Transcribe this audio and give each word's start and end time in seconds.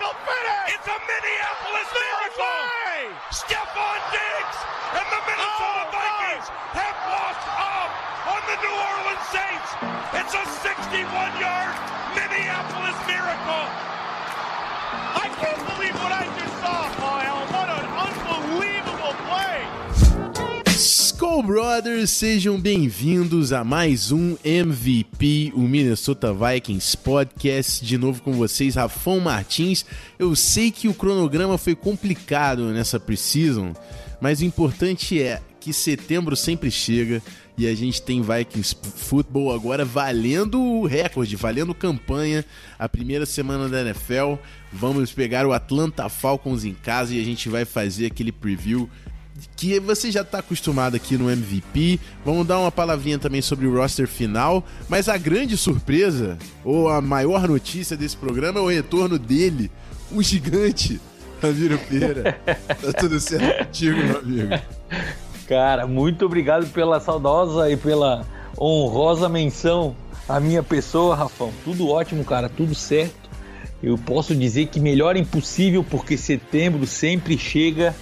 me? 0.00 0.08
It's 0.72 0.88
a 0.88 0.98
Minneapolis 1.04 1.88
miracle! 1.92 2.62
Stephon 3.28 4.00
Diggs 4.12 4.58
and 4.96 5.06
the 5.08 5.20
Minnesota 5.26 5.84
oh, 5.84 5.92
Vikings 5.92 6.48
God. 6.48 6.76
have 6.80 6.98
walked 7.12 7.48
up 7.60 7.90
on 8.32 8.40
the 8.48 8.56
New 8.62 8.76
Orleans 8.76 9.26
Saints. 9.32 9.70
It's 10.16 10.34
a 10.36 10.44
61-yard 10.64 11.74
Minneapolis 12.16 12.98
miracle. 13.08 13.66
I 15.12 15.28
can't 15.40 15.62
believe 15.76 15.96
what 16.00 16.12
I 16.12 16.24
just 16.38 16.54
saw, 16.60 16.88
Kyle. 16.96 17.11
Skull 21.22 21.44
Brothers, 21.44 22.10
sejam 22.10 22.60
bem-vindos 22.60 23.52
a 23.52 23.62
mais 23.62 24.10
um 24.10 24.36
MVP, 24.44 25.52
o 25.54 25.60
Minnesota 25.60 26.34
Vikings 26.34 26.96
Podcast. 26.96 27.84
De 27.86 27.96
novo 27.96 28.20
com 28.20 28.32
vocês, 28.32 28.74
Rafão 28.74 29.20
Martins. 29.20 29.86
Eu 30.18 30.34
sei 30.34 30.72
que 30.72 30.88
o 30.88 30.94
cronograma 30.94 31.56
foi 31.56 31.76
complicado 31.76 32.72
nessa 32.72 32.98
preseason, 32.98 33.72
mas 34.20 34.40
o 34.40 34.44
importante 34.44 35.22
é 35.22 35.40
que 35.60 35.72
setembro 35.72 36.34
sempre 36.34 36.72
chega 36.72 37.22
e 37.56 37.68
a 37.68 37.74
gente 37.74 38.02
tem 38.02 38.20
Vikings 38.20 38.74
Football 38.96 39.54
agora 39.54 39.84
valendo 39.84 40.60
o 40.60 40.86
recorde, 40.86 41.36
valendo 41.36 41.72
campanha. 41.72 42.44
A 42.76 42.88
primeira 42.88 43.24
semana 43.24 43.68
da 43.68 43.82
NFL, 43.82 44.34
vamos 44.72 45.12
pegar 45.12 45.46
o 45.46 45.52
Atlanta 45.52 46.08
Falcons 46.08 46.64
em 46.64 46.74
casa 46.74 47.14
e 47.14 47.20
a 47.20 47.24
gente 47.24 47.48
vai 47.48 47.64
fazer 47.64 48.06
aquele 48.06 48.32
preview 48.32 48.90
que 49.56 49.78
você 49.78 50.10
já 50.10 50.22
está 50.22 50.38
acostumado 50.38 50.96
aqui 50.96 51.16
no 51.16 51.30
MVP. 51.30 52.00
Vamos 52.24 52.46
dar 52.46 52.58
uma 52.58 52.72
palavrinha 52.72 53.18
também 53.18 53.42
sobre 53.42 53.66
o 53.66 53.76
roster 53.76 54.08
final, 54.08 54.64
mas 54.88 55.08
a 55.08 55.16
grande 55.16 55.56
surpresa, 55.56 56.38
ou 56.64 56.88
a 56.88 57.00
maior 57.00 57.46
notícia 57.48 57.96
desse 57.96 58.16
programa 58.16 58.60
é 58.60 58.62
o 58.62 58.68
retorno 58.68 59.18
dele, 59.18 59.70
o 60.10 60.22
gigante 60.22 61.00
Ramiro 61.40 61.78
Pereira. 61.78 62.38
tá 62.46 62.92
tudo 62.98 63.18
certo 63.18 63.66
contigo, 63.66 63.96
meu 63.98 64.18
amigo? 64.18 64.62
Cara, 65.48 65.86
muito 65.86 66.24
obrigado 66.24 66.66
pela 66.72 67.00
saudosa 67.00 67.70
e 67.70 67.76
pela 67.76 68.26
honrosa 68.58 69.28
menção 69.28 69.96
à 70.28 70.38
minha 70.38 70.62
pessoa, 70.62 71.16
Rafão. 71.16 71.52
Tudo 71.64 71.88
ótimo, 71.88 72.24
cara, 72.24 72.48
tudo 72.48 72.74
certo. 72.74 73.30
Eu 73.82 73.98
posso 73.98 74.34
dizer 74.34 74.66
que 74.66 74.78
melhor 74.78 75.16
é 75.16 75.18
impossível 75.18 75.82
porque 75.82 76.16
setembro 76.16 76.86
sempre 76.86 77.36
chega 77.36 77.94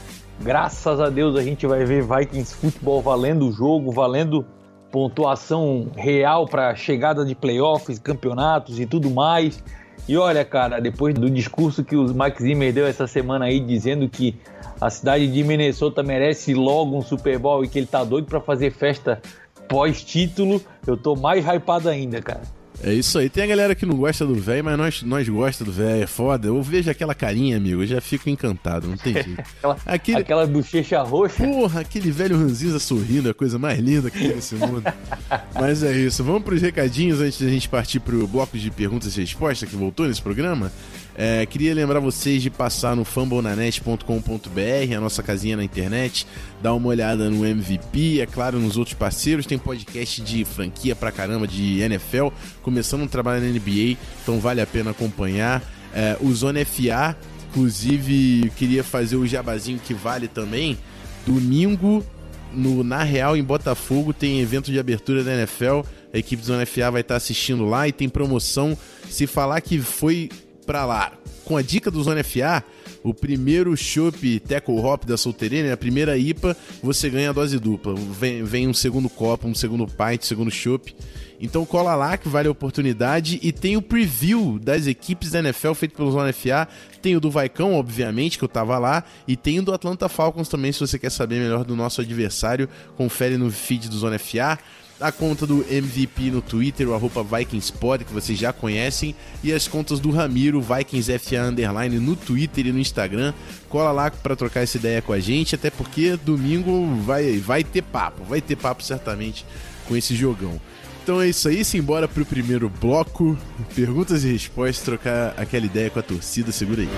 Graças 0.42 0.98
a 0.98 1.10
Deus 1.10 1.36
a 1.36 1.42
gente 1.42 1.66
vai 1.66 1.84
ver 1.84 2.02
Vikings 2.02 2.54
futebol 2.54 3.02
valendo 3.02 3.46
o 3.46 3.52
jogo, 3.52 3.92
valendo 3.92 4.44
pontuação 4.90 5.88
real 5.94 6.46
para 6.46 6.74
chegada 6.74 7.24
de 7.24 7.34
playoffs, 7.34 7.98
campeonatos 7.98 8.80
e 8.80 8.86
tudo 8.86 9.10
mais. 9.10 9.62
E 10.08 10.16
olha, 10.16 10.42
cara, 10.44 10.80
depois 10.80 11.14
do 11.14 11.28
discurso 11.28 11.84
que 11.84 11.94
o 11.94 12.04
Mike 12.14 12.42
Zimmer 12.42 12.72
deu 12.72 12.86
essa 12.86 13.06
semana 13.06 13.44
aí 13.44 13.60
dizendo 13.60 14.08
que 14.08 14.40
a 14.80 14.88
cidade 14.88 15.30
de 15.30 15.44
Minnesota 15.44 16.02
merece 16.02 16.54
logo 16.54 16.96
um 16.96 17.02
Super 17.02 17.38
Bowl 17.38 17.62
e 17.62 17.68
que 17.68 17.78
ele 17.78 17.86
tá 17.86 18.02
doido 18.02 18.26
para 18.26 18.40
fazer 18.40 18.72
festa 18.72 19.20
pós-título, 19.68 20.60
eu 20.86 20.96
tô 20.96 21.14
mais 21.14 21.44
hypado 21.44 21.88
ainda, 21.88 22.20
cara. 22.22 22.59
É 22.82 22.92
isso 22.92 23.18
aí. 23.18 23.28
Tem 23.28 23.44
a 23.44 23.46
galera 23.46 23.74
que 23.74 23.84
não 23.84 23.96
gosta 23.96 24.24
do 24.24 24.34
velho, 24.34 24.64
mas 24.64 24.78
nós, 24.78 25.02
nós 25.02 25.28
gosta 25.28 25.64
do 25.64 25.72
velho. 25.72 26.02
É 26.02 26.06
foda. 26.06 26.48
Eu 26.48 26.62
vejo 26.62 26.90
aquela 26.90 27.14
carinha, 27.14 27.56
amigo, 27.56 27.82
eu 27.82 27.86
já 27.86 28.00
fico 28.00 28.30
encantado, 28.30 28.88
não 28.88 28.96
tem 28.96 29.12
jeito. 29.12 29.40
aquela, 29.58 29.78
aquele... 29.86 30.18
aquela 30.18 30.46
bochecha 30.46 31.02
roxa. 31.02 31.44
Porra, 31.44 31.80
aquele 31.80 32.10
velho 32.10 32.36
ranzinza 32.38 32.78
sorrindo, 32.78 33.28
é 33.28 33.30
a 33.32 33.34
coisa 33.34 33.58
mais 33.58 33.78
linda 33.78 34.10
que 34.10 34.18
tem 34.18 34.28
nesse 34.28 34.54
mundo. 34.54 34.82
mas 35.54 35.82
é 35.82 35.92
isso. 35.92 36.24
Vamos 36.24 36.42
pros 36.42 36.62
recadinhos 36.62 37.20
antes 37.20 37.40
da 37.40 37.48
gente 37.48 37.68
partir 37.68 38.00
pro 38.00 38.26
bloco 38.26 38.56
de 38.56 38.70
perguntas 38.70 39.16
e 39.16 39.20
respostas 39.20 39.68
que 39.68 39.76
voltou 39.76 40.06
nesse 40.06 40.22
programa. 40.22 40.72
É, 41.16 41.44
queria 41.44 41.74
lembrar 41.74 42.00
vocês 42.00 42.42
de 42.42 42.50
passar 42.50 42.94
no 42.96 43.04
fambonanet.com.br, 43.04 44.96
a 44.96 45.00
nossa 45.00 45.22
casinha 45.22 45.56
na 45.56 45.64
internet, 45.64 46.26
dar 46.62 46.74
uma 46.74 46.88
olhada 46.88 47.28
no 47.28 47.44
MVP, 47.44 48.20
é 48.20 48.26
claro, 48.26 48.58
nos 48.58 48.76
outros 48.76 48.94
parceiros. 48.94 49.46
Tem 49.46 49.58
podcast 49.58 50.22
de 50.22 50.44
franquia 50.44 50.94
pra 50.94 51.12
caramba 51.12 51.46
de 51.46 51.80
NFL, 51.80 52.28
começando 52.62 53.02
um 53.02 53.08
trabalho 53.08 53.42
na 53.42 53.48
NBA, 53.48 53.96
então 54.22 54.40
vale 54.40 54.60
a 54.60 54.66
pena 54.66 54.92
acompanhar. 54.92 55.62
É, 55.94 56.16
o 56.20 56.32
Zona 56.32 56.64
FA, 56.64 57.16
inclusive, 57.50 58.50
queria 58.56 58.84
fazer 58.84 59.16
o 59.16 59.26
jabazinho 59.26 59.78
que 59.78 59.92
vale 59.92 60.28
também. 60.28 60.78
Domingo, 61.26 62.04
no 62.52 62.82
Na 62.82 63.02
Real, 63.02 63.36
em 63.36 63.42
Botafogo, 63.42 64.12
tem 64.12 64.40
evento 64.40 64.70
de 64.70 64.78
abertura 64.78 65.22
da 65.22 65.34
NFL. 65.34 65.80
A 66.12 66.18
equipe 66.18 66.42
do 66.42 66.46
Zona 66.46 66.66
FA 66.66 66.90
vai 66.90 67.00
estar 67.02 67.16
assistindo 67.16 67.64
lá 67.64 67.86
e 67.86 67.92
tem 67.92 68.08
promoção. 68.08 68.76
Se 69.08 69.26
falar 69.26 69.60
que 69.60 69.78
foi 69.78 70.28
pra 70.70 70.84
lá. 70.84 71.10
Com 71.44 71.56
a 71.56 71.62
dica 71.62 71.90
do 71.90 72.00
Zona 72.00 72.22
FA, 72.22 72.62
o 73.02 73.12
primeiro 73.12 73.76
chopp 73.76 74.38
Teco 74.38 74.72
Hop 74.76 75.04
da 75.04 75.16
Solteirina, 75.16 75.72
a 75.72 75.76
primeira 75.76 76.16
IPA, 76.16 76.56
você 76.80 77.10
ganha 77.10 77.30
a 77.30 77.32
dose 77.32 77.58
dupla. 77.58 77.92
Vem, 77.96 78.44
vem 78.44 78.68
um 78.68 78.72
segundo 78.72 79.10
copo, 79.10 79.48
um 79.48 79.54
segundo 79.54 79.84
pint, 79.84 80.22
um 80.22 80.26
segundo 80.26 80.48
chopp. 80.48 80.94
Então 81.40 81.64
cola 81.64 81.96
lá 81.96 82.16
que 82.16 82.28
vale 82.28 82.46
a 82.46 82.52
oportunidade 82.52 83.40
e 83.42 83.50
tem 83.50 83.76
o 83.76 83.82
preview 83.82 84.60
das 84.62 84.86
equipes 84.86 85.32
da 85.32 85.40
NFL 85.40 85.72
feito 85.72 85.96
pelo 85.96 86.12
Zona 86.12 86.32
FA. 86.32 86.68
Tem 87.02 87.16
o 87.16 87.20
do 87.20 87.32
Vaicão, 87.32 87.74
obviamente, 87.74 88.38
que 88.38 88.44
eu 88.44 88.48
tava 88.48 88.78
lá, 88.78 89.02
e 89.26 89.34
tem 89.36 89.58
o 89.58 89.62
do 89.64 89.74
Atlanta 89.74 90.08
Falcons 90.08 90.48
também, 90.48 90.70
se 90.70 90.78
você 90.78 91.00
quer 91.00 91.10
saber 91.10 91.40
melhor 91.40 91.64
do 91.64 91.74
nosso 91.74 92.00
adversário, 92.00 92.68
confere 92.96 93.36
no 93.36 93.50
feed 93.50 93.88
do 93.88 93.98
Zona 93.98 94.20
FA 94.20 94.56
a 95.00 95.10
conta 95.10 95.46
do 95.46 95.64
MVP 95.70 96.30
no 96.30 96.42
Twitter, 96.42 96.88
o 96.88 96.94
arroba 96.94 97.24
VikingsPod, 97.24 98.04
que 98.04 98.12
vocês 98.12 98.38
já 98.38 98.52
conhecem, 98.52 99.14
e 99.42 99.52
as 99.52 99.66
contas 99.66 99.98
do 99.98 100.10
Ramiro, 100.10 100.60
VikingsFA 100.60 101.42
Underline, 101.42 101.98
no 101.98 102.14
Twitter 102.14 102.66
e 102.66 102.72
no 102.72 102.78
Instagram. 102.78 103.32
Cola 103.68 103.92
lá 103.92 104.10
para 104.10 104.36
trocar 104.36 104.60
essa 104.60 104.76
ideia 104.76 105.00
com 105.00 105.12
a 105.12 105.18
gente, 105.18 105.54
até 105.54 105.70
porque 105.70 106.16
domingo 106.16 106.94
vai, 107.02 107.38
vai 107.38 107.64
ter 107.64 107.82
papo, 107.82 108.22
vai 108.24 108.40
ter 108.40 108.56
papo 108.56 108.82
certamente 108.82 109.46
com 109.88 109.96
esse 109.96 110.14
jogão. 110.14 110.60
Então 111.02 111.20
é 111.20 111.28
isso 111.28 111.48
aí, 111.48 111.64
simbora 111.64 112.06
pro 112.06 112.26
primeiro 112.26 112.68
bloco. 112.68 113.36
Perguntas 113.74 114.22
e 114.22 114.32
respostas, 114.32 114.84
trocar 114.84 115.34
aquela 115.36 115.64
ideia 115.64 115.88
com 115.88 115.98
a 115.98 116.02
torcida, 116.02 116.52
segura 116.52 116.82
aí. 116.82 116.88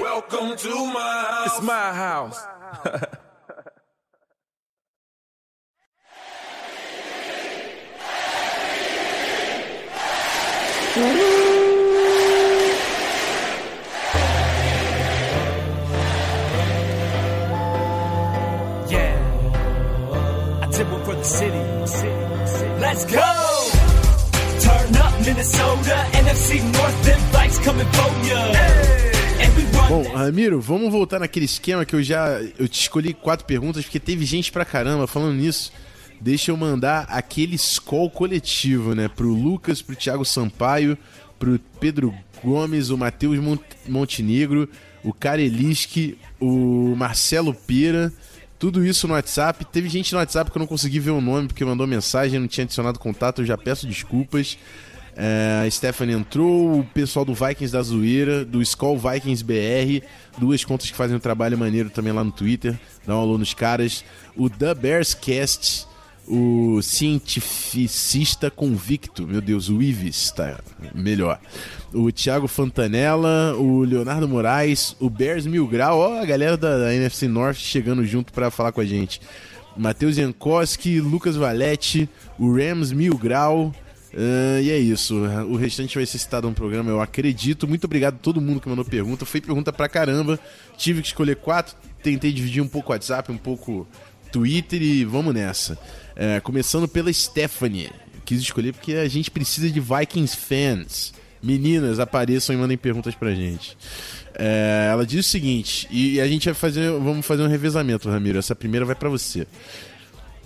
Welcome 0.00 0.56
to 0.56 0.86
my 0.86 0.94
house. 0.94 1.46
It's 1.46 1.60
my 1.60 1.72
house. 1.72 2.38
Yeah, 2.86 2.94
I 2.94 3.08
did 3.08 3.14
one 3.14 3.14
for 3.16 3.24
the 3.26 3.64
city. 10.46 10.76
Let's 10.76 10.80
go. 10.80 10.84
Turn 10.84 10.84
up 10.84 10.84
Minnesota, 10.84 10.84
NFC 10.84 10.84
North, 10.84 10.84
them 10.84 10.84
bikes 10.84 10.84
coming 10.84 10.84
for 10.84 10.84
ya. 10.84 10.85
Bom, 29.88 30.02
Ramiro, 30.14 30.60
vamos 30.60 30.90
voltar 30.90 31.18
naquele 31.20 31.44
esquema 31.44 31.84
que 31.84 31.94
eu 31.94 32.02
já 32.02 32.40
eu 32.58 32.66
te 32.66 32.80
escolhi 32.80 33.12
quatro 33.12 33.44
perguntas 33.44 33.84
porque 33.84 34.00
teve 34.00 34.24
gente 34.24 34.50
pra 34.50 34.64
caramba 34.64 35.06
falando 35.06 35.34
nisso 35.34 35.72
deixa 36.20 36.50
eu 36.50 36.56
mandar 36.56 37.06
aquele 37.08 37.56
call 37.84 38.10
coletivo, 38.10 38.94
né? 38.94 39.08
Pro 39.08 39.32
Lucas, 39.32 39.82
pro 39.82 39.96
Thiago 39.96 40.24
Sampaio, 40.24 40.96
pro 41.38 41.58
Pedro 41.80 42.14
Gomes, 42.42 42.90
o 42.90 42.98
Matheus 42.98 43.38
Montenegro, 43.86 44.68
o 45.02 45.12
Kareliski, 45.12 46.18
o 46.40 46.94
Marcelo 46.96 47.54
Pera, 47.54 48.12
tudo 48.58 48.84
isso 48.84 49.06
no 49.06 49.14
WhatsApp. 49.14 49.64
Teve 49.66 49.88
gente 49.88 50.12
no 50.12 50.18
WhatsApp 50.18 50.50
que 50.50 50.56
eu 50.56 50.60
não 50.60 50.66
consegui 50.66 50.98
ver 50.98 51.10
o 51.10 51.20
nome 51.20 51.48
porque 51.48 51.64
mandou 51.64 51.86
mensagem, 51.86 52.40
não 52.40 52.48
tinha 52.48 52.64
adicionado 52.64 52.98
contato, 52.98 53.42
eu 53.42 53.46
já 53.46 53.56
peço 53.56 53.86
desculpas. 53.86 54.58
É, 55.18 55.64
a 55.66 55.70
Stephanie 55.70 56.14
entrou, 56.14 56.80
o 56.80 56.84
pessoal 56.84 57.24
do 57.24 57.32
Vikings 57.32 57.72
da 57.72 57.82
Zoeira, 57.82 58.44
do 58.44 58.60
Skull 58.60 58.98
Vikings 58.98 59.42
BR, 59.42 60.04
duas 60.38 60.62
contas 60.62 60.90
que 60.90 60.96
fazem 60.96 61.16
um 61.16 61.20
trabalho 61.20 61.56
maneiro 61.56 61.88
também 61.88 62.12
lá 62.12 62.22
no 62.22 62.30
Twitter, 62.30 62.78
dá 63.06 63.16
um 63.16 63.20
alô 63.20 63.38
nos 63.38 63.54
caras. 63.54 64.04
O 64.36 64.50
The 64.50 64.74
Bears 64.74 65.14
Cast, 65.14 65.86
o 66.28 66.80
cientificista 66.82 68.50
convicto, 68.50 69.26
meu 69.26 69.40
Deus, 69.40 69.68
o 69.68 69.80
Ives, 69.80 70.30
tá 70.32 70.58
melhor. 70.94 71.38
O 71.92 72.10
Thiago 72.10 72.48
Fantanella, 72.48 73.54
o 73.56 73.84
Leonardo 73.84 74.28
Moraes, 74.28 74.96
o 74.98 75.08
Bears 75.08 75.46
Mil 75.46 75.66
Grau, 75.66 75.98
ó, 75.98 76.20
a 76.20 76.24
galera 76.24 76.56
da, 76.56 76.78
da 76.78 76.94
NFC 76.94 77.28
North 77.28 77.56
chegando 77.56 78.04
junto 78.04 78.32
para 78.32 78.50
falar 78.50 78.72
com 78.72 78.80
a 78.80 78.84
gente. 78.84 79.20
Matheus 79.76 80.16
Jankowski, 80.16 81.00
Lucas 81.00 81.36
Valete, 81.36 82.08
o 82.38 82.54
Rams 82.54 82.92
Mil 82.92 83.16
Grau. 83.16 83.72
Uh, 84.12 84.62
e 84.62 84.70
é 84.70 84.78
isso. 84.78 85.14
O 85.48 85.56
restante 85.56 85.96
vai 85.96 86.06
ser 86.06 86.18
citado 86.18 86.48
no 86.48 86.54
programa, 86.54 86.90
eu 86.90 87.00
acredito. 87.00 87.68
Muito 87.68 87.84
obrigado 87.84 88.14
a 88.14 88.18
todo 88.18 88.40
mundo 88.40 88.60
que 88.60 88.68
mandou 88.68 88.84
pergunta. 88.84 89.26
Foi 89.26 89.40
pergunta 89.40 89.72
pra 89.72 89.88
caramba. 89.88 90.40
Tive 90.78 91.02
que 91.02 91.08
escolher 91.08 91.36
quatro. 91.36 91.76
Tentei 92.02 92.32
dividir 92.32 92.62
um 92.62 92.68
pouco 92.68 92.90
o 92.90 92.92
WhatsApp, 92.92 93.30
um 93.30 93.36
pouco 93.36 93.86
Twitter 94.32 94.80
e 94.80 95.04
vamos 95.04 95.34
nessa. 95.34 95.78
É, 96.16 96.40
começando 96.40 96.88
pela 96.88 97.12
Stephanie. 97.12 97.90
Quis 98.24 98.40
escolher 98.40 98.72
porque 98.72 98.94
a 98.94 99.06
gente 99.06 99.30
precisa 99.30 99.70
de 99.70 99.78
Vikings 99.78 100.36
fans. 100.36 101.14
Meninas, 101.42 102.00
apareçam 102.00 102.56
e 102.56 102.58
mandem 102.58 102.78
perguntas 102.78 103.14
pra 103.14 103.34
gente. 103.34 103.76
É, 104.34 104.88
ela 104.90 105.06
diz 105.06 105.26
o 105.26 105.28
seguinte, 105.28 105.86
e 105.90 106.20
a 106.20 106.26
gente 106.26 106.46
vai 106.46 106.54
fazer, 106.54 106.90
vamos 106.90 107.24
fazer 107.24 107.42
um 107.42 107.48
revezamento, 107.48 108.08
Ramiro. 108.08 108.38
Essa 108.38 108.54
primeira 108.54 108.84
vai 108.84 108.94
para 108.94 109.08
você. 109.08 109.46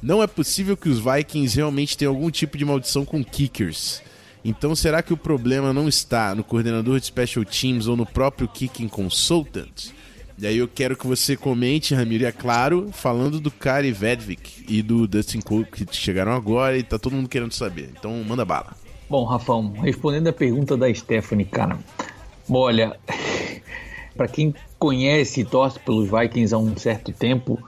Não 0.02 0.22
é 0.22 0.26
possível 0.26 0.76
que 0.76 0.88
os 0.88 0.98
Vikings 0.98 1.56
realmente 1.56 1.96
tenham 1.96 2.12
algum 2.12 2.30
tipo 2.30 2.58
de 2.58 2.64
maldição 2.64 3.04
com 3.04 3.24
kickers. 3.24 4.02
Então 4.44 4.74
será 4.74 5.02
que 5.02 5.12
o 5.12 5.16
problema 5.16 5.72
não 5.72 5.88
está 5.88 6.34
no 6.34 6.42
coordenador 6.42 6.98
de 6.98 7.06
special 7.06 7.44
teams 7.44 7.86
ou 7.86 7.96
no 7.96 8.06
próprio 8.06 8.48
kicking 8.48 8.88
consultant? 8.88 9.92
E 10.40 10.46
aí 10.46 10.56
eu 10.56 10.66
quero 10.66 10.96
que 10.96 11.06
você 11.06 11.36
comente, 11.36 11.94
Ramiro, 11.94 12.22
e 12.22 12.26
é 12.26 12.32
claro, 12.32 12.88
falando 12.92 13.38
do 13.38 13.50
Kari 13.50 13.92
Vedvik 13.92 14.64
e 14.66 14.80
do 14.80 15.06
Dustin 15.06 15.42
Cole 15.42 15.66
que 15.66 15.86
chegaram 15.94 16.32
agora 16.32 16.78
e 16.78 16.82
tá 16.82 16.98
todo 16.98 17.14
mundo 17.14 17.28
querendo 17.28 17.52
saber. 17.52 17.90
Então 17.98 18.24
manda 18.26 18.42
bala. 18.42 18.74
Bom, 19.06 19.22
Rafão, 19.24 19.70
respondendo 19.82 20.28
a 20.28 20.32
pergunta 20.32 20.78
da 20.78 20.92
Stephanie, 20.94 21.44
cara. 21.44 21.78
Olha, 22.48 22.96
para 24.16 24.28
quem 24.28 24.54
conhece 24.78 25.42
e 25.42 25.44
torce 25.44 25.78
pelos 25.78 26.08
Vikings 26.10 26.54
há 26.54 26.58
um 26.58 26.74
certo 26.74 27.12
tempo, 27.12 27.62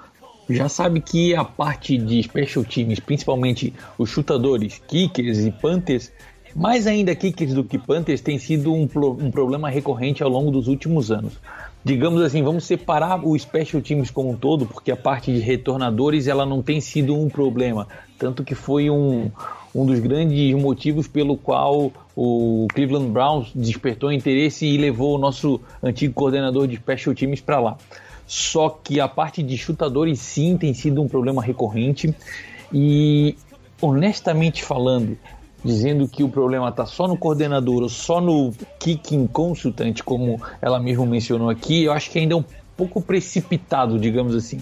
já 0.49 0.67
sabe 0.67 1.03
que 1.03 1.35
a 1.35 1.45
parte 1.45 1.99
de 1.99 2.23
special 2.23 2.65
teams, 2.65 3.01
principalmente 3.01 3.75
os 3.99 4.09
chutadores, 4.09 4.81
kickers 4.89 5.41
e 5.41 5.51
panthers, 5.51 6.11
mais 6.57 6.87
ainda 6.87 7.15
kickers 7.15 7.53
do 7.53 7.65
que 7.65 7.79
panthers, 7.79 8.23
tem 8.23 8.39
sido 8.39 8.73
um, 8.73 8.89
um 9.21 9.31
problema 9.31 9.69
recorrente 9.69 10.23
ao 10.23 10.31
longo 10.31 10.51
dos 10.51 10.69
últimos 10.69 11.11
anos 11.11 11.39
digamos 11.85 12.23
assim, 12.23 12.43
vamos 12.43 12.65
separar 12.65 13.25
o 13.27 13.39
special 13.39 13.83
teams 13.83 14.11
como 14.11 14.31
um 14.31 14.37
todo, 14.37 14.67
porque 14.67 14.91
a 14.91 14.97
parte 14.97 15.33
de 15.33 15.41
retornadores 15.41 16.29
ela 16.29 16.47
não 16.47 16.63
tem 16.63 16.81
sido 16.81 17.17
um 17.17 17.29
problema, 17.29 17.89
tanto 18.19 18.45
que 18.45 18.55
foi 18.55 18.89
um, 18.89 19.31
um 19.75 19.85
dos 19.85 19.99
grandes 19.99 20.55
motivos 20.55 21.09
pelo 21.09 21.37
qual 21.37 21.93
o 22.17 22.67
Cleveland 22.73 23.11
Browns 23.11 23.51
despertou 23.55 24.13
interesse 24.13 24.67
e 24.67 24.77
levou 24.77 25.17
o 25.17 25.19
nosso 25.19 25.61
antigo 25.83 26.15
coordenador 26.15 26.67
de 26.67 26.77
special 26.77 27.15
teams 27.15 27.41
para 27.41 27.59
lá. 27.59 27.77
Só 28.27 28.69
que 28.69 29.01
a 29.01 29.09
parte 29.09 29.43
de 29.43 29.59
chutadores 29.59 30.21
sim 30.21 30.57
tem 30.57 30.73
sido 30.73 31.03
um 31.03 31.09
problema 31.09 31.43
recorrente 31.43 32.15
e 32.73 33.37
honestamente 33.81 34.63
falando, 34.63 35.19
dizendo 35.65 36.09
que 36.09 36.23
o 36.23 36.29
problema 36.29 36.69
está 36.69 36.87
só 36.87 37.07
no 37.07 37.17
coordenador 37.17 37.83
ou 37.83 37.89
só 37.89 38.21
no 38.21 38.53
kicking 38.79 39.27
consultante, 39.27 40.03
como 40.03 40.41
ela 40.61 40.81
mesmo 40.81 41.07
mencionou 41.07 41.49
aqui, 41.49 41.85
eu 41.85 41.93
acho 41.93 42.11
que 42.11 42.19
ainda 42.19 42.35
é 42.35 42.37
um 42.37 42.45
pouco 42.77 43.01
precipitado, 43.01 43.99
digamos 43.99 44.35
assim. 44.35 44.61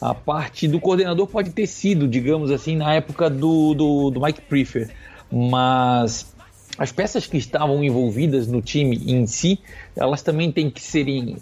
A 0.00 0.14
parte 0.14 0.66
do 0.66 0.80
coordenador 0.80 1.26
pode 1.26 1.50
ter 1.50 1.66
sido, 1.66 2.08
digamos 2.08 2.50
assim, 2.50 2.76
na 2.76 2.94
época 2.94 3.30
do, 3.30 3.72
do, 3.74 4.10
do 4.10 4.20
Mike 4.20 4.42
Prefer, 4.42 4.90
mas 5.30 6.34
as 6.76 6.90
peças 6.90 7.26
que 7.26 7.36
estavam 7.36 7.82
envolvidas 7.84 8.46
no 8.46 8.60
time 8.60 8.96
em 9.06 9.26
si, 9.26 9.60
elas 9.94 10.22
também 10.22 10.50
têm 10.50 10.70
que 10.70 10.82
serem 10.82 11.36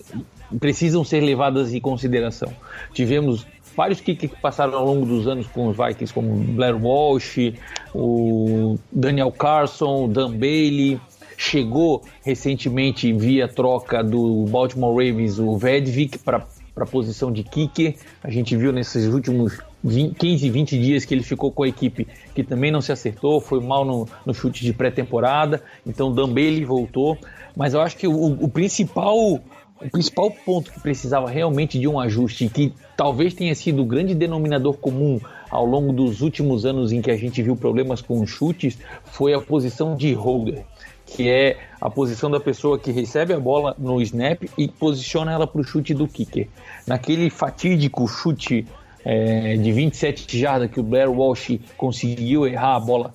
precisam 0.58 1.04
ser 1.04 1.20
levadas 1.20 1.72
em 1.72 1.80
consideração. 1.80 2.52
Tivemos 2.92 3.46
vários 3.76 4.00
kickers 4.00 4.32
que 4.32 4.40
passaram 4.40 4.74
ao 4.74 4.84
longo 4.84 5.06
dos 5.06 5.26
anos 5.26 5.46
com 5.46 5.68
os 5.68 5.76
Vikings, 5.76 6.12
como 6.12 6.34
Blair 6.34 6.76
Walsh, 6.76 7.54
o 7.94 8.78
Daniel 8.92 9.32
Carson, 9.32 10.04
o 10.04 10.08
Dan 10.08 10.32
Bailey. 10.32 11.00
Chegou 11.36 12.02
recentemente 12.22 13.10
via 13.14 13.48
troca 13.48 14.04
do 14.04 14.44
Baltimore 14.50 14.92
Ravens 14.92 15.38
o 15.38 15.56
Vedvik 15.56 16.18
para 16.18 16.46
a 16.76 16.86
posição 16.86 17.32
de 17.32 17.42
kicker. 17.42 17.96
A 18.22 18.30
gente 18.30 18.54
viu 18.54 18.70
nesses 18.70 19.06
últimos 19.06 19.58
20, 19.82 20.16
15, 20.16 20.50
20 20.50 20.78
dias 20.78 21.04
que 21.06 21.14
ele 21.14 21.22
ficou 21.22 21.50
com 21.50 21.62
a 21.62 21.68
equipe 21.68 22.06
que 22.34 22.44
também 22.44 22.70
não 22.70 22.82
se 22.82 22.92
acertou, 22.92 23.40
foi 23.40 23.60
mal 23.60 23.86
no, 23.86 24.06
no 24.26 24.34
chute 24.34 24.62
de 24.62 24.74
pré-temporada. 24.74 25.62
Então 25.86 26.12
Dan 26.12 26.28
Bailey 26.28 26.64
voltou. 26.64 27.16
Mas 27.56 27.74
eu 27.74 27.80
acho 27.80 27.96
que 27.96 28.06
o, 28.06 28.44
o 28.44 28.48
principal 28.48 29.40
o 29.80 29.90
principal 29.90 30.30
ponto 30.30 30.70
que 30.70 30.80
precisava 30.80 31.28
realmente 31.28 31.78
de 31.78 31.88
um 31.88 31.98
ajuste, 31.98 32.48
que 32.48 32.72
talvez 32.96 33.32
tenha 33.34 33.54
sido 33.54 33.82
o 33.82 33.86
grande 33.86 34.14
denominador 34.14 34.74
comum 34.74 35.18
ao 35.50 35.64
longo 35.64 35.92
dos 35.92 36.20
últimos 36.20 36.66
anos 36.66 36.92
em 36.92 37.00
que 37.00 37.10
a 37.10 37.16
gente 37.16 37.42
viu 37.42 37.56
problemas 37.56 38.02
com 38.02 38.24
chutes, 38.26 38.78
foi 39.04 39.32
a 39.32 39.40
posição 39.40 39.96
de 39.96 40.12
holder, 40.12 40.64
que 41.06 41.28
é 41.28 41.58
a 41.80 41.88
posição 41.88 42.30
da 42.30 42.38
pessoa 42.38 42.78
que 42.78 42.92
recebe 42.92 43.32
a 43.32 43.40
bola 43.40 43.74
no 43.78 44.00
snap 44.02 44.42
e 44.56 44.68
posiciona 44.68 45.32
ela 45.32 45.46
para 45.46 45.60
o 45.60 45.64
chute 45.64 45.94
do 45.94 46.06
kicker. 46.06 46.48
Naquele 46.86 47.30
fatídico 47.30 48.06
chute 48.06 48.66
é, 49.04 49.56
de 49.56 49.72
27 49.72 50.38
jardas 50.38 50.70
que 50.70 50.78
o 50.78 50.82
Blair 50.82 51.10
Walsh 51.10 51.58
conseguiu 51.76 52.46
errar 52.46 52.76
a 52.76 52.80
bola 52.80 53.12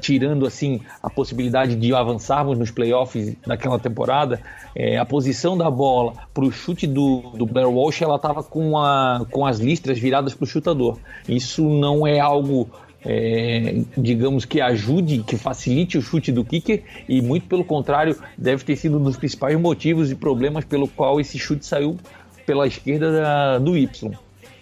tirando 0.00 0.46
assim 0.46 0.80
a 1.02 1.08
possibilidade 1.08 1.76
de 1.76 1.94
avançarmos 1.94 2.58
nos 2.58 2.70
playoffs 2.70 3.36
daquela 3.46 3.78
temporada, 3.78 4.40
é, 4.74 4.98
a 4.98 5.04
posição 5.04 5.56
da 5.56 5.70
bola 5.70 6.14
para 6.34 6.44
o 6.44 6.50
chute 6.50 6.86
do, 6.86 7.20
do 7.34 7.46
Blair 7.46 7.68
Walsh 7.68 8.02
ela 8.02 8.16
estava 8.16 8.42
com, 8.42 8.76
a, 8.76 9.24
com 9.30 9.46
as 9.46 9.58
listras 9.58 9.98
viradas 9.98 10.34
para 10.34 10.44
o 10.44 10.46
chutador. 10.46 10.98
Isso 11.28 11.68
não 11.68 12.06
é 12.06 12.18
algo 12.18 12.68
é, 13.04 13.82
digamos 13.96 14.44
que 14.44 14.60
ajude, 14.60 15.22
que 15.22 15.36
facilite 15.36 15.96
o 15.96 16.02
chute 16.02 16.32
do 16.32 16.44
kicker 16.44 16.82
e 17.08 17.22
muito 17.22 17.46
pelo 17.46 17.64
contrário 17.64 18.16
deve 18.36 18.64
ter 18.64 18.76
sido 18.76 18.98
um 18.98 19.02
dos 19.02 19.16
principais 19.16 19.58
motivos 19.58 20.10
e 20.10 20.14
problemas 20.14 20.64
pelo 20.64 20.88
qual 20.88 21.20
esse 21.20 21.38
chute 21.38 21.64
saiu 21.64 21.96
pela 22.44 22.66
esquerda 22.66 23.12
da, 23.12 23.58
do 23.58 23.76
Y. 23.76 24.12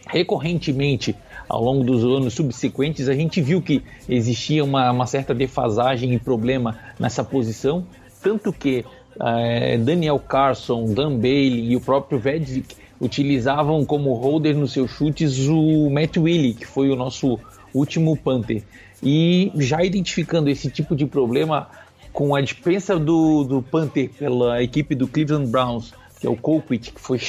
Recorrentemente 0.06 1.16
ao 1.48 1.62
longo 1.62 1.84
dos 1.84 2.04
anos 2.04 2.34
subsequentes, 2.34 3.08
a 3.08 3.14
gente 3.14 3.40
viu 3.40 3.62
que 3.62 3.82
existia 4.08 4.64
uma, 4.64 4.90
uma 4.90 5.06
certa 5.06 5.34
defasagem 5.34 6.12
e 6.12 6.18
problema 6.18 6.78
nessa 6.98 7.22
posição, 7.22 7.86
tanto 8.22 8.52
que 8.52 8.84
é, 9.20 9.78
Daniel 9.78 10.18
Carson, 10.18 10.92
Dan 10.92 11.16
Bailey 11.16 11.72
e 11.72 11.76
o 11.76 11.80
próprio 11.80 12.18
Vedvik 12.18 12.74
utilizavam 13.00 13.84
como 13.84 14.12
holder 14.14 14.56
nos 14.56 14.72
seus 14.72 14.90
chutes 14.90 15.46
o 15.48 15.90
Matt 15.90 16.16
Willie, 16.16 16.54
que 16.54 16.66
foi 16.66 16.90
o 16.90 16.96
nosso 16.96 17.38
último 17.74 18.16
punter. 18.16 18.62
E 19.02 19.52
já 19.56 19.84
identificando 19.84 20.48
esse 20.48 20.70
tipo 20.70 20.96
de 20.96 21.06
problema 21.06 21.68
com 22.12 22.34
a 22.34 22.40
dispensa 22.40 22.98
do, 22.98 23.44
do 23.44 23.62
punter 23.62 24.08
pela 24.10 24.62
equipe 24.62 24.94
do 24.94 25.06
Cleveland 25.06 25.50
Browns, 25.50 25.92
que 26.18 26.26
é 26.26 26.30
o 26.30 26.36
Colquitt, 26.36 26.92
que 26.92 27.00
foi 27.00 27.20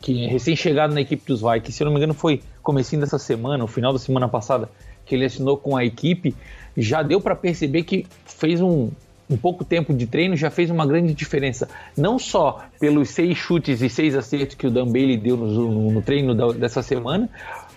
que 0.00 0.24
é 0.24 0.28
recém-chegado 0.28 0.92
na 0.92 1.00
equipe 1.00 1.22
dos 1.26 1.40
Vikings, 1.40 1.72
se 1.72 1.82
eu 1.82 1.86
não 1.86 1.92
me 1.92 1.98
engano 1.98 2.12
foi 2.12 2.42
comecinho 2.64 3.00
dessa 3.00 3.18
semana, 3.18 3.62
o 3.62 3.68
final 3.68 3.92
da 3.92 3.98
semana 3.98 4.28
passada, 4.28 4.68
que 5.06 5.14
ele 5.14 5.24
assinou 5.24 5.56
com 5.56 5.76
a 5.76 5.84
equipe, 5.84 6.34
já 6.76 7.02
deu 7.02 7.20
para 7.20 7.36
perceber 7.36 7.84
que 7.84 8.06
fez 8.24 8.60
um, 8.60 8.90
um 9.30 9.36
pouco 9.36 9.64
tempo 9.64 9.92
de 9.92 10.06
treino, 10.06 10.36
já 10.36 10.50
fez 10.50 10.70
uma 10.70 10.86
grande 10.86 11.14
diferença. 11.14 11.68
Não 11.96 12.18
só 12.18 12.64
pelos 12.80 13.10
seis 13.10 13.36
chutes 13.36 13.82
e 13.82 13.88
seis 13.88 14.16
acertos 14.16 14.56
que 14.56 14.66
o 14.66 14.70
Dan 14.70 14.86
Bailey 14.86 15.16
deu 15.16 15.36
no, 15.36 15.92
no 15.92 16.02
treino 16.02 16.34
da, 16.34 16.48
dessa 16.52 16.82
semana, 16.82 17.28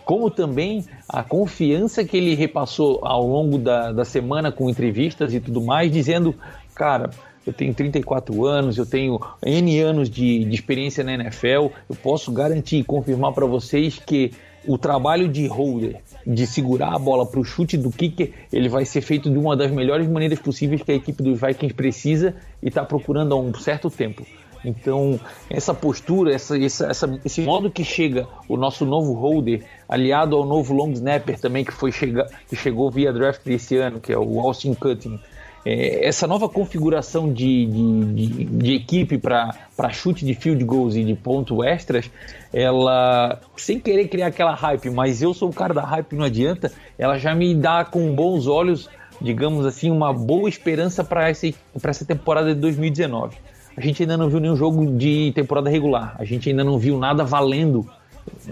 como 0.06 0.32
também 0.32 0.86
a 1.08 1.22
confiança 1.22 2.04
que 2.06 2.16
ele 2.16 2.34
repassou 2.34 3.02
ao 3.04 3.28
longo 3.28 3.58
da, 3.58 3.92
da 3.92 4.06
semana 4.06 4.52
com 4.54 4.70
entrevistas 4.70 5.34
e 5.34 5.40
tudo 5.42 5.62
mais, 5.62 5.92
dizendo, 5.92 6.34
cara, 6.74 7.10
eu 7.46 7.54
tenho 7.54 7.74
34 7.74 8.46
anos, 8.46 8.78
eu 8.78 8.86
tenho 8.86 9.20
N 9.46 9.80
anos 9.80 10.10
de, 10.10 10.46
de 10.46 10.56
experiência 10.56 11.04
na 11.04 11.14
NFL, 11.14 11.70
eu 11.90 11.96
posso 12.02 12.32
garantir 12.32 12.78
e 12.78 12.84
confirmar 12.84 13.34
para 13.34 13.46
vocês 13.46 14.00
que 14.00 14.32
o 14.68 14.78
trabalho 14.78 15.28
de 15.30 15.48
holder, 15.48 16.02
de 16.26 16.46
segurar 16.46 16.94
a 16.94 17.00
bola 17.00 17.26
para 17.26 17.40
o 17.40 17.44
chute 17.44 17.78
do 17.78 17.90
kicker, 17.90 18.32
ele 18.52 18.68
vai 18.68 18.84
ser 18.86 19.02
feito 19.02 19.30
de 19.30 19.38
uma 19.38 19.56
das 19.56 19.72
melhores 19.72 20.08
maneiras 20.08 20.40
possíveis 20.40 20.82
que 20.82 20.92
a 20.92 20.96
equipe 20.96 21.24
dos 21.24 21.40
Vikings 21.40 21.74
precisa 21.74 22.36
e 22.62 22.68
está 22.68 22.84
procurando 22.84 23.34
há 23.34 23.40
um 23.40 23.54
certo 23.54 23.90
tempo. 23.90 24.26
Então, 24.66 25.20
essa 25.50 25.74
postura, 25.74 26.34
essa, 26.34 26.58
essa, 26.58 27.20
esse 27.24 27.42
modo 27.42 27.72
que 27.72 27.84
chega 27.84 28.28
o 28.50 28.58
nosso 28.58 28.86
novo 28.86 29.14
holder, 29.14 29.64
aliado 29.88 30.36
ao 30.36 30.46
novo 30.46 30.74
long 30.74 30.92
snapper 30.92 31.40
também 31.40 31.64
que, 31.64 31.72
foi 31.72 31.92
chega, 31.92 32.28
que 32.50 32.56
chegou 32.56 32.92
via 32.92 33.14
draft 33.14 33.42
desse 33.46 33.78
ano, 33.78 34.02
que 34.02 34.12
é 34.12 34.18
o 34.18 34.40
Austin 34.42 34.74
Cutting, 34.74 35.20
é, 35.66 36.08
essa 36.08 36.28
nova 36.28 36.48
configuração 36.48 37.32
de, 37.32 37.66
de, 37.66 38.14
de, 38.14 38.46
de 38.46 38.74
equipe 38.74 39.18
para 39.18 39.90
chute 39.92 40.26
de 40.26 40.34
field 40.34 40.64
goals 40.64 40.96
e 40.96 41.04
de 41.04 41.14
pontos 41.14 41.64
extras, 41.66 42.10
ela, 42.54 43.40
sem 43.56 43.80
querer 43.80 44.08
criar 44.08 44.28
aquela 44.28 44.54
hype, 44.54 44.90
mas 44.90 45.22
eu 45.22 45.34
sou 45.34 45.50
o 45.50 45.54
cara 45.54 45.74
da 45.74 45.84
hype, 45.84 46.16
não 46.16 46.26
adianta, 46.26 46.72
ela 46.98 47.18
já 47.18 47.36
me 47.36 47.54
dá 47.54 47.84
com 47.84 48.14
bons 48.14 48.48
olhos, 48.48 48.90
digamos 49.22 49.66
assim, 49.66 49.92
uma 49.92 50.14
boa 50.14 50.48
esperança 50.48 51.04
para 51.04 51.30
essa, 51.30 52.06
temporada 52.06 52.54
de 52.54 52.62
2019. 52.62 53.38
A 53.76 53.82
gente 53.82 54.02
ainda 54.02 54.18
não 54.18 54.30
viu 54.30 54.40
nenhum 54.40 54.56
jogo 54.56 54.98
de 54.98 55.32
temporada 55.36 55.70
regular, 55.70 56.16
a 56.18 56.24
gente 56.24 56.50
ainda 56.50 56.64
não 56.64 56.80
viu 56.80 56.98
nada 56.98 57.24
valendo 57.24 57.88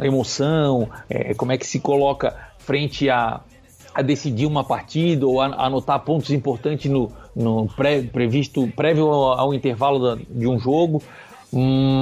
emoção, 0.02 0.90
é, 1.10 1.34
como 1.34 1.52
é 1.52 1.58
que 1.58 1.66
se 1.66 1.80
coloca 1.80 2.36
frente 2.60 3.10
a 3.10 3.42
a 3.96 4.02
decidir 4.02 4.46
uma 4.46 4.64
partida 4.64 5.26
ou 5.26 5.40
a, 5.40 5.46
anotar 5.66 6.00
pontos 6.02 6.30
importantes 6.30 6.92
no, 6.92 7.10
no 7.34 7.66
pré, 7.68 8.02
previsto 8.02 8.68
prévio 8.76 9.08
ao, 9.08 9.40
ao 9.40 9.54
intervalo 9.54 10.00
da, 10.00 10.22
de 10.30 10.46
um 10.46 10.60
jogo, 10.60 11.02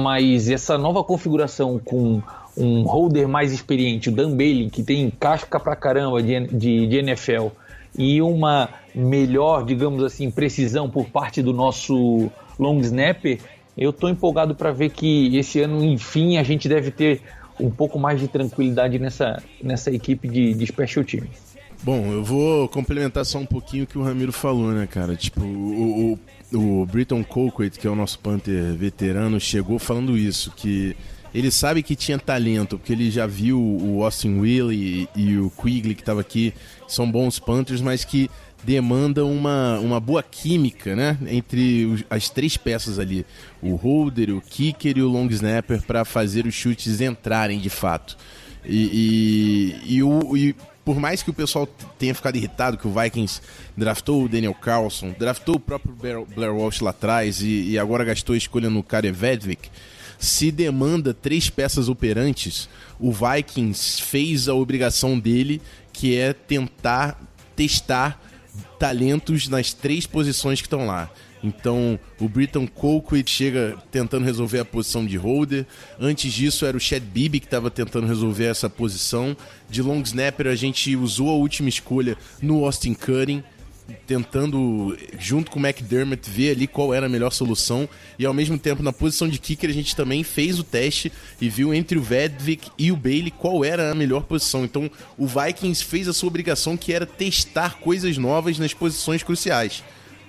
mas 0.02 0.50
essa 0.50 0.76
nova 0.76 1.04
configuração 1.04 1.78
com 1.78 2.20
um 2.56 2.82
holder 2.82 3.28
mais 3.28 3.52
experiente, 3.52 4.08
o 4.08 4.12
Dan 4.12 4.36
Bailey, 4.36 4.70
que 4.70 4.82
tem 4.82 5.08
casca 5.08 5.60
pra 5.60 5.76
caramba 5.76 6.20
de, 6.20 6.48
de, 6.48 6.86
de 6.88 6.96
NFL, 6.98 7.48
e 7.96 8.20
uma 8.20 8.68
melhor, 8.92 9.64
digamos 9.64 10.02
assim, 10.02 10.30
precisão 10.30 10.90
por 10.90 11.06
parte 11.06 11.40
do 11.40 11.52
nosso 11.52 12.28
long 12.58 12.80
snapper, 12.80 13.38
eu 13.78 13.90
estou 13.90 14.08
empolgado 14.08 14.54
para 14.54 14.72
ver 14.72 14.90
que 14.90 15.36
esse 15.36 15.60
ano, 15.60 15.84
enfim, 15.84 16.38
a 16.38 16.42
gente 16.42 16.68
deve 16.68 16.90
ter 16.90 17.22
um 17.58 17.70
pouco 17.70 17.98
mais 17.98 18.20
de 18.20 18.26
tranquilidade 18.26 18.98
nessa, 18.98 19.40
nessa 19.62 19.92
equipe 19.92 20.28
de, 20.28 20.54
de 20.54 20.66
special 20.66 21.04
teams. 21.04 21.53
Bom, 21.84 22.10
eu 22.10 22.24
vou 22.24 22.66
complementar 22.66 23.26
só 23.26 23.38
um 23.38 23.44
pouquinho 23.44 23.84
o 23.84 23.86
que 23.86 23.98
o 23.98 24.02
Ramiro 24.02 24.32
falou, 24.32 24.72
né, 24.72 24.86
cara? 24.86 25.14
Tipo, 25.14 25.42
o, 25.44 26.18
o, 26.50 26.80
o 26.82 26.86
Britton 26.86 27.22
Colquitt, 27.22 27.78
que 27.78 27.86
é 27.86 27.90
o 27.90 27.94
nosso 27.94 28.18
Panther 28.20 28.72
veterano, 28.72 29.38
chegou 29.38 29.78
falando 29.78 30.16
isso, 30.16 30.50
que 30.56 30.96
ele 31.34 31.50
sabe 31.50 31.82
que 31.82 31.94
tinha 31.94 32.18
talento, 32.18 32.78
porque 32.78 32.94
ele 32.94 33.10
já 33.10 33.26
viu 33.26 33.60
o 33.60 34.02
Austin 34.02 34.38
Will 34.38 34.72
e, 34.72 35.06
o 35.38 35.50
Quigley 35.50 35.94
que 35.94 36.00
estava 36.00 36.22
aqui, 36.22 36.54
são 36.88 37.10
bons 37.10 37.38
Panthers, 37.38 37.82
mas 37.82 38.02
que 38.02 38.30
demandam 38.62 39.30
uma, 39.30 39.78
uma 39.78 40.00
boa 40.00 40.22
química, 40.22 40.96
né, 40.96 41.18
entre 41.26 41.84
os, 41.84 42.02
as 42.08 42.30
três 42.30 42.56
peças 42.56 42.98
ali, 42.98 43.26
o 43.60 43.74
holder, 43.74 44.34
o 44.34 44.40
kicker 44.40 44.96
e 44.96 45.02
o 45.02 45.08
long 45.08 45.26
snapper 45.26 45.82
para 45.82 46.02
fazer 46.06 46.46
os 46.46 46.54
chutes 46.54 47.02
entrarem 47.02 47.58
de 47.58 47.68
fato. 47.68 48.16
E, 48.64 49.76
e, 49.84 49.96
e, 49.96 50.02
o, 50.02 50.34
e 50.34 50.56
por 50.84 51.00
mais 51.00 51.22
que 51.22 51.30
o 51.30 51.34
pessoal 51.34 51.66
tenha 51.98 52.14
ficado 52.14 52.36
irritado 52.36 52.76
que 52.76 52.86
o 52.86 52.92
Vikings 52.92 53.40
draftou 53.76 54.24
o 54.24 54.28
Daniel 54.28 54.54
Carlson, 54.54 55.14
draftou 55.18 55.56
o 55.56 55.60
próprio 55.60 55.94
Blair 55.94 56.54
Walsh 56.54 56.80
lá 56.80 56.90
atrás 56.90 57.40
e, 57.40 57.70
e 57.70 57.78
agora 57.78 58.04
gastou 58.04 58.34
a 58.34 58.36
escolha 58.36 58.68
no 58.68 58.82
Karevedvik, 58.82 59.70
se 60.18 60.50
demanda 60.50 61.12
três 61.12 61.50
peças 61.50 61.88
operantes, 61.88 62.68
o 62.98 63.12
Vikings 63.12 64.02
fez 64.02 64.48
a 64.48 64.54
obrigação 64.54 65.18
dele, 65.18 65.60
que 65.92 66.16
é 66.16 66.32
tentar 66.32 67.20
testar 67.56 68.20
talentos 68.78 69.48
nas 69.48 69.72
três 69.72 70.06
posições 70.06 70.60
que 70.60 70.66
estão 70.66 70.86
lá. 70.86 71.10
Então, 71.44 72.00
o 72.18 72.26
Britton 72.26 72.66
Colquitt 72.66 73.30
chega 73.30 73.76
tentando 73.92 74.24
resolver 74.24 74.60
a 74.60 74.64
posição 74.64 75.04
de 75.04 75.18
holder. 75.18 75.66
Antes 76.00 76.32
disso, 76.32 76.64
era 76.64 76.74
o 76.74 76.80
Chad 76.80 77.02
Bibi 77.02 77.38
que 77.38 77.46
estava 77.46 77.70
tentando 77.70 78.06
resolver 78.06 78.46
essa 78.46 78.70
posição. 78.70 79.36
De 79.68 79.82
long 79.82 80.00
snapper, 80.00 80.46
a 80.46 80.54
gente 80.54 80.96
usou 80.96 81.28
a 81.28 81.34
última 81.34 81.68
escolha 81.68 82.16
no 82.40 82.64
Austin 82.64 82.94
Cutting, 82.94 83.44
tentando, 84.06 84.96
junto 85.18 85.50
com 85.50 85.58
o 85.58 85.66
McDermott, 85.66 86.30
ver 86.30 86.52
ali 86.52 86.66
qual 86.66 86.94
era 86.94 87.04
a 87.04 87.10
melhor 87.10 87.30
solução. 87.30 87.86
E 88.18 88.24
ao 88.24 88.32
mesmo 88.32 88.58
tempo, 88.58 88.82
na 88.82 88.90
posição 88.90 89.28
de 89.28 89.38
kicker, 89.38 89.68
a 89.68 89.74
gente 89.74 89.94
também 89.94 90.24
fez 90.24 90.58
o 90.58 90.64
teste 90.64 91.12
e 91.38 91.50
viu 91.50 91.74
entre 91.74 91.98
o 91.98 92.02
Vedvik 92.02 92.70
e 92.78 92.90
o 92.90 92.96
Bailey 92.96 93.30
qual 93.30 93.62
era 93.62 93.90
a 93.90 93.94
melhor 93.94 94.22
posição. 94.22 94.64
Então, 94.64 94.90
o 95.18 95.26
Vikings 95.26 95.84
fez 95.84 96.08
a 96.08 96.14
sua 96.14 96.28
obrigação, 96.28 96.74
que 96.74 96.90
era 96.90 97.04
testar 97.04 97.74
coisas 97.80 98.16
novas 98.16 98.58
nas 98.58 98.72
posições 98.72 99.22
cruciais. 99.22 99.84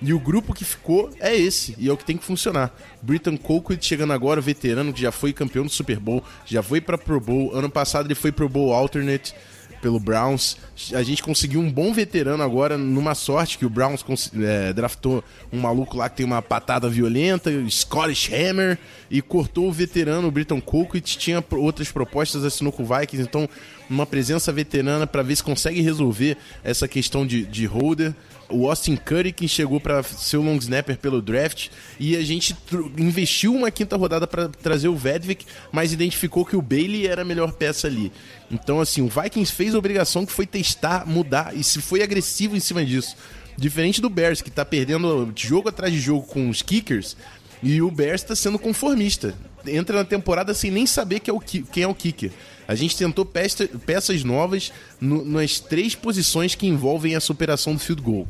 E 0.06 0.14
o 0.14 0.20
grupo 0.20 0.54
que 0.54 0.64
ficou 0.64 1.10
é 1.18 1.34
esse, 1.34 1.74
e 1.76 1.88
é 1.88 1.92
o 1.92 1.96
que 1.96 2.04
tem 2.04 2.16
que 2.16 2.24
funcionar. 2.24 2.72
Britton 3.02 3.36
Colquitt 3.36 3.84
chegando 3.84 4.12
agora, 4.12 4.40
veterano, 4.40 4.92
que 4.92 5.02
já 5.02 5.10
foi 5.10 5.32
campeão 5.32 5.64
do 5.64 5.68
Super 5.68 5.98
Bowl, 5.98 6.22
já 6.44 6.62
foi 6.62 6.80
para 6.80 6.96
Pro 6.96 7.18
Bowl. 7.18 7.52
Ano 7.52 7.68
passado 7.68 8.06
ele 8.06 8.14
foi 8.14 8.30
Pro 8.30 8.48
Bowl 8.48 8.72
Alternate 8.72 9.34
pelo 9.82 9.98
Browns. 9.98 10.56
A 10.94 11.02
gente 11.02 11.24
conseguiu 11.24 11.58
um 11.58 11.68
bom 11.68 11.92
veterano 11.92 12.40
agora, 12.40 12.78
numa 12.78 13.16
sorte 13.16 13.58
que 13.58 13.66
o 13.66 13.68
Browns 13.68 14.04
é, 14.36 14.72
draftou 14.72 15.24
um 15.52 15.58
maluco 15.58 15.96
lá 15.96 16.08
que 16.08 16.18
tem 16.18 16.26
uma 16.26 16.40
patada 16.40 16.88
violenta, 16.88 17.50
Scottish 17.68 18.30
Hammer, 18.32 18.78
e 19.10 19.20
cortou 19.20 19.66
o 19.66 19.72
veterano, 19.72 20.28
o 20.28 20.30
Britton 20.30 20.60
Colquitt. 20.60 21.18
Tinha 21.18 21.44
outras 21.50 21.90
propostas, 21.90 22.44
assinou 22.44 22.72
com 22.72 22.84
o 22.84 22.86
Vikings, 22.86 23.28
então 23.28 23.48
uma 23.90 24.06
presença 24.06 24.52
veterana 24.52 25.04
para 25.04 25.24
ver 25.24 25.34
se 25.34 25.42
consegue 25.42 25.80
resolver 25.80 26.36
essa 26.62 26.86
questão 26.86 27.26
de, 27.26 27.44
de 27.44 27.66
holder 27.66 28.14
o 28.48 28.68
Austin 28.68 28.96
Curry 28.96 29.32
que 29.32 29.48
chegou 29.48 29.80
para 29.80 30.02
ser 30.02 30.36
o 30.36 30.42
long 30.42 30.56
snapper 30.56 30.96
pelo 30.98 31.20
draft 31.20 31.68
e 31.98 32.16
a 32.16 32.22
gente 32.22 32.56
investiu 32.98 33.54
uma 33.54 33.70
quinta 33.70 33.96
rodada 33.96 34.26
para 34.26 34.48
trazer 34.48 34.88
o 34.88 34.96
Vedvik, 34.96 35.44
mas 35.72 35.92
identificou 35.92 36.44
que 36.44 36.56
o 36.56 36.62
Bailey 36.62 37.06
era 37.06 37.22
a 37.22 37.24
melhor 37.24 37.52
peça 37.52 37.86
ali. 37.86 38.12
Então 38.50 38.80
assim, 38.80 39.02
o 39.02 39.08
Vikings 39.08 39.52
fez 39.52 39.74
a 39.74 39.78
obrigação 39.78 40.24
que 40.24 40.32
foi 40.32 40.46
testar, 40.46 41.06
mudar 41.06 41.56
e 41.56 41.64
se 41.64 41.80
foi 41.80 42.02
agressivo 42.02 42.56
em 42.56 42.60
cima 42.60 42.84
disso. 42.84 43.16
Diferente 43.56 44.00
do 44.00 44.10
Bears 44.10 44.42
que 44.42 44.50
tá 44.50 44.64
perdendo 44.64 45.32
jogo 45.34 45.68
atrás 45.68 45.92
de 45.92 45.98
jogo 46.00 46.26
com 46.26 46.50
os 46.50 46.60
kickers, 46.60 47.16
e 47.62 47.80
o 47.80 47.90
Bears 47.90 48.22
está 48.22 48.36
sendo 48.36 48.58
conformista. 48.58 49.34
Entra 49.68 49.98
na 49.98 50.04
temporada 50.04 50.54
sem 50.54 50.70
nem 50.70 50.86
saber 50.86 51.20
quem 51.20 51.32
é 51.32 51.36
o, 51.36 51.40
quem 51.40 51.82
é 51.82 51.88
o 51.88 51.94
kicker. 51.94 52.30
A 52.68 52.74
gente 52.74 52.96
tentou 52.96 53.24
peça, 53.24 53.68
peças 53.86 54.24
novas 54.24 54.72
no, 55.00 55.24
nas 55.24 55.60
três 55.60 55.94
posições 55.94 56.54
que 56.54 56.66
envolvem 56.66 57.14
a 57.14 57.20
superação 57.20 57.74
do 57.74 57.78
field 57.78 58.02
goal. 58.02 58.26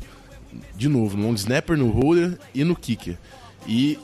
De 0.75 0.87
novo, 0.87 1.17
no 1.17 1.27
long 1.27 1.33
snapper, 1.33 1.77
no 1.77 1.89
holder 1.89 2.37
e 2.53 2.63
no 2.63 2.75
kicker. 2.75 3.17
E 3.67 3.97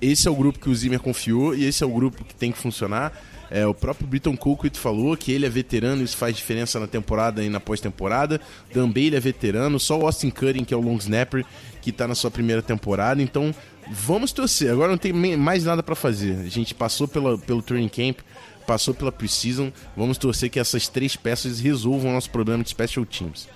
esse 0.00 0.28
é 0.28 0.30
o 0.30 0.34
grupo 0.34 0.58
que 0.58 0.68
o 0.68 0.74
Zimmer 0.74 1.00
confiou 1.00 1.54
e 1.54 1.64
esse 1.64 1.82
é 1.82 1.86
o 1.86 1.90
grupo 1.90 2.24
que 2.24 2.34
tem 2.34 2.52
que 2.52 2.58
funcionar. 2.58 3.12
É, 3.50 3.66
o 3.66 3.72
próprio 3.72 4.06
Britton 4.06 4.36
Colquitt 4.36 4.78
falou 4.78 5.16
que 5.16 5.32
ele 5.32 5.46
é 5.46 5.48
veterano, 5.48 6.02
isso 6.02 6.16
faz 6.16 6.36
diferença 6.36 6.78
na 6.78 6.86
temporada 6.86 7.42
e 7.42 7.48
na 7.48 7.58
pós-temporada. 7.58 8.40
Dan 8.72 8.90
Bailey 8.90 9.16
é 9.16 9.20
veterano, 9.20 9.80
só 9.80 9.98
o 9.98 10.04
Austin 10.04 10.30
Cutting, 10.30 10.64
que 10.64 10.74
é 10.74 10.76
o 10.76 10.80
long 10.80 10.98
snapper, 10.98 11.44
que 11.80 11.90
está 11.90 12.06
na 12.06 12.14
sua 12.14 12.30
primeira 12.30 12.60
temporada. 12.60 13.22
Então, 13.22 13.54
vamos 13.90 14.32
torcer. 14.32 14.70
Agora 14.70 14.90
não 14.90 14.98
tem 14.98 15.12
mais 15.12 15.64
nada 15.64 15.82
para 15.82 15.94
fazer. 15.94 16.38
A 16.40 16.48
gente 16.48 16.74
passou 16.74 17.08
pela, 17.08 17.38
pelo 17.38 17.62
training 17.62 17.88
camp, 17.88 18.18
passou 18.66 18.94
pela 18.94 19.10
preseason. 19.10 19.72
Vamos 19.96 20.18
torcer 20.18 20.50
que 20.50 20.58
essas 20.58 20.88
três 20.88 21.16
peças 21.16 21.60
resolvam 21.60 22.10
o 22.10 22.14
nosso 22.14 22.30
problema 22.30 22.62
de 22.62 22.70
special 22.70 23.04
teams. 23.06 23.48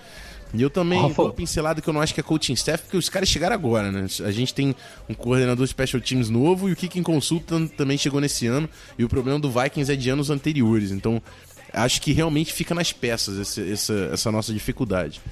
E 0.54 0.60
eu 0.60 0.68
também 0.68 0.98
oh, 0.98 1.08
dou 1.08 1.26
uma 1.26 1.32
pincelada 1.32 1.80
que 1.80 1.88
eu 1.88 1.94
não 1.94 2.00
acho 2.00 2.12
que 2.12 2.20
é 2.20 2.22
coaching 2.22 2.52
staff, 2.52 2.84
porque 2.84 2.96
os 2.96 3.08
caras 3.08 3.28
chegaram 3.28 3.54
agora, 3.54 3.90
né? 3.90 4.06
A 4.22 4.30
gente 4.30 4.52
tem 4.52 4.76
um 5.08 5.14
coordenador 5.14 5.64
de 5.64 5.70
special 5.70 6.00
teams 6.00 6.28
novo 6.28 6.68
e 6.68 6.72
o 6.72 6.76
Kicking 6.76 7.02
Consultant 7.02 7.70
também 7.70 7.96
chegou 7.96 8.20
nesse 8.20 8.46
ano. 8.46 8.68
E 8.98 9.04
o 9.04 9.08
problema 9.08 9.38
do 9.38 9.50
Vikings 9.50 9.90
é 9.90 9.96
de 9.96 10.10
anos 10.10 10.28
anteriores. 10.28 10.90
Então, 10.90 11.22
acho 11.72 12.02
que 12.02 12.12
realmente 12.12 12.52
fica 12.52 12.74
nas 12.74 12.92
peças 12.92 13.38
essa, 13.38 13.62
essa, 13.62 14.10
essa 14.12 14.30
nossa 14.30 14.52
dificuldade. 14.52 15.22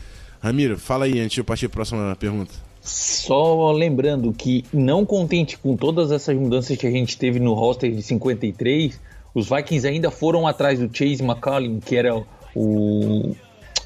Ramiro, 0.42 0.78
fala 0.78 1.04
aí 1.04 1.21
antes 1.21 1.35
de 1.35 1.40
eu 1.40 1.45
partir 1.45 1.69
para 1.69 1.83
a 1.83 1.85
próxima 1.85 2.16
pergunta. 2.16 2.70
Só 2.80 3.72
lembrando 3.72 4.32
que, 4.32 4.64
não 4.72 5.04
contente 5.04 5.58
com 5.58 5.76
todas 5.76 6.10
essas 6.10 6.37
mudanças 6.37 6.76
que 6.76 6.87
a 6.87 6.90
gente 6.90 7.18
teve 7.18 7.38
no 7.38 7.52
roster 7.52 7.92
de 7.92 8.02
53, 8.02 8.99
os 9.34 9.49
Vikings 9.49 9.87
ainda 9.87 10.10
foram 10.10 10.46
atrás 10.46 10.78
do 10.78 10.88
Chase 10.92 11.22
McCollum, 11.22 11.78
que 11.78 11.94
era 11.94 12.16
o, 12.54 13.34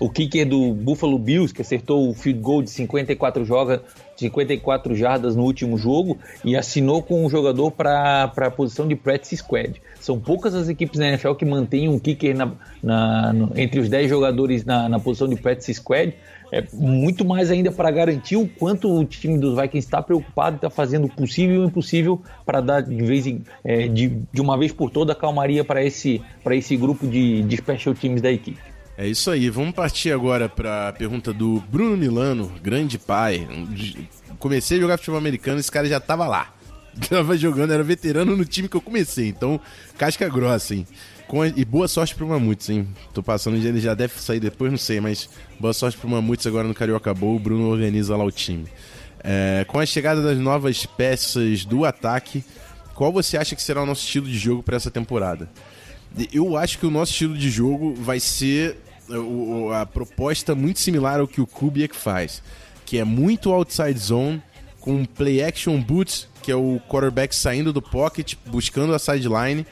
o 0.01 0.09
kicker 0.09 0.49
do 0.49 0.73
Buffalo 0.73 1.19
Bills, 1.19 1.53
que 1.53 1.63
acertou 1.63 2.09
o 2.09 2.15
field 2.15 2.41
goal 2.41 2.63
de 2.63 2.71
54, 2.71 3.45
joga, 3.45 3.83
54 4.17 4.95
jardas 4.95 5.35
no 5.35 5.43
último 5.43 5.77
jogo 5.77 6.17
e 6.45 6.57
assinou 6.57 7.03
com 7.03 7.25
um 7.25 7.29
jogador 7.29 7.71
para 7.71 8.25
a 8.25 8.51
posição 8.51 8.87
de 8.87 8.95
practice 8.95 9.37
squad. 9.39 9.81
São 10.01 10.19
poucas 10.19 10.55
as 10.55 10.69
equipes 10.69 10.99
na 10.99 11.09
NFL 11.09 11.35
que 11.35 11.45
mantêm 11.45 11.89
um 11.89 11.99
kicker 11.99 12.37
na, 12.37 12.53
na, 12.83 13.33
no, 13.33 13.53
entre 13.57 13.81
os 13.81 13.89
10 13.89 14.09
jogadores 14.09 14.65
na, 14.65 14.89
na 14.89 15.01
posição 15.01 15.29
de 15.29 15.37
practice 15.37 15.75
squad 15.75 16.15
é 16.55 16.65
muito 16.73 17.25
mais 17.25 17.51
ainda 17.51 17.73
para 17.73 17.91
garantir 17.91 18.37
o 18.37 18.47
quanto 18.47 18.89
o 18.89 19.05
time 19.05 19.37
dos 19.37 19.57
Vikings 19.61 19.85
está 19.85 20.01
preocupado 20.01 20.55
está 20.55 20.71
fazendo 20.71 21.07
o 21.07 21.09
possível 21.09 21.57
e 21.57 21.59
o 21.59 21.65
impossível 21.65 22.23
para 22.47 22.61
dar 22.61 22.81
de 22.81 23.03
vez 23.03 23.27
em, 23.27 23.43
é, 23.65 23.89
de, 23.89 24.21
de 24.33 24.41
uma 24.41 24.57
vez 24.57 24.71
por 24.71 24.89
toda 24.89 25.17
calmaria 25.17 25.65
para 25.65 25.83
esse, 25.85 26.23
esse 26.53 26.77
grupo 26.77 27.09
de, 27.09 27.43
de 27.43 27.57
special 27.57 27.93
teams 27.93 28.23
da 28.23 28.31
equipe. 28.31 28.61
É 28.97 29.05
isso 29.05 29.33
aí, 29.33 29.51
vamos 29.51 29.75
partir 29.75 30.13
agora 30.13 30.49
para 30.49 30.91
a 30.91 30.93
pergunta 30.93 31.33
do 31.33 31.61
Bruno 31.69 31.97
Milano, 31.97 32.53
grande 32.63 33.01
pai. 33.01 33.49
Comecei 34.39 34.79
a 34.79 34.81
jogar 34.81 34.99
futebol 34.99 35.19
americano, 35.19 35.59
esse 35.59 35.73
cara 35.73 35.89
já 35.89 35.97
estava 35.97 36.29
lá. 36.29 36.54
Tava 37.09 37.37
jogando, 37.37 37.73
era 37.73 37.83
veterano 37.83 38.37
no 38.37 38.45
time 38.45 38.69
que 38.69 38.77
eu 38.77 38.81
comecei, 38.81 39.29
então 39.29 39.61
casca 39.99 40.29
grossa, 40.29 40.75
hein? 40.75 40.87
Com, 41.27 41.45
e 41.45 41.65
boa 41.65 41.89
sorte 41.89 42.15
pro 42.15 42.29
Mamutes, 42.29 42.69
hein? 42.69 42.87
Tô 43.13 43.23
passando, 43.23 43.57
ele 43.57 43.81
já 43.81 43.95
deve 43.95 44.21
sair 44.21 44.41
depois, 44.41 44.71
não 44.71 44.79
sei, 44.79 45.01
mas 45.01 45.29
boa 45.59 45.73
sorte 45.73 45.97
pro 45.97 46.09
Mamutes 46.09 46.47
agora 46.47 46.69
no 46.69 46.75
Carioca 46.75 47.15
Bowl. 47.15 47.37
O 47.37 47.39
Bruno 47.39 47.69
organiza 47.69 48.15
lá 48.17 48.25
o 48.25 48.31
time. 48.31 48.67
É, 49.23 49.65
com 49.67 49.81
a 49.81 49.87
chegada 49.87 50.23
das 50.23 50.39
novas 50.39 50.85
peças 50.85 51.65
do 51.65 51.85
ataque, 51.87 52.45
qual 52.95 53.11
você 53.11 53.39
acha 53.39 53.57
que 53.57 53.63
será 53.63 53.83
o 53.83 53.87
nosso 53.87 54.05
estilo 54.05 54.27
de 54.27 54.37
jogo 54.37 54.63
para 54.63 54.77
essa 54.77 54.91
temporada? 54.91 55.49
Eu 56.33 56.57
acho 56.57 56.79
que 56.79 56.87
o 56.87 56.91
nosso 56.91 57.13
estilo 57.13 57.37
de 57.37 57.51
jogo 57.51 57.95
vai 57.95 58.21
ser 58.21 58.77
a 59.75 59.87
proposta 59.87 60.55
muito 60.55 60.79
similar 60.79 61.21
ao 61.21 61.27
que 61.27 61.41
o 61.41 61.47
Kubiak 61.47 61.97
faz, 61.97 62.43
que 62.85 62.99
é 62.99 63.05
muito 63.05 63.51
outside 63.51 63.99
zone, 63.99 64.43
com 64.85 65.03
play 65.03 65.43
action 65.43 65.81
boots, 65.81 66.29
que 66.43 66.53
é 66.53 66.55
o 66.55 66.79
quarterback 66.87 67.35
saindo 67.35 67.73
do 67.73 67.81
pocket, 67.81 68.35
buscando 68.45 68.93
a 68.93 68.99
sideline, 68.99 69.67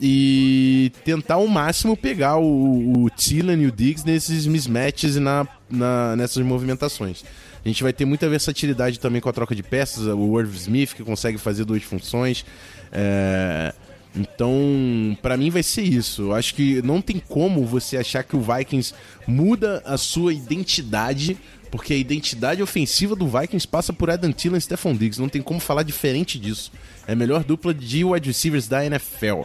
e 0.00 0.92
tentar 1.04 1.34
ao 1.34 1.48
máximo 1.48 1.96
pegar 1.96 2.36
o, 2.36 3.02
o 3.02 3.10
Thielen 3.10 3.60
e 3.62 3.66
o 3.66 3.72
Diggs 3.72 4.06
nesses 4.06 4.46
mismatches 4.46 5.16
e 5.16 5.20
na, 5.20 5.48
na, 5.68 6.14
nessas 6.14 6.44
movimentações. 6.44 7.24
A 7.64 7.66
gente 7.66 7.82
vai 7.82 7.92
ter 7.92 8.04
muita 8.04 8.28
versatilidade 8.28 9.00
também 9.00 9.20
com 9.20 9.28
a 9.28 9.32
troca 9.32 9.52
de 9.52 9.64
peças, 9.64 10.06
o 10.06 10.38
Irv 10.38 10.54
Smith 10.54 10.94
que 10.94 11.02
consegue 11.02 11.38
fazer 11.38 11.64
duas 11.64 11.82
funções. 11.82 12.44
É... 12.92 13.74
Então, 14.14 15.16
para 15.20 15.36
mim 15.36 15.50
vai 15.50 15.64
ser 15.64 15.82
isso. 15.82 16.32
Acho 16.32 16.54
que 16.54 16.80
não 16.82 17.00
tem 17.00 17.18
como 17.18 17.66
você 17.66 17.96
achar 17.96 18.22
que 18.22 18.36
o 18.36 18.40
Vikings 18.40 18.94
muda 19.26 19.82
a 19.84 19.96
sua 19.96 20.32
identidade, 20.32 21.36
porque 21.72 21.94
a 21.94 21.96
identidade 21.96 22.62
ofensiva 22.62 23.16
do 23.16 23.26
Vikings 23.26 23.66
passa 23.66 23.94
por 23.94 24.10
Adam 24.10 24.30
Thielen 24.30 24.58
e 24.58 24.60
Stephon 24.60 24.94
Diggs. 24.94 25.18
Não 25.18 25.28
tem 25.30 25.40
como 25.40 25.58
falar 25.58 25.82
diferente 25.82 26.38
disso. 26.38 26.70
É 27.06 27.14
a 27.14 27.16
melhor 27.16 27.42
dupla 27.42 27.72
de 27.72 28.04
wide 28.04 28.28
receivers 28.28 28.68
da 28.68 28.84
NFL. 28.84 29.44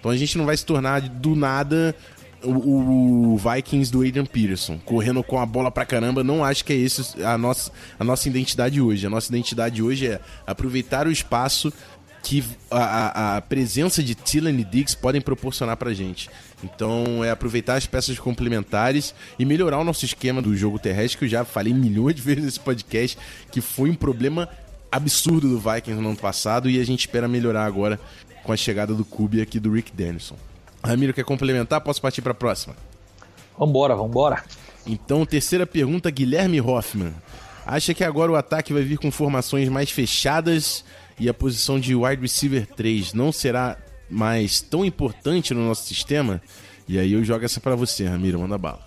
Então 0.00 0.10
a 0.10 0.16
gente 0.16 0.38
não 0.38 0.46
vai 0.46 0.56
se 0.56 0.64
tornar 0.64 1.02
do 1.02 1.36
nada 1.36 1.94
o, 2.42 3.34
o, 3.34 3.36
Vikings 3.36 3.92
do 3.92 4.00
Adrian 4.00 4.24
Peterson, 4.24 4.78
correndo 4.78 5.22
com 5.22 5.38
a 5.38 5.44
bola 5.44 5.70
pra 5.70 5.84
caramba. 5.84 6.24
Não 6.24 6.42
acho 6.42 6.64
que 6.64 6.72
é 6.72 6.76
esse 6.76 7.22
a 7.22 7.36
nossa, 7.36 7.70
a 8.00 8.04
nossa 8.04 8.26
identidade 8.26 8.80
hoje. 8.80 9.06
A 9.06 9.10
nossa 9.10 9.28
identidade 9.28 9.82
hoje 9.82 10.06
é 10.06 10.20
aproveitar 10.46 11.06
o 11.06 11.12
espaço 11.12 11.70
que 12.22 12.42
a, 12.70 13.36
a 13.36 13.40
presença 13.42 14.02
de 14.02 14.14
Tillen 14.14 14.58
e 14.60 14.64
Diggs 14.64 14.96
podem 14.96 15.20
proporcionar 15.20 15.76
pra 15.76 15.92
gente. 15.92 16.30
Então 16.64 17.22
é 17.22 17.30
aproveitar 17.30 17.74
as 17.74 17.86
peças 17.86 18.18
complementares 18.18 19.14
e 19.38 19.44
melhorar 19.44 19.78
o 19.78 19.84
nosso 19.84 20.04
esquema 20.04 20.40
do 20.40 20.56
jogo 20.56 20.78
terrestre, 20.78 21.18
que 21.18 21.24
eu 21.24 21.28
já 21.28 21.44
falei 21.44 21.72
milhões 21.74 22.14
de 22.14 22.22
vezes 22.22 22.44
nesse 22.44 22.60
podcast, 22.60 23.18
que 23.50 23.60
foi 23.60 23.90
um 23.90 23.94
problema 23.94 24.48
absurdo 24.90 25.48
do 25.48 25.58
Vikings 25.58 26.00
no 26.00 26.08
ano 26.08 26.18
passado 26.18 26.70
e 26.70 26.80
a 26.80 26.84
gente 26.84 27.00
espera 27.00 27.28
melhorar 27.28 27.66
agora 27.66 28.00
com 28.42 28.52
a 28.52 28.56
chegada 28.56 28.94
do 28.94 29.04
Kubi 29.04 29.40
aqui 29.40 29.58
do 29.60 29.72
Rick 29.72 29.92
Dennison. 29.92 30.36
Ramiro, 30.82 31.12
quer 31.12 31.24
complementar? 31.24 31.80
Posso 31.80 32.00
partir 32.00 32.22
para 32.22 32.32
a 32.32 32.34
próxima? 32.34 32.76
Vambora, 33.58 33.94
vambora. 33.96 34.44
Então, 34.86 35.26
terceira 35.26 35.66
pergunta, 35.66 36.10
Guilherme 36.10 36.60
Hoffman. 36.60 37.12
Acha 37.66 37.92
que 37.92 38.04
agora 38.04 38.30
o 38.30 38.36
ataque 38.36 38.72
vai 38.72 38.82
vir 38.82 38.98
com 38.98 39.10
formações 39.10 39.68
mais 39.68 39.90
fechadas 39.90 40.84
e 41.18 41.28
a 41.28 41.34
posição 41.34 41.80
de 41.80 41.94
wide 41.94 42.22
receiver 42.22 42.66
3 42.66 43.12
não 43.12 43.32
será 43.32 43.76
mais 44.10 44.60
tão 44.60 44.84
importante 44.84 45.52
no 45.54 45.66
nosso 45.66 45.86
sistema? 45.86 46.40
E 46.88 46.98
aí 46.98 47.12
eu 47.12 47.24
jogo 47.24 47.44
essa 47.44 47.60
para 47.60 47.74
você, 47.74 48.06
Ramiro, 48.06 48.38
manda 48.38 48.56
bala. 48.56 48.80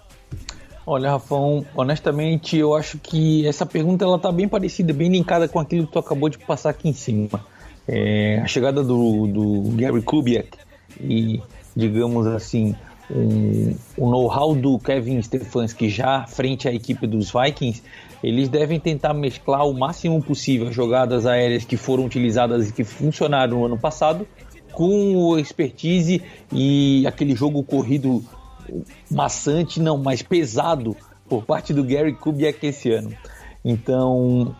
Olha, 0.85 1.11
Rafão, 1.11 1.65
honestamente, 1.75 2.57
eu 2.57 2.73
acho 2.73 2.97
que 2.97 3.45
essa 3.45 3.65
pergunta 3.65 4.03
ela 4.03 4.17
tá 4.17 4.31
bem 4.31 4.47
parecida, 4.47 4.91
bem 4.91 5.09
linkada 5.09 5.47
com 5.47 5.59
aquilo 5.59 5.85
que 5.85 5.93
tu 5.93 5.99
acabou 5.99 6.29
de 6.29 6.39
passar 6.39 6.71
aqui 6.71 6.89
em 6.89 6.93
cima. 6.93 7.45
É, 7.87 8.39
a 8.43 8.47
chegada 8.47 8.83
do, 8.83 9.27
do 9.27 9.75
Gary 9.75 10.01
Kubiak 10.01 10.57
e, 10.99 11.41
digamos 11.75 12.25
assim, 12.27 12.75
um, 13.11 13.75
o 13.97 14.09
know-how 14.09 14.55
do 14.55 14.79
Kevin 14.79 15.21
Stefanski 15.21 15.89
já 15.89 16.25
frente 16.27 16.67
à 16.67 16.73
equipe 16.73 17.05
dos 17.07 17.31
Vikings 17.31 17.81
eles 18.23 18.49
devem 18.49 18.79
tentar 18.79 19.13
mesclar 19.13 19.65
o 19.65 19.73
máximo 19.73 20.21
possível 20.21 20.67
as 20.67 20.75
jogadas 20.75 21.25
aéreas 21.25 21.63
que 21.63 21.77
foram 21.77 22.05
utilizadas 22.05 22.69
e 22.69 22.73
que 22.73 22.83
funcionaram 22.83 23.59
no 23.59 23.65
ano 23.65 23.77
passado 23.77 24.27
com 24.71 25.37
expertise 25.37 26.21
e 26.51 27.05
aquele 27.07 27.35
jogo 27.35 27.63
corrido 27.63 28.23
maçante, 29.09 29.79
não, 29.79 29.97
mas 29.97 30.21
pesado 30.21 30.95
por 31.27 31.43
parte 31.43 31.73
do 31.73 31.83
Gary 31.83 32.13
Kubiak 32.13 32.65
esse 32.65 32.91
ano. 32.91 33.13
Então, 33.63 34.55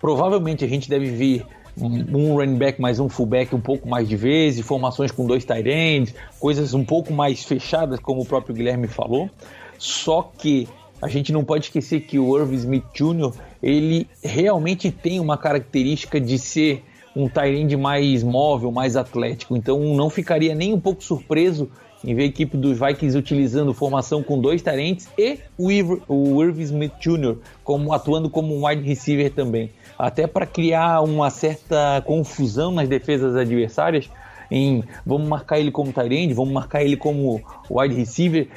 provavelmente 0.00 0.64
a 0.64 0.68
gente 0.68 0.88
deve 0.88 1.10
ver 1.10 1.46
um 1.76 2.34
running 2.34 2.56
back 2.56 2.80
mais 2.80 3.00
um 3.00 3.08
fullback 3.08 3.54
um 3.54 3.60
pouco 3.60 3.88
mais 3.88 4.08
de 4.08 4.16
vezes, 4.16 4.64
formações 4.64 5.10
com 5.10 5.26
dois 5.26 5.44
tight 5.44 5.68
ends, 5.68 6.14
coisas 6.38 6.72
um 6.72 6.84
pouco 6.84 7.12
mais 7.12 7.44
fechadas, 7.44 7.98
como 7.98 8.22
o 8.22 8.24
próprio 8.24 8.54
Guilherme 8.54 8.86
falou. 8.86 9.28
Só 9.76 10.30
que 10.38 10.68
a 11.02 11.08
gente 11.08 11.32
não 11.32 11.44
pode 11.44 11.64
esquecer 11.64 12.02
que 12.02 12.18
o 12.18 12.38
Irv 12.38 12.54
Smith 12.54 12.84
Jr. 12.94 13.32
ele 13.62 14.08
realmente 14.22 14.90
tem 14.90 15.18
uma 15.20 15.36
característica 15.36 16.20
de 16.20 16.38
ser 16.38 16.84
um 17.14 17.28
Tyrande 17.28 17.76
mais 17.76 18.22
móvel, 18.22 18.72
mais 18.72 18.96
atlético. 18.96 19.56
Então 19.56 19.78
não 19.94 20.10
ficaria 20.10 20.54
nem 20.54 20.72
um 20.72 20.80
pouco 20.80 21.02
surpreso 21.02 21.70
em 22.04 22.14
ver 22.14 22.24
a 22.24 22.26
equipe 22.26 22.56
dos 22.56 22.78
Vikings 22.78 23.16
utilizando 23.16 23.72
formação 23.72 24.22
com 24.22 24.38
dois 24.38 24.60
Tyrants 24.60 25.08
e 25.16 25.38
o, 25.56 25.70
Irv, 25.70 26.02
o 26.06 26.42
Irv 26.44 26.60
Smith 26.60 26.92
Jr. 27.00 27.36
Como, 27.62 27.92
atuando 27.92 28.28
como 28.28 28.54
um 28.54 28.66
wide 28.66 28.82
receiver 28.82 29.32
também. 29.32 29.70
Até 29.98 30.26
para 30.26 30.44
criar 30.44 31.00
uma 31.00 31.30
certa 31.30 32.02
confusão 32.04 32.72
nas 32.72 32.88
defesas 32.88 33.34
adversárias 33.36 34.10
em 34.50 34.84
vamos 35.06 35.26
marcar 35.26 35.58
ele 35.58 35.70
como 35.70 35.92
Tyrande, 35.92 36.34
vamos 36.34 36.52
marcar 36.52 36.84
ele 36.84 36.96
como 36.96 37.40
wide 37.70 37.94
receiver, 37.94 38.48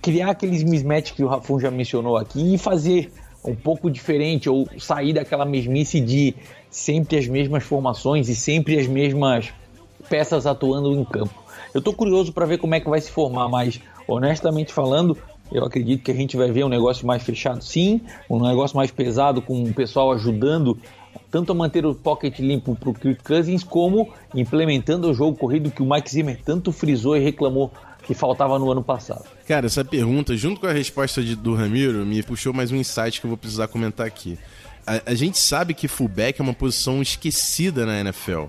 criar 0.00 0.30
aqueles 0.30 0.62
mismatch 0.62 1.12
que 1.12 1.22
o 1.22 1.28
Rafon 1.28 1.60
já 1.60 1.70
mencionou 1.70 2.16
aqui 2.16 2.54
e 2.54 2.58
fazer 2.58 3.12
um 3.44 3.54
pouco 3.54 3.90
diferente 3.90 4.48
ou 4.48 4.66
sair 4.78 5.12
daquela 5.12 5.44
mesmice 5.44 6.00
de 6.00 6.34
sempre 6.70 7.18
as 7.18 7.26
mesmas 7.26 7.62
formações 7.62 8.28
e 8.28 8.34
sempre 8.34 8.78
as 8.78 8.86
mesmas 8.86 9.52
peças 10.08 10.46
atuando 10.46 10.92
em 10.92 11.04
campo. 11.04 11.34
Eu 11.72 11.82
tô 11.82 11.92
curioso 11.92 12.32
para 12.32 12.46
ver 12.46 12.58
como 12.58 12.74
é 12.74 12.80
que 12.80 12.88
vai 12.88 13.00
se 13.00 13.10
formar, 13.10 13.48
mas 13.48 13.80
honestamente 14.08 14.72
falando, 14.72 15.16
eu 15.52 15.64
acredito 15.64 16.02
que 16.02 16.10
a 16.10 16.14
gente 16.14 16.36
vai 16.36 16.50
ver 16.50 16.64
um 16.64 16.68
negócio 16.68 17.06
mais 17.06 17.22
fechado, 17.22 17.62
sim, 17.62 18.00
um 18.30 18.40
negócio 18.40 18.76
mais 18.76 18.90
pesado 18.90 19.42
com 19.42 19.62
o 19.62 19.74
pessoal 19.74 20.12
ajudando 20.12 20.78
tanto 21.30 21.52
a 21.52 21.54
manter 21.54 21.84
o 21.84 21.94
pocket 21.94 22.38
limpo 22.38 22.76
para 22.76 22.90
o 22.90 22.94
Kirk 22.94 23.22
Cousins 23.22 23.64
como 23.64 24.12
implementando 24.34 25.10
o 25.10 25.14
jogo 25.14 25.36
corrido 25.36 25.70
que 25.70 25.82
o 25.82 25.88
Mike 25.88 26.10
Zimmer 26.10 26.40
tanto 26.44 26.72
frisou 26.72 27.16
e 27.16 27.20
reclamou 27.20 27.72
que 28.04 28.14
faltava 28.14 28.58
no 28.58 28.70
ano 28.70 28.82
passado. 28.82 29.24
Cara, 29.46 29.66
essa 29.66 29.84
pergunta, 29.84 30.36
junto 30.36 30.60
com 30.60 30.66
a 30.66 30.72
resposta 30.72 31.22
de, 31.22 31.34
do 31.34 31.54
Ramiro, 31.54 32.04
me 32.04 32.22
puxou 32.22 32.52
mais 32.52 32.70
um 32.70 32.76
insight 32.76 33.20
que 33.20 33.26
eu 33.26 33.30
vou 33.30 33.36
precisar 33.36 33.68
comentar 33.68 34.06
aqui. 34.06 34.38
A, 34.86 35.10
a 35.10 35.14
gente 35.14 35.38
sabe 35.38 35.74
que 35.74 35.88
fullback 35.88 36.40
é 36.40 36.42
uma 36.42 36.54
posição 36.54 37.00
esquecida 37.00 37.86
na 37.86 38.00
NFL. 38.00 38.44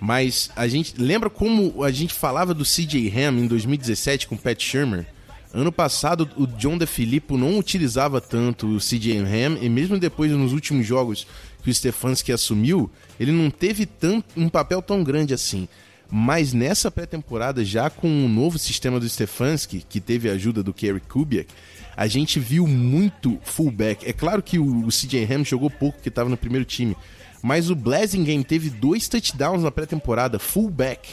Mas 0.00 0.50
a 0.54 0.68
gente 0.68 0.94
lembra 0.96 1.28
como 1.28 1.82
a 1.82 1.90
gente 1.90 2.14
falava 2.14 2.54
do 2.54 2.64
CJ 2.64 3.12
Ham 3.16 3.40
em 3.40 3.46
2017 3.46 4.28
com 4.28 4.36
o 4.36 4.38
Pat 4.38 4.62
Shermer? 4.62 5.06
Ano 5.52 5.72
passado 5.72 6.28
o 6.36 6.46
John 6.46 6.76
DeFilippo 6.76 7.36
não 7.36 7.58
utilizava 7.58 8.20
tanto 8.20 8.66
o 8.66 8.78
CJ 8.78 9.18
Ham 9.18 9.58
e 9.60 9.68
mesmo 9.68 9.98
depois 9.98 10.30
nos 10.30 10.52
últimos 10.52 10.86
jogos 10.86 11.26
que 11.62 11.70
o 11.70 11.74
Stefanski 11.74 12.32
assumiu, 12.32 12.90
ele 13.18 13.32
não 13.32 13.50
teve 13.50 13.86
tanto, 13.86 14.26
um 14.36 14.48
papel 14.48 14.80
tão 14.80 15.02
grande 15.02 15.34
assim. 15.34 15.66
Mas 16.10 16.52
nessa 16.52 16.90
pré-temporada, 16.90 17.64
já 17.64 17.90
com 17.90 18.24
o 18.24 18.28
novo 18.28 18.58
sistema 18.58 18.98
do 18.98 19.08
Stefanski, 19.08 19.84
que 19.86 20.00
teve 20.00 20.30
a 20.30 20.32
ajuda 20.32 20.62
do 20.62 20.72
Kerry 20.72 21.00
Kubiak, 21.00 21.52
a 21.94 22.06
gente 22.06 22.40
viu 22.40 22.66
muito 22.66 23.38
fullback. 23.42 24.08
É 24.08 24.12
claro 24.12 24.42
que 24.42 24.58
o, 24.58 24.88
CJ 24.88 25.24
Ham 25.30 25.44
jogou 25.44 25.68
pouco, 25.68 26.00
que 26.00 26.08
estava 26.08 26.30
no 26.30 26.36
primeiro 26.36 26.64
time, 26.64 26.96
mas 27.42 27.70
o 27.70 27.76
Game 27.76 28.44
teve 28.44 28.70
dois 28.70 29.08
touchdowns 29.08 29.62
na 29.62 29.70
pré-temporada, 29.70 30.38
fullback. 30.38 31.08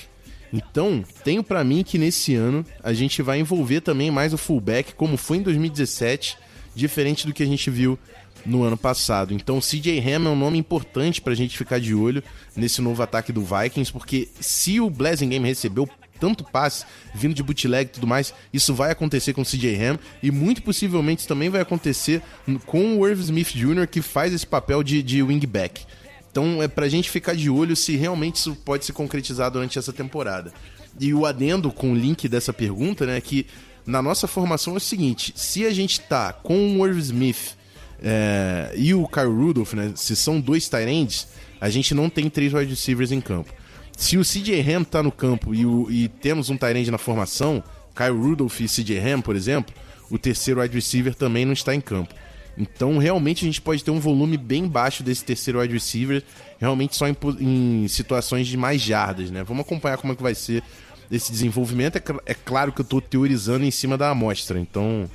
Então, 0.53 1.03
tenho 1.23 1.43
para 1.43 1.63
mim 1.63 1.83
que 1.83 1.97
nesse 1.97 2.33
ano 2.33 2.65
a 2.81 2.93
gente 2.93 3.21
vai 3.21 3.39
envolver 3.39 3.81
também 3.81 4.09
mais 4.09 4.33
o 4.33 4.37
fullback, 4.37 4.93
como 4.93 5.17
foi 5.17 5.37
em 5.37 5.41
2017, 5.41 6.37
diferente 6.73 7.27
do 7.27 7.33
que 7.33 7.43
a 7.43 7.47
gente 7.47 7.69
viu 7.69 7.99
no 8.45 8.63
ano 8.63 8.77
passado. 8.77 9.33
Então, 9.33 9.59
CJ 9.59 9.99
Ham 9.99 10.27
é 10.27 10.29
um 10.29 10.35
nome 10.35 10.57
importante 10.57 11.21
para 11.21 11.33
a 11.33 11.35
gente 11.35 11.57
ficar 11.57 11.79
de 11.79 11.93
olho 11.93 12.23
nesse 12.55 12.81
novo 12.81 13.01
ataque 13.01 13.31
do 13.31 13.41
Vikings, 13.41 13.91
porque 13.91 14.29
se 14.39 14.79
o 14.79 14.89
Game 14.89 15.47
recebeu 15.47 15.89
tanto 16.19 16.43
passe 16.43 16.85
vindo 17.13 17.33
de 17.33 17.43
bootleg 17.43 17.87
e 17.87 17.93
tudo 17.93 18.07
mais, 18.07 18.33
isso 18.53 18.73
vai 18.73 18.91
acontecer 18.91 19.33
com 19.33 19.41
o 19.41 19.45
CJ 19.45 19.75
Ham 19.83 19.99
e 20.23 20.31
muito 20.31 20.61
possivelmente 20.61 21.27
também 21.27 21.49
vai 21.49 21.61
acontecer 21.61 22.21
com 22.65 22.97
o 22.97 23.07
Irv 23.07 23.19
Smith 23.19 23.53
Jr., 23.53 23.87
que 23.87 24.01
faz 24.01 24.33
esse 24.33 24.47
papel 24.47 24.81
de, 24.83 25.03
de 25.03 25.21
wingback. 25.21 25.85
Então 26.31 26.61
é 26.61 26.67
pra 26.67 26.89
gente 26.89 27.09
ficar 27.09 27.35
de 27.35 27.49
olho 27.49 27.75
se 27.75 27.95
realmente 27.95 28.35
isso 28.35 28.55
pode 28.55 28.85
se 28.85 28.93
concretizar 28.93 29.51
durante 29.51 29.79
essa 29.79 29.93
temporada. 29.93 30.53
E 30.99 31.13
o 31.13 31.25
adendo 31.25 31.71
com 31.71 31.91
o 31.91 31.95
link 31.95 32.27
dessa 32.27 32.53
pergunta, 32.53 33.05
né, 33.05 33.17
é 33.17 33.21
que 33.21 33.45
na 33.85 34.01
nossa 34.01 34.27
formação 34.27 34.73
é 34.73 34.77
o 34.77 34.81
seguinte: 34.81 35.33
se 35.35 35.65
a 35.65 35.71
gente 35.71 35.99
tá 35.99 36.33
com 36.33 36.79
o 36.79 36.87
Irv 36.87 36.97
Smith 36.99 37.55
é, 38.01 38.73
e 38.75 38.93
o 38.93 39.07
Kyle 39.07 39.27
Rudolph, 39.27 39.73
né? 39.73 39.91
Se 39.95 40.15
são 40.15 40.39
dois 40.39 40.67
tight 40.67 41.27
a 41.59 41.69
gente 41.69 41.93
não 41.93 42.09
tem 42.09 42.29
três 42.29 42.53
wide 42.53 42.69
receivers 42.69 43.11
em 43.11 43.21
campo. 43.21 43.51
Se 43.97 44.17
o 44.17 44.21
CJ 44.21 44.61
Ham 44.61 44.83
tá 44.83 45.01
no 45.01 45.11
campo 45.11 45.55
e, 45.55 45.65
o, 45.65 45.89
e 45.89 46.07
temos 46.07 46.49
um 46.49 46.57
tight 46.57 46.91
na 46.91 46.97
formação, 46.97 47.63
Kyle 47.95 48.11
Rudolph 48.11 48.59
e 48.59 48.67
CJ 48.67 48.99
Ham, 48.99 49.21
por 49.21 49.35
exemplo, 49.35 49.73
o 50.09 50.17
terceiro 50.17 50.61
wide 50.61 50.75
receiver 50.75 51.15
também 51.15 51.45
não 51.45 51.53
está 51.53 51.73
em 51.73 51.81
campo. 51.81 52.13
Então, 52.57 52.97
realmente, 52.97 53.43
a 53.43 53.47
gente 53.47 53.61
pode 53.61 53.83
ter 53.83 53.91
um 53.91 53.99
volume 53.99 54.37
bem 54.37 54.67
baixo 54.67 55.03
desse 55.03 55.23
terceiro 55.25 55.59
wide 55.59 55.73
receiver, 55.73 56.23
realmente 56.59 56.95
só 56.95 57.07
em, 57.07 57.15
em 57.39 57.87
situações 57.87 58.47
de 58.47 58.55
mais 58.55 58.81
jardas, 58.81 59.29
né? 59.29 59.43
Vamos 59.43 59.65
acompanhar 59.65 59.97
como 59.97 60.13
é 60.13 60.15
que 60.15 60.23
vai 60.23 60.35
ser 60.35 60.63
esse 61.11 61.31
desenvolvimento. 61.31 61.97
É, 61.97 62.01
é 62.25 62.33
claro 62.33 62.71
que 62.71 62.81
eu 62.81 62.83
estou 62.83 63.01
teorizando 63.01 63.65
em 63.65 63.71
cima 63.71 63.97
da 63.97 64.09
amostra, 64.09 64.59
então 64.59 65.09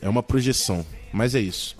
é 0.00 0.08
uma 0.08 0.22
projeção, 0.22 0.84
mas 1.12 1.34
é 1.34 1.40
isso. 1.40 1.76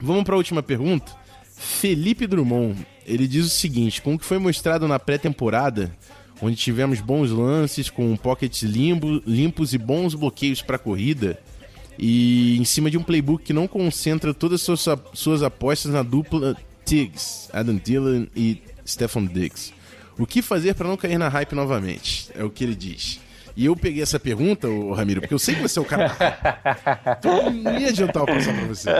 Vamos 0.00 0.24
para 0.24 0.34
a 0.34 0.38
última 0.38 0.62
pergunta. 0.62 1.12
Felipe 1.56 2.26
Drummond, 2.26 2.86
ele 3.06 3.26
diz 3.26 3.46
o 3.46 3.50
seguinte: 3.50 4.02
com 4.02 4.14
o 4.14 4.18
que 4.18 4.24
foi 4.24 4.38
mostrado 4.38 4.86
na 4.86 4.98
pré-temporada, 4.98 5.94
onde 6.40 6.56
tivemos 6.56 7.00
bons 7.00 7.30
lances 7.30 7.88
com 7.88 8.16
pockets 8.16 8.62
limbo, 8.62 9.22
limpos 9.26 9.72
e 9.72 9.78
bons 9.78 10.14
bloqueios 10.14 10.62
para 10.62 10.78
corrida, 10.78 11.38
e 11.98 12.56
em 12.58 12.64
cima 12.64 12.90
de 12.90 12.98
um 12.98 13.02
playbook 13.02 13.44
que 13.44 13.52
não 13.52 13.66
concentra 13.66 14.34
todas 14.34 14.68
as 14.68 14.80
suas, 14.80 15.00
suas 15.14 15.42
apostas 15.42 15.92
na 15.92 16.02
dupla 16.02 16.56
Tiggs, 16.84 17.48
Adam 17.52 17.76
Dillon 17.82 18.26
e 18.36 18.62
Stefan 18.86 19.24
Diggs. 19.24 19.72
O 20.18 20.26
que 20.26 20.40
fazer 20.40 20.74
para 20.74 20.88
não 20.88 20.96
cair 20.96 21.18
na 21.18 21.28
hype 21.28 21.54
novamente? 21.54 22.30
É 22.34 22.44
o 22.44 22.50
que 22.50 22.64
ele 22.64 22.74
diz. 22.74 23.20
E 23.56 23.64
eu 23.64 23.74
peguei 23.74 24.02
essa 24.02 24.20
pergunta, 24.20 24.68
ô, 24.68 24.92
Ramiro, 24.92 25.22
porque 25.22 25.32
eu 25.32 25.38
sei 25.38 25.54
que 25.54 25.62
você 25.62 25.78
é 25.78 25.82
o 25.82 25.84
cara. 25.84 26.14
então 27.18 27.50
não 27.50 27.78
ia 27.78 27.88
adiantar 27.88 28.22
eu 28.22 28.26
passar 28.26 28.52
pra 28.52 28.66
você. 28.66 28.90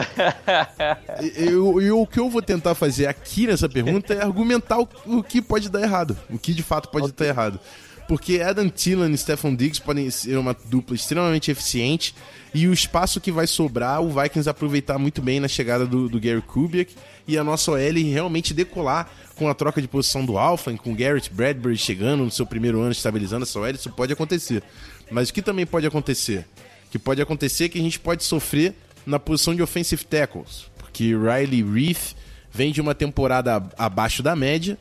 E 1.82 1.90
o 1.90 2.06
que 2.06 2.18
eu 2.18 2.30
vou 2.30 2.40
tentar 2.40 2.74
fazer 2.74 3.06
aqui 3.06 3.46
nessa 3.46 3.68
pergunta 3.68 4.14
é 4.14 4.22
argumentar 4.22 4.80
o, 4.80 4.88
o 5.04 5.22
que 5.22 5.42
pode 5.42 5.68
dar 5.68 5.82
errado. 5.82 6.16
O 6.30 6.38
que 6.38 6.54
de 6.54 6.62
fato 6.62 6.88
pode 6.88 7.06
okay. 7.06 7.26
dar 7.26 7.32
errado. 7.32 7.60
Porque 8.08 8.40
Adam 8.40 8.68
Thielen 8.68 9.12
e 9.12 9.18
Stephon 9.18 9.54
Diggs 9.54 9.80
podem 9.80 10.08
ser 10.10 10.38
uma 10.38 10.56
dupla 10.66 10.94
extremamente 10.94 11.50
eficiente 11.50 12.14
e 12.54 12.68
o 12.68 12.72
espaço 12.72 13.20
que 13.20 13.32
vai 13.32 13.46
sobrar, 13.46 14.00
o 14.00 14.08
Vikings 14.08 14.48
aproveitar 14.48 14.96
muito 14.96 15.20
bem 15.20 15.40
na 15.40 15.48
chegada 15.48 15.84
do, 15.84 16.08
do 16.08 16.20
Gary 16.20 16.40
Kubiak 16.40 16.94
e 17.26 17.36
a 17.36 17.42
nossa 17.42 17.72
OL 17.72 17.78
realmente 17.78 18.54
decolar 18.54 19.10
com 19.34 19.48
a 19.48 19.54
troca 19.54 19.82
de 19.82 19.88
posição 19.88 20.24
do 20.24 20.38
Alpha, 20.38 20.72
com 20.78 20.94
Garrett 20.94 21.32
Bradbury 21.32 21.76
chegando 21.76 22.24
no 22.24 22.30
seu 22.30 22.46
primeiro 22.46 22.80
ano, 22.80 22.92
estabilizando 22.92 23.42
essa 23.42 23.58
OL, 23.58 23.70
isso 23.70 23.90
pode 23.90 24.12
acontecer. 24.12 24.62
Mas 25.10 25.28
o 25.28 25.34
que 25.34 25.42
também 25.42 25.66
pode 25.66 25.86
acontecer? 25.86 26.46
Que 26.90 26.98
pode 26.98 27.20
acontecer 27.20 27.68
que 27.68 27.78
a 27.78 27.82
gente 27.82 27.98
pode 27.98 28.24
sofrer 28.24 28.74
na 29.04 29.18
posição 29.18 29.54
de 29.54 29.62
offensive 29.62 30.04
tackles, 30.04 30.66
porque 30.78 31.14
Riley 31.14 31.62
Reith 31.62 32.16
vem 32.52 32.72
de 32.72 32.80
uma 32.80 32.94
temporada 32.94 33.62
abaixo 33.76 34.22
da 34.22 34.34
média 34.34 34.78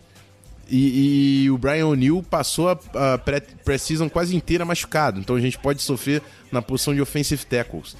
e, 0.69 1.43
e 1.43 1.51
o 1.51 1.57
Brian 1.57 1.87
O'Neill 1.87 2.23
passou 2.23 2.69
a, 2.69 3.13
a 3.13 3.17
pré-season 3.63 4.09
quase 4.09 4.35
inteira 4.35 4.65
machucado, 4.65 5.19
então 5.19 5.35
a 5.35 5.41
gente 5.41 5.57
pode 5.57 5.81
sofrer 5.81 6.21
na 6.51 6.61
posição 6.61 6.93
de 6.93 7.01
offensive 7.01 7.45
tackles. 7.45 7.95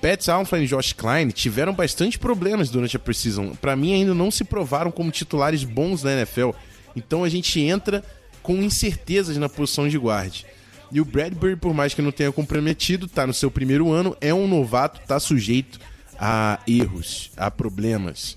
Pat 0.00 0.28
Alfred 0.28 0.64
e 0.64 0.68
Josh 0.68 0.92
Klein 0.92 1.28
tiveram 1.28 1.72
bastante 1.72 2.18
problemas 2.18 2.70
durante 2.70 2.96
a 2.96 2.98
preseason. 2.98 3.54
Para 3.54 3.76
mim, 3.76 3.94
ainda 3.94 4.14
não 4.14 4.30
se 4.30 4.44
provaram 4.44 4.90
como 4.90 5.10
titulares 5.10 5.64
bons 5.64 6.02
na 6.02 6.12
NFL. 6.12 6.50
Então 6.96 7.24
a 7.24 7.28
gente 7.28 7.60
entra 7.60 8.02
com 8.42 8.62
incertezas 8.62 9.36
na 9.36 9.48
posição 9.48 9.88
de 9.88 9.98
guarde. 9.98 10.46
E 10.92 11.00
o 11.00 11.04
Bradbury, 11.04 11.56
por 11.56 11.74
mais 11.74 11.94
que 11.94 12.02
não 12.02 12.12
tenha 12.12 12.30
comprometido, 12.30 13.06
está 13.06 13.26
no 13.26 13.34
seu 13.34 13.50
primeiro 13.50 13.90
ano, 13.90 14.16
é 14.20 14.32
um 14.32 14.46
novato, 14.46 15.00
está 15.00 15.18
sujeito 15.18 15.80
a 16.18 16.60
erros, 16.68 17.32
a 17.36 17.50
problemas 17.50 18.36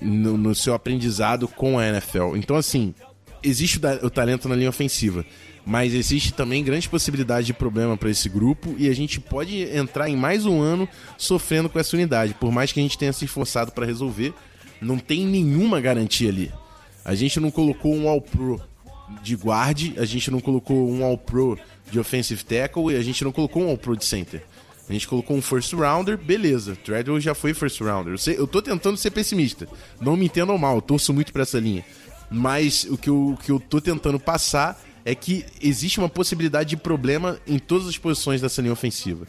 no, 0.00 0.38
no, 0.38 0.54
seu 0.54 0.74
aprendizado 0.74 1.46
com 1.46 1.78
a 1.78 1.86
NFL. 1.86 2.36
Então, 2.36 2.56
assim, 2.56 2.94
existe 3.42 3.80
o, 4.02 4.10
talento 4.10 4.48
na 4.48 4.54
linha 4.54 4.70
ofensiva 4.70 5.24
mas 5.68 5.92
existe 5.92 6.32
também 6.32 6.64
grande 6.64 6.88
possibilidade 6.88 7.48
de 7.48 7.52
problema 7.52 7.94
para 7.94 8.08
esse 8.08 8.26
grupo 8.26 8.74
e 8.78 8.88
a 8.88 8.94
gente 8.94 9.20
pode 9.20 9.64
entrar 9.64 10.08
em 10.08 10.16
mais 10.16 10.46
um 10.46 10.62
ano 10.62 10.88
sofrendo 11.18 11.68
com 11.68 11.78
essa 11.78 11.94
unidade. 11.94 12.32
Por 12.32 12.50
mais 12.50 12.72
que 12.72 12.80
a 12.80 12.82
gente 12.82 12.96
tenha 12.96 13.12
se 13.12 13.26
esforçado 13.26 13.70
para 13.70 13.84
resolver, 13.84 14.32
não 14.80 14.98
tem 14.98 15.26
nenhuma 15.26 15.78
garantia 15.78 16.30
ali. 16.30 16.50
A 17.04 17.14
gente 17.14 17.38
não 17.38 17.50
colocou 17.50 17.94
um 17.94 18.08
All-Pro 18.08 18.58
de 19.22 19.34
guard, 19.34 19.92
a 19.98 20.06
gente 20.06 20.30
não 20.30 20.40
colocou 20.40 20.90
um 20.90 21.04
All-Pro 21.04 21.58
de 21.90 22.00
offensive 22.00 22.42
tackle 22.42 22.90
e 22.90 22.96
a 22.96 23.02
gente 23.02 23.22
não 23.22 23.30
colocou 23.30 23.62
um 23.62 23.68
All-Pro 23.68 23.94
de 23.94 24.06
center. 24.06 24.42
A 24.88 24.92
gente 24.94 25.06
colocou 25.06 25.36
um 25.36 25.42
first 25.42 25.70
rounder, 25.74 26.16
beleza. 26.16 26.74
Treadwell 26.76 27.20
já 27.20 27.34
foi 27.34 27.52
first 27.52 27.78
rounder. 27.80 28.14
Eu, 28.14 28.18
sei, 28.18 28.38
eu 28.38 28.46
tô 28.46 28.62
tentando 28.62 28.96
ser 28.96 29.10
pessimista. 29.10 29.68
Não 30.00 30.16
me 30.16 30.24
entendam 30.24 30.56
mal, 30.56 30.76
eu 30.76 30.82
torço 30.82 31.12
muito 31.12 31.30
para 31.30 31.42
essa 31.42 31.60
linha. 31.60 31.84
Mas 32.30 32.84
o 32.84 32.96
que, 32.96 33.08
eu, 33.08 33.30
o 33.30 33.36
que 33.36 33.50
eu 33.50 33.58
tô 33.58 33.80
tentando 33.80 34.18
passar 34.18 34.80
é 35.04 35.14
que 35.14 35.44
existe 35.62 35.98
uma 35.98 36.08
possibilidade 36.08 36.70
de 36.70 36.76
problema 36.76 37.38
em 37.46 37.58
todas 37.58 37.88
as 37.88 37.96
posições 37.96 38.40
dessa 38.40 38.60
linha 38.60 38.72
ofensiva. 38.72 39.26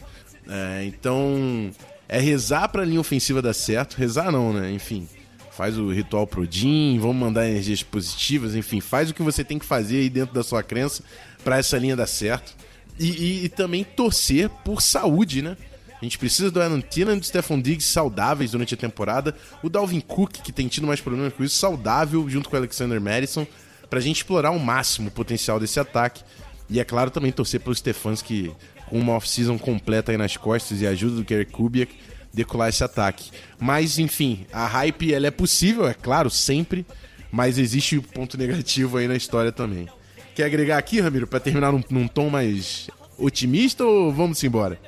É, 0.48 0.84
então, 0.84 1.70
é 2.08 2.18
rezar 2.18 2.68
para 2.68 2.82
a 2.82 2.84
linha 2.84 3.00
ofensiva 3.00 3.40
dar 3.40 3.54
certo. 3.54 3.94
Rezar 3.94 4.30
não, 4.30 4.52
né? 4.52 4.70
Enfim, 4.70 5.08
faz 5.50 5.78
o 5.78 5.90
ritual 5.90 6.26
pro 6.26 6.46
Jim, 6.50 6.98
vamos 6.98 7.16
mandar 7.16 7.48
energias 7.48 7.82
positivas, 7.82 8.54
enfim, 8.54 8.80
faz 8.80 9.10
o 9.10 9.14
que 9.14 9.22
você 9.22 9.44
tem 9.44 9.58
que 9.58 9.64
fazer 9.66 9.98
aí 9.98 10.10
dentro 10.10 10.34
da 10.34 10.42
sua 10.42 10.62
crença 10.62 11.02
para 11.44 11.58
essa 11.58 11.78
linha 11.78 11.94
dar 11.94 12.06
certo. 12.06 12.56
E, 12.98 13.08
e, 13.08 13.44
e, 13.44 13.48
também 13.48 13.82
torcer 13.82 14.50
por 14.62 14.82
saúde, 14.82 15.40
né? 15.40 15.56
A 16.00 16.04
gente 16.04 16.18
precisa 16.18 16.50
do 16.50 16.62
Alan 16.62 16.80
Tina 16.80 17.12
e 17.12 17.20
do 17.20 17.26
Stephon 17.26 17.60
Diggs 17.60 17.86
saudáveis 17.92 18.52
durante 18.52 18.72
a 18.72 18.76
temporada. 18.76 19.34
O 19.62 19.68
Dalvin 19.68 20.00
Cook, 20.00 20.32
que 20.42 20.52
tem 20.52 20.66
tido 20.66 20.86
mais 20.86 21.00
problemas 21.00 21.34
com 21.34 21.44
isso, 21.44 21.56
saudável, 21.56 22.28
junto 22.28 22.48
com 22.48 22.56
o 22.56 22.58
Alexander 22.58 23.00
Madison 23.00 23.46
para 23.90 23.98
a 23.98 24.02
gente 24.02 24.18
explorar 24.18 24.50
ao 24.50 24.58
máximo 24.58 25.08
o 25.08 25.10
potencial 25.10 25.60
desse 25.60 25.78
ataque. 25.78 26.22
E 26.70 26.80
é 26.80 26.84
claro 26.84 27.10
também 27.10 27.32
torcer 27.32 27.60
Stefans 27.74 28.22
que 28.22 28.50
com 28.88 28.98
uma 28.98 29.12
off-season 29.14 29.58
completa 29.58 30.12
aí 30.12 30.16
nas 30.16 30.36
costas 30.36 30.80
e 30.80 30.86
a 30.86 30.90
ajuda 30.90 31.16
do 31.16 31.24
Kerry 31.24 31.44
Kubiak 31.44 31.92
decolar 32.32 32.68
esse 32.68 32.82
ataque. 32.82 33.30
Mas 33.58 33.98
enfim, 33.98 34.46
a 34.52 34.66
hype 34.66 35.12
ela 35.12 35.26
é 35.26 35.30
possível, 35.30 35.86
é 35.86 35.94
claro, 35.94 36.30
sempre, 36.30 36.86
mas 37.30 37.58
existe 37.58 37.98
um 37.98 38.02
ponto 38.02 38.38
negativo 38.38 38.96
aí 38.96 39.06
na 39.06 39.16
história 39.16 39.52
também. 39.52 39.88
Quer 40.34 40.44
agregar 40.44 40.78
aqui, 40.78 41.00
Ramiro, 41.00 41.26
para 41.26 41.40
terminar 41.40 41.72
num, 41.72 41.82
num, 41.90 42.08
tom 42.08 42.30
mais 42.30 42.88
otimista 43.18 43.84
ou 43.84 44.12
vamos 44.12 44.42
embora? 44.44 44.80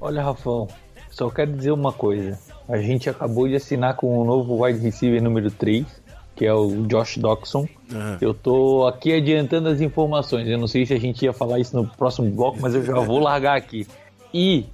Olha, 0.00 0.22
Rafão, 0.22 0.66
só 1.10 1.28
quero 1.30 1.52
dizer 1.52 1.72
uma 1.72 1.92
coisa. 1.92 2.38
A 2.68 2.78
gente 2.78 3.10
acabou 3.10 3.46
de 3.46 3.56
assinar 3.56 3.96
com 3.96 4.18
o 4.18 4.24
novo 4.24 4.64
wide 4.64 4.78
receiver 4.78 5.22
número 5.22 5.50
3 5.50 6.00
que 6.40 6.46
é 6.46 6.54
o 6.54 6.86
Josh 6.86 7.18
Doxson. 7.18 7.68
Uhum. 7.92 8.16
Eu 8.18 8.32
tô 8.32 8.86
aqui 8.86 9.12
adiantando 9.12 9.68
as 9.68 9.82
informações. 9.82 10.48
Eu 10.48 10.56
não 10.56 10.66
sei 10.66 10.86
se 10.86 10.94
a 10.94 10.98
gente 10.98 11.22
ia 11.22 11.34
falar 11.34 11.58
isso 11.58 11.76
no 11.76 11.86
próximo 11.86 12.30
bloco, 12.30 12.56
mas 12.58 12.74
eu 12.74 12.82
já 12.82 12.94
vou 12.94 13.18
largar 13.18 13.58
aqui. 13.58 13.86
E, 14.32 14.64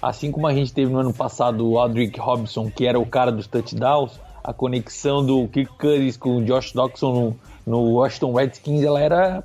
assim 0.00 0.30
como 0.30 0.46
a 0.46 0.54
gente 0.54 0.72
teve 0.72 0.92
no 0.92 1.00
ano 1.00 1.12
passado 1.12 1.68
o 1.68 1.80
Aldrick 1.80 2.20
Robson, 2.20 2.70
que 2.70 2.86
era 2.86 2.96
o 2.96 3.04
cara 3.04 3.32
dos 3.32 3.48
touchdowns, 3.48 4.20
a 4.44 4.52
conexão 4.52 5.26
do 5.26 5.48
Kirk 5.48 5.76
Cousins 5.76 6.16
com 6.16 6.36
o 6.36 6.44
Josh 6.44 6.72
Doxson 6.72 7.12
no, 7.12 7.36
no 7.66 7.94
Washington 7.94 8.32
Redskins, 8.32 8.84
ela 8.84 9.00
era 9.00 9.42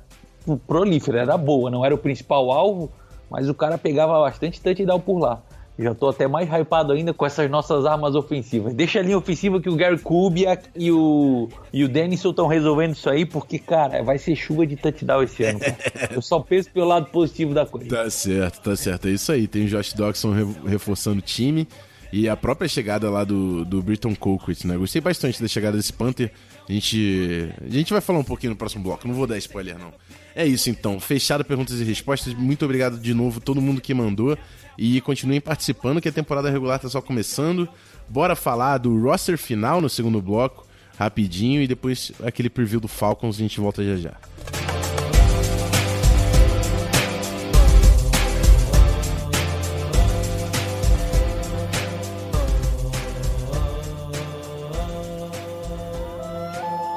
prolífera, 0.68 1.22
era 1.22 1.36
boa. 1.36 1.68
Não 1.68 1.84
era 1.84 1.92
o 1.92 1.98
principal 1.98 2.52
alvo, 2.52 2.92
mas 3.32 3.48
o 3.48 3.54
cara 3.54 3.78
pegava 3.78 4.20
bastante 4.20 4.60
touchdown 4.60 5.00
por 5.00 5.18
lá. 5.18 5.42
Já 5.78 5.94
tô 5.94 6.10
até 6.10 6.28
mais 6.28 6.46
hypado 6.50 6.92
ainda 6.92 7.14
com 7.14 7.24
essas 7.24 7.50
nossas 7.50 7.86
armas 7.86 8.14
ofensivas. 8.14 8.74
Deixa 8.74 8.98
a 8.98 9.02
linha 9.02 9.16
ofensiva 9.16 9.58
que 9.58 9.70
o 9.70 9.74
Gary 9.74 9.98
Kubiak 9.98 10.68
e 10.76 10.92
o, 10.92 11.48
e 11.72 11.82
o 11.82 11.88
Denison 11.88 12.28
estão 12.28 12.46
resolvendo 12.46 12.92
isso 12.92 13.08
aí, 13.08 13.24
porque, 13.24 13.58
cara, 13.58 14.02
vai 14.02 14.18
ser 14.18 14.36
chuva 14.36 14.66
de 14.66 14.76
touchdown 14.76 15.22
esse 15.22 15.44
ano. 15.44 15.60
Eu 16.12 16.20
só 16.20 16.40
penso 16.40 16.70
pelo 16.70 16.86
lado 16.86 17.06
positivo 17.06 17.54
da 17.54 17.64
coisa. 17.64 17.88
Tá 17.88 18.10
certo, 18.10 18.60
tá 18.60 18.76
certo. 18.76 19.08
É 19.08 19.12
isso 19.12 19.32
aí. 19.32 19.48
Tem 19.48 19.64
o 19.64 19.68
Josh 19.68 19.94
Dawson 19.94 20.34
reforçando 20.66 21.20
o 21.20 21.22
time. 21.22 21.66
E 22.12 22.28
a 22.28 22.36
própria 22.36 22.68
chegada 22.68 23.08
lá 23.08 23.24
do, 23.24 23.64
do 23.64 23.82
Britton 23.82 24.14
Colquitt, 24.14 24.66
né? 24.66 24.76
Gostei 24.76 25.00
bastante 25.00 25.40
da 25.40 25.48
chegada 25.48 25.78
desse 25.78 25.94
Panther. 25.94 26.30
A 26.68 26.72
gente, 26.72 27.50
a 27.64 27.70
gente 27.70 27.90
vai 27.90 28.02
falar 28.02 28.18
um 28.18 28.24
pouquinho 28.24 28.50
no 28.50 28.56
próximo 28.56 28.84
bloco, 28.84 29.08
não 29.08 29.14
vou 29.14 29.26
dar 29.26 29.38
spoiler 29.38 29.78
não. 29.78 29.90
É 30.34 30.46
isso 30.46 30.70
então, 30.70 30.98
fechado 30.98 31.44
perguntas 31.44 31.80
e 31.80 31.84
respostas. 31.84 32.34
Muito 32.34 32.64
obrigado 32.64 32.98
de 32.98 33.12
novo 33.12 33.40
todo 33.40 33.60
mundo 33.60 33.80
que 33.80 33.92
mandou. 33.92 34.36
E 34.78 35.00
continuem 35.02 35.40
participando, 35.40 36.00
que 36.00 36.08
a 36.08 36.12
temporada 36.12 36.50
regular 36.50 36.76
está 36.76 36.88
só 36.88 37.00
começando. 37.00 37.68
Bora 38.08 38.34
falar 38.34 38.78
do 38.78 39.00
roster 39.00 39.36
final 39.36 39.80
no 39.80 39.88
segundo 39.88 40.20
bloco, 40.20 40.66
rapidinho, 40.98 41.62
e 41.62 41.66
depois 41.66 42.12
aquele 42.24 42.48
preview 42.48 42.80
do 42.80 42.88
Falcons 42.88 43.36
a 43.36 43.38
gente 43.38 43.60
volta 43.60 43.84
já 43.84 43.96
já. 43.96 44.16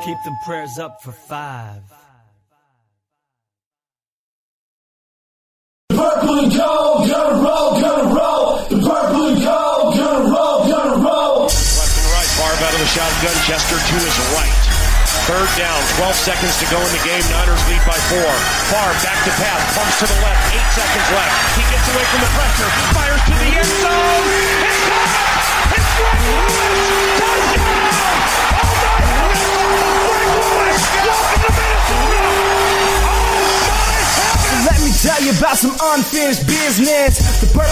Keep 0.06 0.24
them 0.24 0.38
prayers 0.46 0.78
up 0.78 1.02
for 1.02 1.12
five. 1.12 1.95
Down, 15.56 15.80
12 15.96 16.16
seconds 16.16 16.60
to 16.60 16.66
go 16.68 16.76
in 16.76 16.92
the 16.92 17.04
game. 17.08 17.24
Niners 17.32 17.64
lead 17.72 17.80
by 17.88 17.96
four. 18.12 18.32
Favre 18.68 18.96
back 19.04 19.20
to 19.24 19.32
pass, 19.40 19.60
pumps 19.72 20.00
to 20.00 20.06
the 20.06 20.20
left. 20.20 20.52
Eight 20.52 20.68
seconds 20.76 21.08
left. 21.16 21.32
He 21.56 21.64
gets 21.72 21.88
away 21.96 22.06
from 22.12 22.22
the 22.22 22.32
pressure, 22.36 22.70
fires 22.92 23.24
to 23.24 23.34
the 23.40 23.50
end 23.56 23.72
zone. 23.80 24.28
It's 25.72 25.92
caught! 25.96 26.20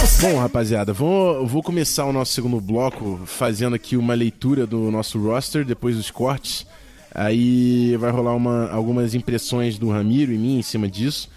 It's 0.04 0.22
Bom, 0.22 0.40
rapaziada, 0.40 0.94
vou, 0.94 1.46
vou 1.46 1.62
começar 1.62 2.06
o 2.06 2.14
nosso 2.14 2.32
segundo 2.32 2.62
bloco 2.62 3.20
fazendo 3.26 3.76
aqui 3.76 3.98
uma 3.98 4.14
leitura 4.14 4.66
do 4.66 4.90
nosso 4.90 5.20
roster 5.20 5.66
depois 5.66 5.98
dos 5.98 6.10
cortes. 6.10 6.66
Aí 7.14 7.96
vai 7.98 8.12
rolar 8.12 8.36
uma, 8.36 8.70
algumas 8.70 9.14
impressões 9.14 9.78
do 9.78 9.90
Ramiro 9.90 10.32
e 10.32 10.38
mim 10.38 10.58
em 10.58 10.64
cima 10.64 10.88
disso, 10.88 11.30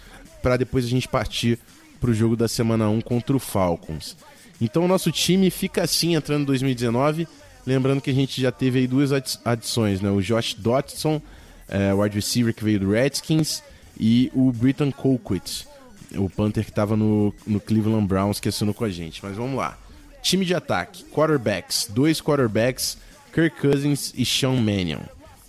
para 0.42 0.56
depois 0.56 0.84
a 0.84 0.88
gente 0.88 1.06
partir 1.06 1.58
para 2.00 2.10
o 2.10 2.14
jogo 2.14 2.36
da 2.36 2.48
semana 2.48 2.88
1 2.88 3.00
contra 3.02 3.36
o 3.36 3.40
Falcons. 3.40 4.16
Então 4.60 4.84
o 4.84 4.88
nosso 4.88 5.12
time 5.12 5.50
fica 5.50 5.82
assim 5.82 6.14
entrando 6.14 6.42
em 6.42 6.46
2019, 6.46 7.28
lembrando 7.66 8.00
que 8.00 8.10
a 8.10 8.14
gente 8.14 8.40
já 8.40 8.50
teve 8.50 8.78
aí 8.78 8.86
duas 8.86 9.10
adições, 9.44 10.00
né? 10.00 10.10
O 10.10 10.22
Josh 10.22 10.54
Dotson, 10.54 11.20
é, 11.68 11.92
wide 11.92 12.16
receiver 12.16 12.54
que 12.54 12.64
veio 12.64 12.80
do 12.80 12.90
Redskins, 12.90 13.62
e 13.98 14.30
o 14.34 14.52
Britton 14.52 14.92
Colquitt 14.92 15.66
o 16.14 16.28
Panther 16.30 16.64
que 16.64 16.70
estava 16.70 16.96
no, 16.96 17.34
no 17.46 17.60
Cleveland 17.60 18.06
Browns 18.06 18.40
que 18.40 18.48
assinou 18.48 18.74
com 18.74 18.84
a 18.84 18.90
gente. 18.90 19.20
Mas 19.22 19.36
vamos 19.36 19.56
lá. 19.56 19.76
Time 20.22 20.44
de 20.44 20.54
ataque, 20.54 21.04
quarterbacks, 21.04 21.88
dois 21.90 22.20
quarterbacks, 22.20 22.98
Kirk 23.32 23.60
Cousins 23.60 24.12
e 24.16 24.24
Sean 24.24 24.56
Mannion. 24.60 25.00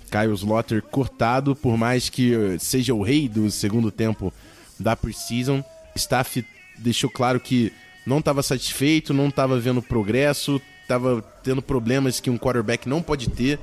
Kyle 0.09 0.33
Slaughter 0.33 0.81
cortado, 0.81 1.55
por 1.55 1.77
mais 1.77 2.09
que 2.09 2.33
seja 2.59 2.93
o 2.93 3.01
rei 3.01 3.27
do 3.27 3.49
segundo 3.51 3.91
tempo 3.91 4.33
da 4.79 4.95
preseason. 4.95 5.63
Staff 5.95 6.45
deixou 6.77 7.09
claro 7.09 7.39
que 7.39 7.73
não 8.05 8.19
estava 8.19 8.41
satisfeito, 8.41 9.13
não 9.13 9.27
estava 9.27 9.59
vendo 9.59 9.81
progresso, 9.81 10.61
estava 10.81 11.21
tendo 11.43 11.61
problemas 11.61 12.19
que 12.19 12.29
um 12.29 12.37
quarterback 12.37 12.87
não 12.87 13.01
pode 13.01 13.29
ter. 13.29 13.59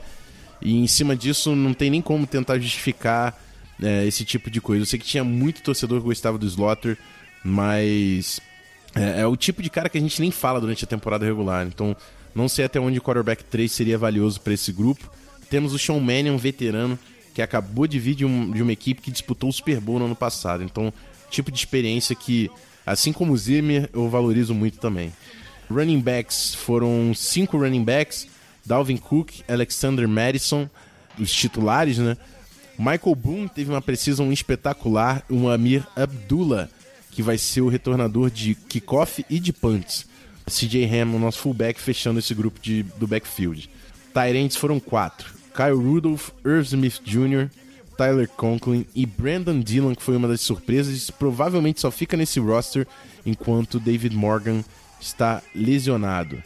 E 0.61 0.77
em 0.77 0.87
cima 0.87 1.17
disso, 1.17 1.55
não 1.55 1.73
tem 1.73 1.91
nem 1.91 2.03
como 2.03 2.27
tentar 2.27 2.59
justificar 2.59 3.39
é, 3.83 4.07
esse 4.07 4.25
tipo 4.25 4.51
de 4.51 4.61
coisa. 4.61 4.83
Eu 4.83 4.87
sei 4.87 4.99
que 4.99 5.07
tinha 5.07 5.25
muito 5.25 5.63
torcedor 5.63 6.01
que 6.01 6.07
gostava 6.07 6.39
do 6.39 6.47
Slaughter, 6.47 6.97
mas 7.43 8.41
é, 8.95 9.21
é, 9.21 9.27
o 9.27 9.37
tipo 9.37 9.63
de 9.63 9.71
cara 9.71 9.89
que 9.89 9.99
a 9.99 10.01
gente 10.01 10.21
nem 10.21 10.31
fala 10.31 10.61
durante 10.61 10.85
a 10.85 10.89
temporada 10.89 11.25
regular. 11.25 11.67
Então, 11.67 11.97
não 12.35 12.49
sei 12.49 12.65
até 12.65 12.79
onde 12.79 12.99
o 12.99 13.03
quarterback 13.03 13.45
3 13.45 13.71
seria 13.71 13.99
valioso 13.99 14.41
para 14.41 14.55
esse 14.55 14.73
grupo. 14.73 15.11
Temos 15.55 15.73
o 15.73 15.79
Sean 15.79 16.01
Mannion, 16.01 16.37
veterano, 16.37 16.99
que 17.33 17.41
acabou 17.41 17.87
de 17.87 17.97
vir 17.97 18.17
de, 18.17 18.25
um, 18.25 18.51
de, 18.51 18.61
uma 18.61 18.73
equipe 18.73 19.01
que 19.01 19.13
disputou 19.13 19.49
o 19.49 19.53
Super 19.53 19.79
Bowl 19.79 20.01
no 20.01 20.07
ano 20.07 20.17
passado. 20.17 20.65
Então, 20.65 20.93
tipo 21.31 21.49
de 21.49 21.57
experiência 21.57 22.17
que, 22.17 22.51
assim 22.85 23.13
como 23.13 23.33
o 23.33 23.37
Zimmer, 23.37 23.89
eu 23.93 24.11
valorizo 24.11 24.53
muito 24.53 24.79
também. 24.79 25.13
Running 25.71 26.01
backs 26.01 26.57
foram 26.57 27.13
cinco 27.15 27.57
running 27.57 27.85
backs: 27.85 28.27
Dalvin 28.67 28.97
Cook, 28.97 29.31
Alexander 29.47 30.09
Madison, 30.09 30.69
os 31.17 31.33
titulares, 31.33 31.99
né? 31.99 32.17
Michael 32.77 33.15
Boone 33.15 33.49
teve 33.49 33.71
uma 33.71 33.81
precisão 33.81 34.33
espetacular, 34.33 35.25
o 35.31 35.49
Amir 35.49 35.87
Abdullah, 35.95 36.69
que 37.13 37.23
vai 37.23 37.39
ser 37.39 37.61
o 37.61 37.69
retornador 37.69 38.29
de 38.29 38.57
kickoff 38.57 39.25
e 39.31 39.39
de 39.39 39.53
punts. 39.53 40.05
CJ 40.51 40.85
Ham, 40.87 41.15
o 41.15 41.19
nosso 41.21 41.39
fullback, 41.39 41.81
fechando 41.81 42.19
esse 42.19 42.35
grupo 42.35 42.59
de, 42.61 42.83
do 42.99 43.07
backfield. 43.07 43.71
Tyrants 44.13 44.57
foram 44.57 44.81
quatro: 44.81 45.44
Kyle 45.55 45.77
Rudolph, 45.77 46.31
Irv 46.45 46.65
Smith 46.65 47.01
Jr., 47.05 47.49
Tyler 47.97 48.29
Conklin 48.29 48.85
e 48.95 49.07
Brandon 49.07 49.61
Dillon, 49.61 49.95
que 49.95 50.03
foi 50.03 50.17
uma 50.17 50.27
das 50.27 50.41
surpresas, 50.41 51.11
provavelmente 51.11 51.81
só 51.81 51.91
fica 51.91 52.17
nesse 52.17 52.41
roster 52.41 52.87
enquanto 53.25 53.79
David 53.79 54.17
Morgan 54.17 54.65
está 55.01 55.41
lesionado. 55.55 56.43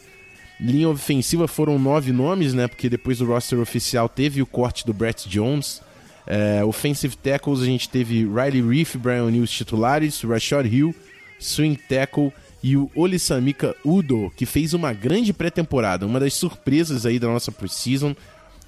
Linha 0.59 0.89
ofensiva 0.89 1.47
foram 1.47 1.79
nove 1.79 2.11
nomes, 2.11 2.53
né? 2.53 2.67
Porque 2.67 2.89
depois 2.89 3.19
do 3.19 3.25
roster 3.25 3.59
oficial 3.59 4.09
teve 4.09 4.41
o 4.41 4.45
corte 4.45 4.85
do 4.85 4.93
Brett 4.93 5.27
Jones. 5.27 5.81
É, 6.27 6.63
offensive 6.63 7.15
tackles, 7.15 7.61
a 7.61 7.65
gente 7.65 7.89
teve 7.89 8.25
Riley 8.25 8.61
Reef, 8.61 8.95
Brian 8.97 9.23
O'Neill 9.23 9.47
titulares, 9.47 10.21
Rashad 10.21 10.67
Hill, 10.67 10.93
swing 11.39 11.75
tackle 11.87 12.31
e 12.61 12.75
o 12.75 12.91
Olisamika 12.93 13.73
Udo, 13.85 14.31
que 14.35 14.45
fez 14.45 14.73
uma 14.73 14.91
grande 14.91 15.31
pré-temporada, 15.31 16.05
uma 16.05 16.19
das 16.19 16.33
surpresas 16.33 17.05
aí 17.05 17.17
da 17.17 17.27
nossa 17.27 17.51
preseason. 17.51 18.15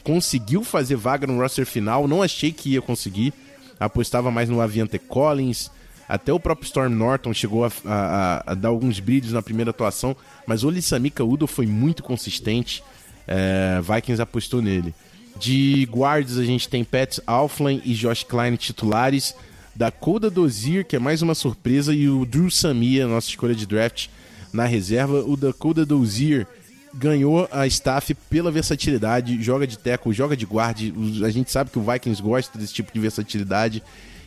Conseguiu 0.04 0.64
fazer 0.64 0.96
vaga 0.96 1.28
no 1.28 1.40
roster 1.40 1.66
final, 1.66 2.08
não 2.08 2.22
achei 2.22 2.52
que 2.52 2.72
ia 2.72 2.82
conseguir. 2.82 3.34
Apostava 3.80 4.30
mais 4.30 4.50
no 4.50 4.62
Aviante 4.62 5.00
Collins, 5.00 5.72
até 6.12 6.34
o 6.34 6.40
próprio 6.42 6.66
Storm 6.66 6.94
Norton 6.94 7.34
chegou 7.34 7.64
a, 7.64 7.72
a, 7.86 8.52
a 8.52 8.54
dar 8.54 8.68
alguns 8.68 9.00
brilhos 9.00 9.32
na 9.32 9.42
primeira 9.42 9.72
atuação, 9.72 10.14
mas 10.46 10.62
o 10.62 10.68
Olisamika 10.68 11.24
Udo 11.24 11.48
foi 11.48 11.66
muito 11.66 12.04
consistente. 12.04 12.84
É, 13.26 13.80
Vikings 13.82 14.22
apostou 14.22 14.62
nele. 14.62 14.94
De 15.40 15.88
guards 15.90 16.38
a 16.38 16.44
gente 16.44 16.68
tem 16.68 16.84
Pat 16.84 17.20
Alflin 17.26 17.82
e 17.86 17.94
Josh 17.94 18.24
Klein 18.24 18.58
titulares. 18.58 19.34
Dakota 19.74 20.30
Dozier, 20.30 20.84
que 20.86 20.98
é 20.98 21.00
mais 21.00 21.22
uma 21.22 21.34
surpresa, 21.34 21.96
e 21.96 22.10
o 22.10 22.26
Drew 22.26 22.52
Samia, 22.52 23.08
nossa 23.08 23.30
escolha 23.30 23.56
de 23.56 23.66
draft, 23.66 24.10
na 24.52 24.66
reserva. 24.66 25.24
O 25.26 25.38
Dakota 25.38 25.86
Dozier 25.86 26.46
ganhou 26.94 27.48
a 27.52 27.66
staff 27.68 28.14
pela 28.30 28.52
versatilidade, 28.52 29.42
joga 29.42 29.66
de 29.66 29.78
tackle, 29.78 30.14
joga 30.14 30.36
de 30.36 30.46
guard. 30.46 30.80
A 31.26 31.30
gente 31.30 31.52
sabe 31.52 31.70
que 31.70 31.80
o 31.80 31.84
Vikings 31.84 32.22
gosta 32.22 32.58
desse 32.58 32.74
tipo 32.74 32.92
de 32.94 33.00
versatilidade 33.00 33.84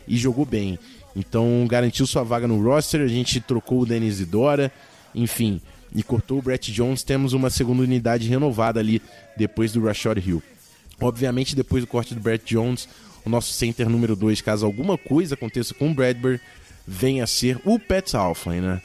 e 0.07 0.17
jogou 0.17 0.45
bem. 0.45 0.79
Então 1.15 1.65
garantiu 1.69 2.05
sua 2.05 2.23
vaga 2.23 2.47
no 2.47 2.61
roster, 2.61 3.01
a 3.01 3.07
gente 3.07 3.39
trocou 3.39 3.81
o 3.81 3.85
Denis 3.85 4.19
Idora, 4.19 4.71
enfim, 5.13 5.61
e 5.93 6.03
cortou 6.03 6.39
o 6.39 6.41
Brett 6.41 6.71
Jones. 6.71 7.03
Temos 7.03 7.33
uma 7.33 7.49
segunda 7.49 7.83
unidade 7.83 8.27
renovada 8.27 8.79
ali 8.79 9.01
depois 9.37 9.71
do 9.71 9.83
Rashad 9.83 10.17
Hill. 10.17 10.43
Obviamente, 10.99 11.55
depois 11.55 11.83
do 11.83 11.87
corte 11.87 12.13
do 12.13 12.21
Brett 12.21 12.45
Jones, 12.45 12.87
o 13.25 13.29
nosso 13.29 13.53
center 13.53 13.89
número 13.89 14.15
2, 14.15 14.41
caso 14.41 14.65
alguma 14.65 14.97
coisa 14.97 15.35
aconteça 15.35 15.73
com 15.73 15.91
o 15.91 15.93
Bradbury, 15.93 16.39
venha 16.87 17.23
a 17.23 17.27
ser 17.27 17.59
o 17.65 17.79
Pat 17.79 18.13
Alflin, 18.13 18.61
né? 18.61 18.81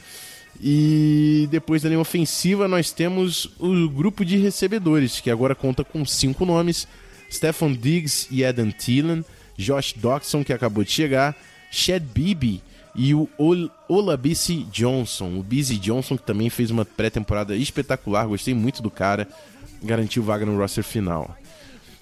E 0.62 1.48
depois 1.50 1.82
da 1.82 1.88
linha 1.88 2.00
ofensiva, 2.00 2.68
nós 2.68 2.92
temos 2.92 3.50
o 3.58 3.88
grupo 3.88 4.24
de 4.24 4.36
recebedores, 4.36 5.18
que 5.18 5.30
agora 5.30 5.54
conta 5.54 5.82
com 5.82 6.04
cinco 6.04 6.44
nomes: 6.44 6.86
Stefan 7.30 7.72
Diggs 7.72 8.28
e 8.30 8.44
Adam 8.44 8.70
Thielen, 8.70 9.24
Josh 9.56 9.94
Doxson, 9.94 10.44
que 10.44 10.52
acabou 10.52 10.84
de 10.84 10.90
chegar, 10.90 11.34
Chad 11.70 12.02
Beebe 12.02 12.62
e 12.94 13.14
o 13.14 13.28
Ol 13.38 13.70
Olabisi 13.88 14.66
Johnson. 14.70 15.38
O 15.38 15.42
Busy 15.42 15.76
Johnson, 15.76 16.18
que 16.18 16.24
também 16.24 16.50
fez 16.50 16.70
uma 16.70 16.84
pré-temporada 16.84 17.56
espetacular, 17.56 18.26
gostei 18.26 18.52
muito 18.52 18.82
do 18.82 18.90
cara, 18.90 19.26
garantiu 19.82 20.22
vaga 20.22 20.44
no 20.44 20.58
roster 20.58 20.84
final. 20.84 21.36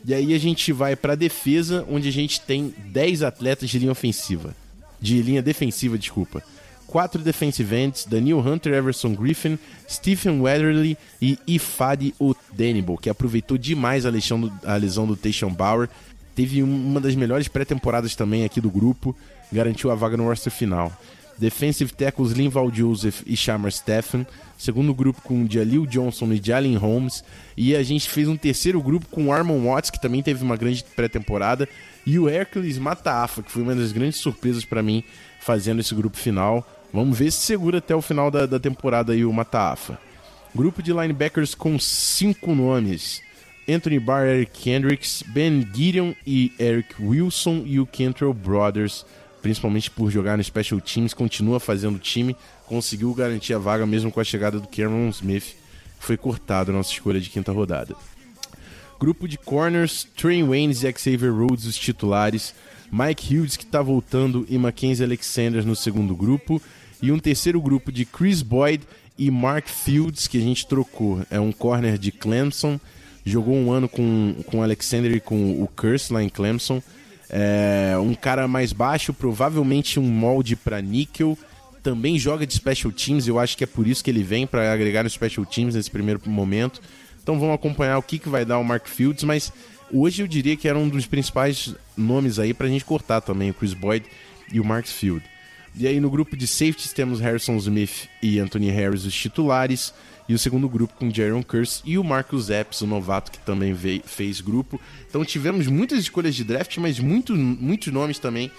E 0.05 0.14
aí 0.14 0.35
a 0.35 0.38
gente 0.38 0.73
vai 0.73 0.97
para 0.97 1.12
a 1.12 1.16
defesa, 1.16 1.85
onde 1.88 2.09
a 2.09 2.12
gente 2.12 2.40
tem 2.40 2.75
10 2.87 3.23
atletas 3.23 3.68
de 3.71 3.79
linha 3.79 3.92
ofensiva. 3.92 4.55
De 5.01 5.21
linha 5.23 5.42
defensiva, 5.42 5.99
desculpa. 5.99 6.42
Quatro 6.88 7.22
defensive 7.22 7.77
ends, 7.77 8.07
Daniel 8.07 8.40
Hunter, 8.40 8.72
Everson 8.72 9.14
Griffin, 9.14 9.59
Stephen 9.87 10.40
Weatherly 10.40 10.96
e 11.20 11.38
Ifadi 11.46 12.14
Odenibel, 12.18 12.96
que 12.96 13.11
aproveitou 13.11 13.59
demais 13.59 14.07
a 14.07 14.11
lesão 14.11 14.40
do, 14.40 14.53
a 14.64 14.74
lesão 14.74 15.07
do 15.07 15.14
Tayshaun 15.14 15.53
Bauer. 15.53 15.90
Teve 16.35 16.62
uma 16.62 16.98
das 16.98 17.14
melhores 17.14 17.46
pré-temporadas 17.46 18.16
também 18.16 18.42
aqui 18.42 18.59
do 18.59 18.70
grupo, 18.70 19.14
garantiu 19.53 19.90
a 19.90 19.94
vaga 19.94 20.16
no 20.16 20.24
roster 20.24 20.51
final. 20.51 20.90
Defensive 21.38 21.92
tackles 21.92 22.33
Linval 22.33 22.72
Joseph 22.72 23.22
e 23.27 23.37
Shamar 23.37 23.70
Stephen. 23.70 24.27
Segundo 24.57 24.92
grupo 24.92 25.20
com 25.22 25.46
Jalil 25.48 25.87
Johnson 25.87 26.33
e 26.33 26.40
Jalen 26.42 26.77
Holmes. 26.77 27.22
E 27.57 27.77
a 27.77 27.83
gente 27.83 28.09
fez 28.09 28.27
um 28.27 28.37
terceiro 28.37 28.83
grupo 28.83 29.07
com 29.09 29.33
Armon 29.33 29.62
Watts, 29.62 29.90
que 29.90 30.01
também 30.01 30.20
teve 30.20 30.42
uma 30.42 30.57
grande 30.57 30.83
pré-temporada. 30.96 31.68
E 32.05 32.18
o 32.18 32.29
Hercules 32.29 32.77
Mataafa, 32.77 33.42
que 33.42 33.53
foi 33.53 33.62
uma 33.62 33.74
das 33.74 33.92
grandes 33.92 34.18
surpresas 34.18 34.64
para 34.64 34.83
mim 34.83 35.05
fazendo 35.38 35.81
esse 35.81 35.94
grupo 35.94 36.16
final. 36.16 36.66
Vamos 36.92 37.18
ver 37.18 37.31
se 37.31 37.40
segura 37.40 37.79
até 37.79 37.94
o 37.94 38.03
final 38.03 38.31
da, 38.31 38.46
da 38.46 38.59
temporada 38.59 39.12
aí 39.12 39.24
o 39.24 39.33
Mataafa. 39.33 39.98
Grupo 40.55 40.83
de 40.83 40.92
linebackers 40.92 41.55
com 41.55 41.79
cinco 41.79 42.55
nomes. 42.55 43.20
Anthony 43.68 44.01
Barr, 44.01 44.27
Eric 44.27 44.62
Kendricks, 44.62 45.22
Ben 45.27 45.66
Gideon 45.74 46.14
e 46.27 46.53
Eric 46.59 46.94
Wilson 47.01 47.62
e 47.66 47.79
o 47.79 47.87
Cantrell 47.87 48.33
Brothers 48.33 49.05
principalmente 49.40 49.90
por 49.90 50.11
jogar 50.11 50.37
no 50.37 50.44
Special 50.44 50.81
Teams, 50.81 51.14
continua 51.14 51.61
fazendo 51.61 51.98
time, 51.98 52.37
conseguiu 52.66 53.12
garantir 53.14 53.55
a 53.55 53.59
vaga 53.59 53.87
mesmo 53.87 54.11
com 54.11 54.20
a 54.20 54.24
chegada 54.24 54.61
do 54.61 54.68
Cameron 54.68 55.09
Smith, 55.11 55.57
que 55.98 56.05
foi 56.05 56.16
cortado 56.16 56.72
na 56.72 56.79
nossa 56.79 56.92
escolha 56.92 57.20
de 57.20 57.31
quinta 57.31 57.53
rodada. 57.53 57.94
Grupo 59.01 59.29
de 59.29 59.38
corners, 59.38 60.07
Trey 60.16 60.42
Waynes 60.42 60.83
e 60.83 60.92
Xavier 60.92 61.33
Rhodes, 61.33 61.66
os 61.66 61.79
titulares, 61.79 62.55
Mike 62.90 63.37
Hughes, 63.37 63.57
que 63.57 63.64
está 63.64 63.83
voltando, 63.83 64.46
e 64.48 64.57
Mackenzie 64.59 65.05
Alexander 65.05 65.64
no 65.66 65.77
segundo 65.77 66.14
grupo, 66.16 66.61
e 67.03 67.12
um 67.12 67.18
terceiro 67.18 67.61
grupo 67.61 67.92
de 67.92 68.05
Chris 68.05 68.42
Boyd 68.42 68.83
e 69.16 69.31
Mark 69.31 69.68
Fields, 69.68 70.27
que 70.27 70.38
a 70.38 70.40
gente 70.40 70.66
trocou. 70.66 71.22
É 71.31 71.38
um 71.38 71.53
corner 71.53 71.98
de 71.98 72.11
Clemson, 72.12 72.81
jogou 73.24 73.55
um 73.55 73.70
ano 73.70 73.88
com, 73.88 74.37
com 74.46 74.62
Alexander 74.62 75.12
e 75.12 75.20
com 75.20 75.62
o 75.62 75.68
Curse 75.68 76.12
lá 76.12 76.22
em 76.22 76.29
Clemson, 76.29 76.83
é, 77.31 77.94
um 78.01 78.14
cara 78.14 78.48
mais 78.48 78.72
baixo, 78.72 79.12
provavelmente 79.12 80.01
um 80.01 80.05
molde 80.05 80.57
para 80.57 80.81
níquel. 80.81 81.37
Também 81.83 82.18
joga 82.18 82.46
de 82.46 82.55
special 82.55 82.92
teams, 82.92 83.29
eu 83.29 83.38
acho 83.38 83.57
que 83.57 83.64
é 83.64 83.66
por 83.66 83.87
isso 83.87 84.03
que 84.03 84.11
ele 84.11 84.22
vem 84.22 84.46
para 84.46 84.72
agregar 84.72 85.03
no 85.03 85.11
special 85.11 85.44
teams 85.44 85.74
nesse 85.74 85.90
primeiro 85.90 86.20
momento. 86.27 86.81
Então 87.22 87.38
vamos 87.38 87.55
acompanhar 87.55 87.98
o 87.98 88.03
que, 88.03 88.18
que 88.18 88.29
vai 88.29 88.44
dar 88.44 88.59
o 88.59 88.64
Mark 88.64 88.87
Fields, 88.87 89.24
mas 89.24 89.53
hoje 89.92 90.22
eu 90.22 90.27
diria 90.27 90.57
que 90.57 90.66
era 90.66 90.79
um 90.79 90.88
dos 90.88 91.07
principais 91.07 91.74
nomes 91.98 92.38
aí 92.38 92.54
pra 92.54 92.68
gente 92.68 92.84
cortar 92.84 93.20
também, 93.20 93.50
o 93.50 93.54
Chris 93.54 93.74
Boyd 93.74 94.06
e 94.52 94.61
o 94.61 94.64
Mark 94.64 94.87
Field. 94.87 95.24
E 95.76 95.87
aí 95.87 96.00
no 96.00 96.11
grupo 96.11 96.37
de 96.37 96.46
safeties 96.46 96.92
temos 96.92 97.20
Harrison 97.20 97.56
Smith 97.56 98.08
e 98.22 98.38
Anthony 98.38 98.70
Harris, 98.70 99.04
os 99.04 99.14
titulares. 99.14 99.92
E 100.28 100.34
o 100.34 100.38
segundo 100.38 100.68
grupo 100.68 100.92
com 100.94 101.11
Jaron 101.11 101.42
Curse 101.42 101.80
e 101.87 101.96
o 101.96 102.04
Marcus 102.04 102.50
Epps, 102.50 102.82
o 102.82 102.87
novato 102.87 103.32
que 103.32 103.38
também 103.38 103.72
veio, 103.72 104.02
fez 104.04 104.42
grupo. 104.42 104.78
Então 105.08 105.24
tivemos 105.24 105.66
muitas 105.68 105.98
escolhas 106.00 106.34
de 106.34 106.44
draft, 106.44 106.76
mas 106.76 106.98
muito, 107.00 107.34
muitos 107.34 107.90
nomes 107.90 108.18
também 108.18 108.50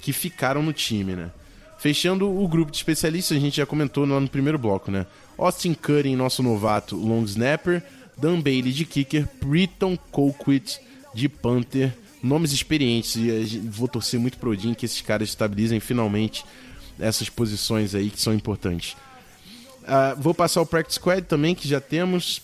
que 0.00 0.12
ficaram 0.12 0.62
no 0.62 0.72
time, 0.72 1.16
né? 1.16 1.30
Fechando 1.76 2.30
o 2.30 2.46
grupo 2.46 2.70
de 2.70 2.76
especialistas, 2.76 3.36
a 3.36 3.40
gente 3.40 3.56
já 3.56 3.66
comentou 3.66 4.04
lá 4.04 4.20
no 4.20 4.28
primeiro 4.28 4.58
bloco, 4.58 4.92
né? 4.92 5.06
Austin 5.36 5.74
Curry, 5.74 6.14
nosso 6.14 6.40
novato 6.40 6.94
long 6.94 7.24
snapper, 7.24 7.82
Dan 8.16 8.40
Bailey 8.40 8.72
de 8.72 8.84
kicker, 8.84 9.28
Britton 9.40 9.96
Colquitt 10.12 10.80
de 11.14 11.28
punter, 11.28 11.96
nomes 12.22 12.52
experientes 12.52 13.16
e 13.16 13.58
vou 13.58 13.88
torcer 13.88 14.18
muito 14.18 14.38
pro 14.38 14.50
Odin 14.50 14.74
que 14.74 14.86
esses 14.86 15.00
caras 15.00 15.28
estabilizem 15.28 15.80
finalmente 15.80 16.44
essas 16.98 17.28
posições 17.28 17.94
aí 17.94 18.10
que 18.10 18.20
são 18.20 18.34
importantes. 18.34 18.96
Uh, 19.82 20.20
vou 20.20 20.34
passar 20.34 20.60
o 20.60 20.66
Practice 20.66 20.96
Squad 20.96 21.22
também, 21.22 21.54
que 21.54 21.66
já 21.66 21.80
temos. 21.80 22.42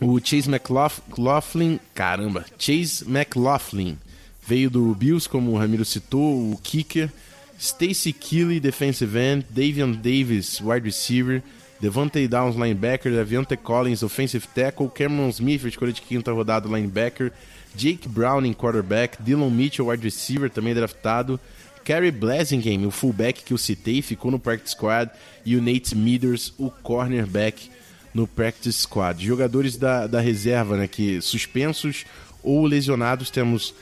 O 0.00 0.18
Chase 0.18 0.48
McLaughlin. 0.48 1.78
Caramba, 1.94 2.44
Chase 2.58 3.04
McLaughlin. 3.06 3.98
Veio 4.46 4.70
do 4.70 4.94
Bills, 4.94 5.28
como 5.28 5.52
o 5.52 5.58
Ramiro 5.58 5.84
citou, 5.84 6.50
o 6.50 6.58
kicker. 6.62 7.12
Stacy 7.58 8.12
Keeley, 8.12 8.58
defensive 8.58 9.16
end. 9.16 9.46
Davian 9.50 9.92
Davis, 9.92 10.60
wide 10.60 10.84
receiver. 10.84 11.42
Devante 11.78 12.26
Downs, 12.26 12.56
linebacker. 12.56 13.16
Aviante 13.20 13.56
Collins, 13.56 14.02
offensive 14.02 14.48
tackle. 14.48 14.88
Cameron 14.88 15.28
Smith, 15.28 15.64
escolha 15.64 15.92
de 15.92 16.00
quinta 16.00 16.32
rodada, 16.32 16.66
linebacker. 16.66 17.30
Jake 17.74 18.08
Browning, 18.08 18.52
quarterback. 18.52 19.22
Dylan 19.22 19.50
Mitchell, 19.50 19.88
wide 19.88 20.02
receiver, 20.02 20.50
também 20.50 20.74
draftado. 20.74 21.38
Kerry 21.84 22.10
Blasingame, 22.10 22.86
o 22.86 22.90
fullback 22.90 23.42
que 23.42 23.52
eu 23.52 23.58
citei, 23.58 24.02
ficou 24.02 24.30
no 24.30 24.38
practice 24.38 24.72
squad. 24.72 25.10
E 25.44 25.56
o 25.56 25.62
Nate 25.62 25.88
Smithers, 25.88 26.52
o 26.58 26.70
cornerback, 26.70 27.70
no 28.12 28.26
practice 28.26 28.80
squad. 28.80 29.24
Jogadores 29.24 29.76
da, 29.76 30.06
da 30.06 30.20
reserva, 30.20 30.76
né, 30.76 30.86
que 30.86 31.20
suspensos 31.20 32.04
ou 32.42 32.64
lesionados, 32.66 33.30
temos 33.30 33.74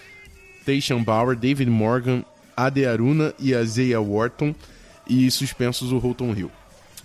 Tayshaun 0.64 1.02
Bauer, 1.02 1.36
David 1.36 1.70
Morgan, 1.70 2.24
Ade 2.56 2.86
Aruna 2.86 3.34
e 3.38 3.52
Isaiah 3.52 4.00
Wharton. 4.00 4.54
E 5.08 5.30
suspensos 5.30 5.90
o 5.90 5.98
Holton 5.98 6.34
Hill. 6.34 6.50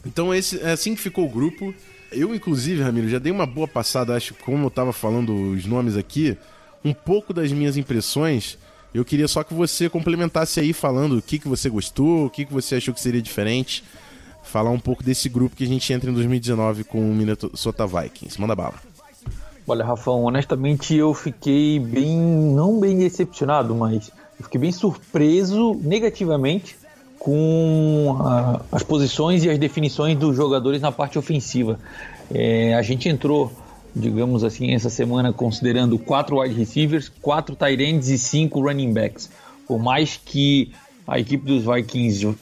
Então 0.05 0.33
esse, 0.33 0.59
é 0.59 0.71
assim 0.71 0.93
que 0.93 1.01
ficou 1.01 1.25
o 1.25 1.29
grupo. 1.29 1.73
Eu, 2.11 2.35
inclusive, 2.35 2.81
Ramiro, 2.81 3.09
já 3.09 3.17
dei 3.17 3.31
uma 3.31 3.45
boa 3.45 3.67
passada, 3.67 4.15
acho, 4.15 4.33
como 4.35 4.65
eu 4.65 4.67
estava 4.67 4.93
falando 4.93 5.51
os 5.51 5.65
nomes 5.65 5.97
aqui, 5.97 6.37
um 6.83 6.93
pouco 6.93 7.33
das 7.33 7.51
minhas 7.51 7.77
impressões 7.77 8.57
eu 8.93 9.03
queria 9.03 9.27
só 9.27 9.43
que 9.43 9.55
você 9.55 9.89
complementasse 9.89 10.59
aí 10.59 10.71
falando 10.71 11.17
o 11.17 11.21
que, 11.21 11.39
que 11.39 11.47
você 11.47 11.67
gostou, 11.67 12.27
o 12.27 12.29
que, 12.29 12.45
que 12.45 12.53
você 12.53 12.75
achou 12.75 12.93
que 12.93 13.01
seria 13.01 13.21
diferente. 13.21 13.83
Falar 14.43 14.69
um 14.69 14.79
pouco 14.79 15.01
desse 15.01 15.27
grupo 15.27 15.55
que 15.55 15.63
a 15.63 15.67
gente 15.67 15.91
entra 15.91 16.11
em 16.11 16.13
2019 16.13 16.83
com 16.83 16.99
o 16.99 17.15
Minnesota 17.15 17.87
Vikings. 17.87 18.39
Manda 18.39 18.55
bala. 18.55 18.75
Olha, 19.65 19.83
Rafão, 19.83 20.23
honestamente 20.25 20.93
eu 20.93 21.11
fiquei 21.13 21.79
bem, 21.79 22.15
não 22.15 22.79
bem 22.79 22.99
decepcionado, 22.99 23.73
mas 23.73 24.11
eu 24.37 24.43
fiquei 24.43 24.61
bem 24.61 24.71
surpreso 24.71 25.73
negativamente 25.81 26.75
com 27.17 28.17
a, 28.19 28.61
as 28.71 28.83
posições 28.83 29.43
e 29.43 29.49
as 29.49 29.57
definições 29.57 30.15
dos 30.17 30.35
jogadores 30.35 30.81
na 30.81 30.91
parte 30.91 31.17
ofensiva. 31.17 31.79
É, 32.31 32.75
a 32.75 32.81
gente 32.83 33.09
entrou 33.09 33.51
digamos 33.95 34.43
assim, 34.43 34.73
essa 34.73 34.89
semana 34.89 35.31
considerando 35.31 35.99
quatro 35.99 36.39
wide 36.39 36.55
receivers, 36.55 37.09
quatro 37.21 37.55
tight 37.55 37.81
ends 37.81 38.09
e 38.09 38.17
cinco 38.17 38.61
running 38.61 38.93
backs. 38.93 39.29
Por 39.67 39.79
mais 39.79 40.19
que 40.23 40.71
a 41.07 41.19
equipe 41.19 41.45
dos 41.45 41.63
Vikings 41.63 42.35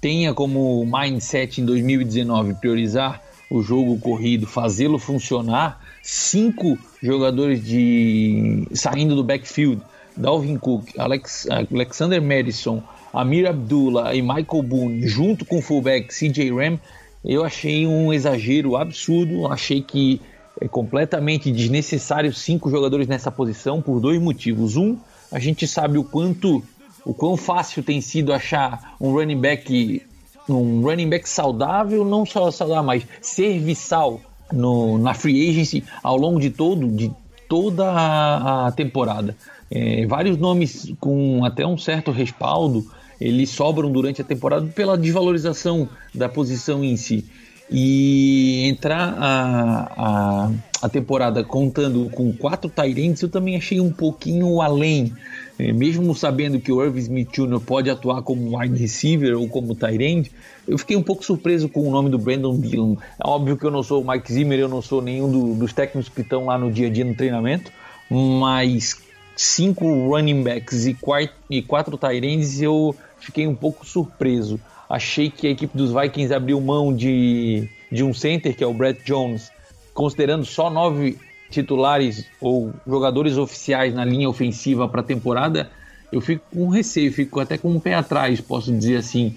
tenha 0.00 0.32
como 0.32 0.84
mindset 0.84 1.60
em 1.60 1.64
2019 1.64 2.54
priorizar 2.54 3.22
o 3.50 3.62
jogo 3.62 3.98
corrido, 3.98 4.46
fazê-lo 4.46 4.98
funcionar, 4.98 5.80
cinco 6.02 6.78
jogadores 7.02 7.64
de 7.64 8.66
saindo 8.72 9.14
do 9.16 9.24
backfield, 9.24 9.82
Dalvin 10.16 10.56
Cook, 10.56 10.86
Alex, 10.98 11.46
Alexander 11.50 12.22
Madison, 12.22 12.82
Amir 13.12 13.46
Abdullah 13.46 14.14
e 14.14 14.22
Michael 14.22 14.62
Boone, 14.62 15.06
junto 15.06 15.44
com 15.44 15.58
o 15.58 15.62
fullback 15.62 16.08
CJ 16.08 16.52
Ram, 16.52 16.78
eu 17.24 17.44
achei 17.44 17.86
um 17.86 18.12
exagero 18.12 18.76
absurdo, 18.76 19.46
achei 19.46 19.82
que 19.82 20.20
é 20.60 20.68
completamente 20.68 21.50
desnecessário 21.50 22.32
cinco 22.34 22.70
jogadores 22.70 23.08
nessa 23.08 23.30
posição 23.30 23.80
por 23.80 23.98
dois 23.98 24.20
motivos. 24.20 24.76
Um, 24.76 24.96
a 25.32 25.38
gente 25.38 25.66
sabe 25.66 25.96
o 25.96 26.04
quanto, 26.04 26.62
o 27.04 27.14
quão 27.14 27.36
fácil 27.36 27.82
tem 27.82 28.00
sido 28.00 28.32
achar 28.32 28.94
um 29.00 29.12
running 29.12 29.40
back, 29.40 30.02
um 30.48 30.82
running 30.82 31.08
back 31.08 31.28
saudável, 31.28 32.04
não 32.04 32.26
só 32.26 32.50
saudável, 32.50 32.84
mas 32.84 33.06
serviçal 33.22 34.20
no, 34.52 34.98
na 34.98 35.14
free 35.14 35.48
agency 35.48 35.82
ao 36.02 36.16
longo 36.16 36.38
de 36.38 36.50
todo, 36.50 36.88
de 36.88 37.10
toda 37.48 37.90
a, 37.90 38.66
a 38.66 38.72
temporada. 38.72 39.34
É, 39.70 40.04
vários 40.06 40.36
nomes 40.36 40.92
com 41.00 41.44
até 41.44 41.66
um 41.66 41.78
certo 41.78 42.10
respaldo, 42.10 42.84
eles 43.20 43.50
sobram 43.50 43.90
durante 43.90 44.20
a 44.20 44.24
temporada 44.24 44.66
pela 44.66 44.98
desvalorização 44.98 45.88
da 46.14 46.28
posição 46.28 46.84
em 46.84 46.96
si. 46.96 47.24
E 47.72 48.68
entrar 48.68 49.14
a, 49.16 49.92
a, 49.96 50.50
a 50.82 50.88
temporada 50.88 51.44
contando 51.44 52.10
com 52.10 52.32
quatro 52.32 52.68
Tyrants, 52.68 53.22
eu 53.22 53.28
também 53.28 53.56
achei 53.56 53.80
um 53.80 53.92
pouquinho 53.92 54.60
além. 54.60 55.12
É, 55.56 55.72
mesmo 55.72 56.14
sabendo 56.14 56.58
que 56.58 56.72
o 56.72 56.82
Irv 56.82 56.98
Smith 56.98 57.30
Jr. 57.32 57.60
pode 57.60 57.90
atuar 57.90 58.22
como 58.22 58.58
wide 58.58 58.76
receiver 58.76 59.38
ou 59.38 59.46
como 59.46 59.74
Tyrant, 59.74 60.28
eu 60.66 60.78
fiquei 60.78 60.96
um 60.96 61.02
pouco 61.02 61.24
surpreso 61.24 61.68
com 61.68 61.86
o 61.86 61.90
nome 61.90 62.10
do 62.10 62.18
Brandon 62.18 62.58
Dillon. 62.58 62.96
É 63.22 63.28
óbvio 63.28 63.56
que 63.56 63.64
eu 63.64 63.70
não 63.70 63.82
sou 63.82 64.02
o 64.02 64.10
Mike 64.10 64.32
Zimmer, 64.32 64.58
eu 64.58 64.68
não 64.68 64.80
sou 64.80 65.02
nenhum 65.02 65.30
do, 65.30 65.54
dos 65.54 65.72
técnicos 65.72 66.08
que 66.08 66.22
estão 66.22 66.46
lá 66.46 66.56
no 66.56 66.72
dia 66.72 66.86
a 66.86 66.90
dia 66.90 67.04
no 67.04 67.14
treinamento, 67.14 67.70
mas 68.10 68.96
cinco 69.36 69.84
running 70.08 70.42
backs 70.42 70.86
e 70.86 70.94
quatro, 70.94 71.34
e 71.48 71.62
quatro 71.62 71.98
Tyrants 71.98 72.60
eu 72.60 72.96
fiquei 73.18 73.46
um 73.46 73.54
pouco 73.54 73.86
surpreso. 73.86 74.58
Achei 74.90 75.30
que 75.30 75.46
a 75.46 75.50
equipe 75.50 75.78
dos 75.78 75.92
Vikings 75.92 76.34
abriu 76.34 76.60
mão 76.60 76.92
de, 76.92 77.68
de 77.92 78.02
um 78.02 78.12
center, 78.12 78.56
que 78.56 78.64
é 78.64 78.66
o 78.66 78.74
Brett 78.74 79.00
Jones, 79.04 79.52
considerando 79.94 80.44
só 80.44 80.68
nove 80.68 81.16
titulares 81.48 82.26
ou 82.40 82.72
jogadores 82.84 83.38
oficiais 83.38 83.94
na 83.94 84.04
linha 84.04 84.28
ofensiva 84.28 84.88
para 84.88 85.00
a 85.00 85.04
temporada. 85.04 85.70
Eu 86.10 86.20
fico 86.20 86.44
com 86.52 86.68
receio, 86.68 87.12
fico 87.12 87.38
até 87.38 87.56
com 87.56 87.70
um 87.70 87.78
pé 87.78 87.94
atrás, 87.94 88.40
posso 88.40 88.72
dizer 88.72 88.96
assim, 88.96 89.36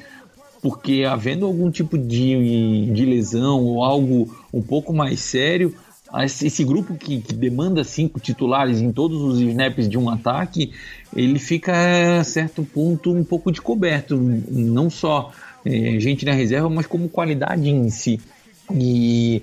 porque 0.60 1.04
havendo 1.08 1.46
algum 1.46 1.70
tipo 1.70 2.00
de, 2.00 2.92
de 2.92 3.06
lesão 3.06 3.64
ou 3.64 3.84
algo 3.84 4.36
um 4.52 4.62
pouco 4.62 4.92
mais 4.92 5.20
sério, 5.20 5.76
esse 6.22 6.64
grupo 6.64 6.94
que, 6.96 7.22
que, 7.22 7.34
demanda 7.34 7.84
cinco 7.84 8.20
titulares 8.20 8.80
em 8.80 8.92
todos 8.92 9.22
os 9.22 9.40
snaps 9.40 9.90
de 9.90 9.98
um 9.98 10.10
ataque, 10.10 10.72
ele 11.16 11.40
fica 11.40 12.20
a 12.20 12.24
certo 12.24 12.64
ponto 12.64 13.12
um 13.12 13.24
pouco 13.24 13.52
de 13.52 13.60
coberto, 13.60 14.16
não 14.18 14.90
só 14.90 15.32
é, 15.66 16.00
gente 16.00 16.26
na 16.26 16.34
reserva, 16.34 16.70
mas 16.70 16.86
como 16.86 17.10
qualidade 17.10 17.70
em 17.70 17.90
si. 17.90 18.22
E 18.72 19.42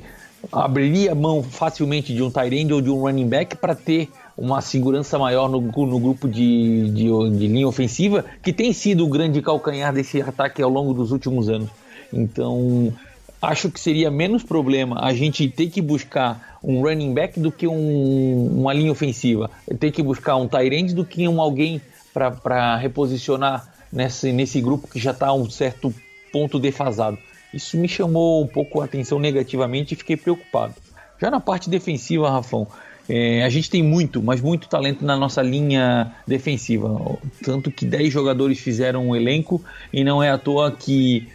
abriria 0.52 1.14
mão 1.14 1.42
facilmente 1.42 2.14
de 2.14 2.22
um 2.22 2.30
tight 2.30 2.72
ou 2.72 2.80
de 2.80 2.90
um 2.90 3.00
running 3.00 3.28
back 3.28 3.56
para 3.56 3.74
ter 3.74 4.08
uma 4.36 4.60
segurança 4.60 5.18
maior 5.18 5.48
no, 5.48 5.60
no 5.60 5.98
grupo 5.98 6.26
de, 6.26 6.88
de, 6.90 7.08
de, 7.36 7.46
linha 7.46 7.68
ofensiva, 7.68 8.24
que 8.42 8.52
tem 8.52 8.72
sido 8.72 9.04
o 9.04 9.08
grande 9.08 9.42
calcanhar 9.42 9.92
desse 9.92 10.22
ataque 10.22 10.62
ao 10.62 10.70
longo 10.70 10.94
dos 10.94 11.12
últimos 11.12 11.48
anos. 11.48 11.68
Então, 12.12 12.92
acho 13.40 13.70
que 13.70 13.80
seria 13.80 14.10
menos 14.10 14.42
problema 14.42 15.00
a 15.04 15.14
gente 15.14 15.48
ter 15.48 15.70
que 15.70 15.80
buscar 15.80 16.58
um 16.62 16.82
running 16.82 17.14
back 17.14 17.40
do 17.40 17.50
que 17.50 17.66
um, 17.66 18.60
uma 18.60 18.72
linha 18.72 18.92
ofensiva. 18.92 19.50
Ter 19.78 19.90
que 19.90 20.02
buscar 20.02 20.36
um 20.36 20.46
tight 20.46 20.94
do 20.94 21.04
que 21.04 21.26
um 21.26 21.40
alguém 21.40 21.80
para 22.12 22.76
reposicionar 22.76 23.72
nesse, 23.92 24.32
nesse 24.32 24.60
grupo 24.60 24.88
que 24.88 24.98
já 24.98 25.12
está 25.12 25.28
a 25.28 25.32
um 25.32 25.48
certo 25.48 25.94
ponto 26.32 26.58
defasado. 26.58 27.18
Isso 27.52 27.76
me 27.76 27.88
chamou 27.88 28.42
um 28.42 28.46
pouco 28.46 28.80
a 28.80 28.84
atenção 28.84 29.18
negativamente 29.18 29.94
e 29.94 29.96
fiquei 29.96 30.16
preocupado. 30.16 30.74
Já 31.20 31.30
na 31.30 31.40
parte 31.40 31.68
defensiva, 31.68 32.30
Rafão, 32.30 32.66
é, 33.08 33.42
a 33.42 33.48
gente 33.48 33.68
tem 33.68 33.82
muito, 33.82 34.22
mas 34.22 34.40
muito 34.40 34.68
talento 34.68 35.04
na 35.04 35.16
nossa 35.16 35.42
linha 35.42 36.14
defensiva. 36.26 37.18
Tanto 37.42 37.70
que 37.70 37.84
10 37.84 38.12
jogadores 38.12 38.60
fizeram 38.60 39.08
um 39.08 39.16
elenco 39.16 39.62
e 39.92 40.04
não 40.04 40.22
é 40.22 40.30
à 40.30 40.38
toa 40.38 40.70
que 40.70 41.26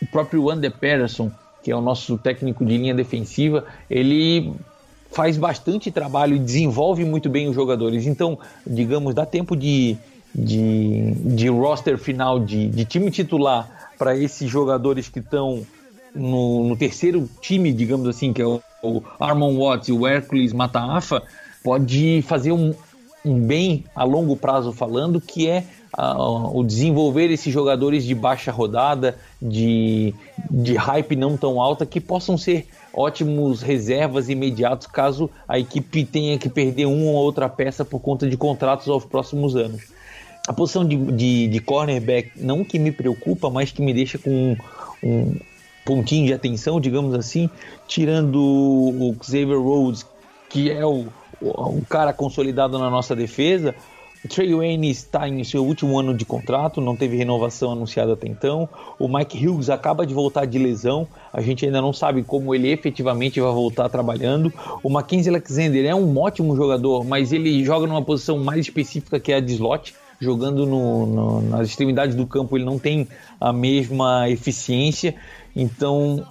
o 0.00 0.06
próprio 0.06 0.44
Wander 0.44 0.70
Patterson 0.70 1.32
que 1.64 1.72
é 1.72 1.76
o 1.76 1.80
nosso 1.80 2.18
técnico 2.18 2.62
de 2.62 2.76
linha 2.76 2.94
defensiva, 2.94 3.64
ele 3.88 4.52
faz 5.10 5.38
bastante 5.38 5.90
trabalho 5.90 6.36
e 6.36 6.38
desenvolve 6.38 7.04
muito 7.06 7.30
bem 7.30 7.48
os 7.48 7.54
jogadores. 7.54 8.06
Então, 8.06 8.38
digamos, 8.66 9.14
dá 9.14 9.24
tempo 9.24 9.56
de, 9.56 9.96
de, 10.34 11.12
de 11.12 11.48
roster 11.48 11.96
final 11.96 12.38
de, 12.38 12.68
de 12.68 12.84
time 12.84 13.10
titular 13.10 13.90
para 13.96 14.14
esses 14.14 14.50
jogadores 14.50 15.08
que 15.08 15.20
estão 15.20 15.64
no, 16.14 16.68
no 16.68 16.76
terceiro 16.76 17.28
time, 17.40 17.72
digamos 17.72 18.06
assim, 18.08 18.30
que 18.32 18.42
é 18.42 18.46
o, 18.46 18.60
o 18.82 19.02
Armon 19.18 19.56
Watts 19.56 19.88
e 19.88 19.92
o 19.92 20.06
Hércules 20.06 20.52
Mataafa, 20.52 21.22
pode 21.62 22.22
fazer 22.28 22.52
um, 22.52 22.74
um 23.24 23.40
bem 23.40 23.84
a 23.96 24.04
longo 24.04 24.36
prazo 24.36 24.70
falando, 24.70 25.18
que 25.18 25.48
é 25.48 25.64
o 25.96 26.64
desenvolver 26.64 27.30
esses 27.30 27.52
jogadores 27.52 28.04
de 28.04 28.14
baixa 28.14 28.50
rodada, 28.50 29.16
de, 29.40 30.14
de 30.50 30.74
hype 30.74 31.14
não 31.14 31.36
tão 31.36 31.60
alta, 31.60 31.86
que 31.86 32.00
possam 32.00 32.36
ser 32.36 32.66
ótimos 32.92 33.62
reservas 33.62 34.28
imediatos 34.28 34.86
caso 34.86 35.28
a 35.48 35.58
equipe 35.58 36.04
tenha 36.04 36.38
que 36.38 36.48
perder 36.48 36.86
uma 36.86 37.10
ou 37.10 37.16
outra 37.16 37.48
peça 37.48 37.84
por 37.84 38.00
conta 38.00 38.28
de 38.28 38.36
contratos 38.36 38.88
aos 38.88 39.04
próximos 39.04 39.56
anos. 39.56 39.82
A 40.46 40.52
posição 40.52 40.84
de, 40.84 40.96
de, 40.96 41.48
de 41.48 41.60
cornerback 41.60 42.32
não 42.36 42.64
que 42.64 42.78
me 42.78 42.92
preocupa, 42.92 43.48
mas 43.48 43.72
que 43.72 43.80
me 43.80 43.94
deixa 43.94 44.18
com 44.18 44.30
um, 44.30 44.56
um 45.02 45.36
pontinho 45.84 46.26
de 46.26 46.34
atenção, 46.34 46.80
digamos 46.80 47.14
assim, 47.14 47.48
tirando 47.86 48.36
o 48.36 49.16
Xavier 49.22 49.58
Rhodes, 49.58 50.06
que 50.48 50.70
é 50.70 50.84
o, 50.84 51.06
o, 51.40 51.82
cara 51.88 52.12
consolidado 52.12 52.78
na 52.78 52.90
nossa 52.90 53.14
defesa, 53.14 53.74
o 53.93 53.93
Trey 54.28 54.54
Wayne 54.54 54.90
está 54.90 55.28
em 55.28 55.44
seu 55.44 55.64
último 55.64 55.98
ano 55.98 56.14
de 56.14 56.24
contrato, 56.24 56.80
não 56.80 56.96
teve 56.96 57.16
renovação 57.16 57.72
anunciada 57.72 58.14
até 58.14 58.26
então. 58.26 58.68
O 58.98 59.06
Mike 59.06 59.46
Hughes 59.46 59.68
acaba 59.68 60.06
de 60.06 60.14
voltar 60.14 60.46
de 60.46 60.58
lesão, 60.58 61.06
a 61.32 61.42
gente 61.42 61.66
ainda 61.66 61.80
não 61.82 61.92
sabe 61.92 62.22
como 62.22 62.54
ele 62.54 62.70
efetivamente 62.70 63.38
vai 63.40 63.52
voltar 63.52 63.88
trabalhando. 63.88 64.52
O 64.82 64.88
Mackenzie 64.88 65.28
Alexander 65.30 65.84
é 65.84 65.94
um 65.94 66.18
ótimo 66.18 66.56
jogador, 66.56 67.04
mas 67.04 67.32
ele 67.32 67.62
joga 67.64 67.86
numa 67.86 68.02
posição 68.02 68.38
mais 68.38 68.60
específica 68.60 69.20
que 69.20 69.30
é 69.30 69.36
a 69.36 69.40
de 69.40 69.52
slot. 69.52 69.94
Jogando 70.20 70.64
no, 70.64 71.06
no, 71.06 71.42
nas 71.42 71.68
extremidades 71.68 72.14
do 72.14 72.26
campo, 72.26 72.56
ele 72.56 72.64
não 72.64 72.78
tem 72.78 73.06
a 73.38 73.52
mesma 73.52 74.30
eficiência. 74.30 75.14
Então, 75.54 76.24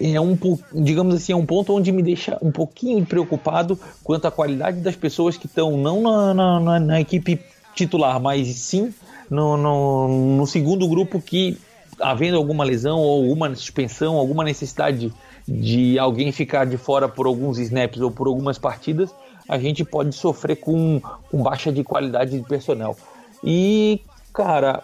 é 0.00 0.20
um 0.20 0.36
digamos 0.72 1.14
assim 1.14 1.32
é 1.32 1.36
um 1.36 1.46
ponto 1.46 1.74
onde 1.74 1.90
me 1.92 2.02
deixa 2.02 2.38
um 2.42 2.50
pouquinho 2.50 3.04
preocupado 3.04 3.78
quanto 4.02 4.26
à 4.26 4.30
qualidade 4.30 4.80
das 4.80 4.96
pessoas 4.96 5.36
que 5.36 5.46
estão 5.46 5.76
não 5.76 6.02
na, 6.02 6.60
na, 6.60 6.80
na, 6.80 7.00
equipe 7.00 7.40
titular, 7.74 8.20
mas 8.20 8.48
sim 8.48 8.92
no, 9.28 9.56
no, 9.56 10.36
no, 10.36 10.46
segundo 10.46 10.86
grupo 10.88 11.20
que 11.20 11.56
havendo 12.00 12.36
alguma 12.36 12.64
lesão 12.64 12.98
ou 12.98 13.22
alguma 13.22 13.54
suspensão, 13.54 14.16
alguma 14.16 14.42
necessidade 14.42 15.12
de 15.46 15.98
alguém 15.98 16.32
ficar 16.32 16.66
de 16.66 16.76
fora 16.76 17.08
por 17.08 17.26
alguns 17.26 17.58
snaps 17.58 18.00
ou 18.00 18.10
por 18.10 18.26
algumas 18.26 18.58
partidas, 18.58 19.14
a 19.48 19.58
gente 19.58 19.84
pode 19.84 20.14
sofrer 20.14 20.56
com, 20.56 21.00
com 21.30 21.42
baixa 21.42 21.72
de 21.72 21.82
qualidade 21.84 22.38
de 22.38 22.46
personnel. 22.46 22.96
E 23.42 24.00
cara, 24.32 24.82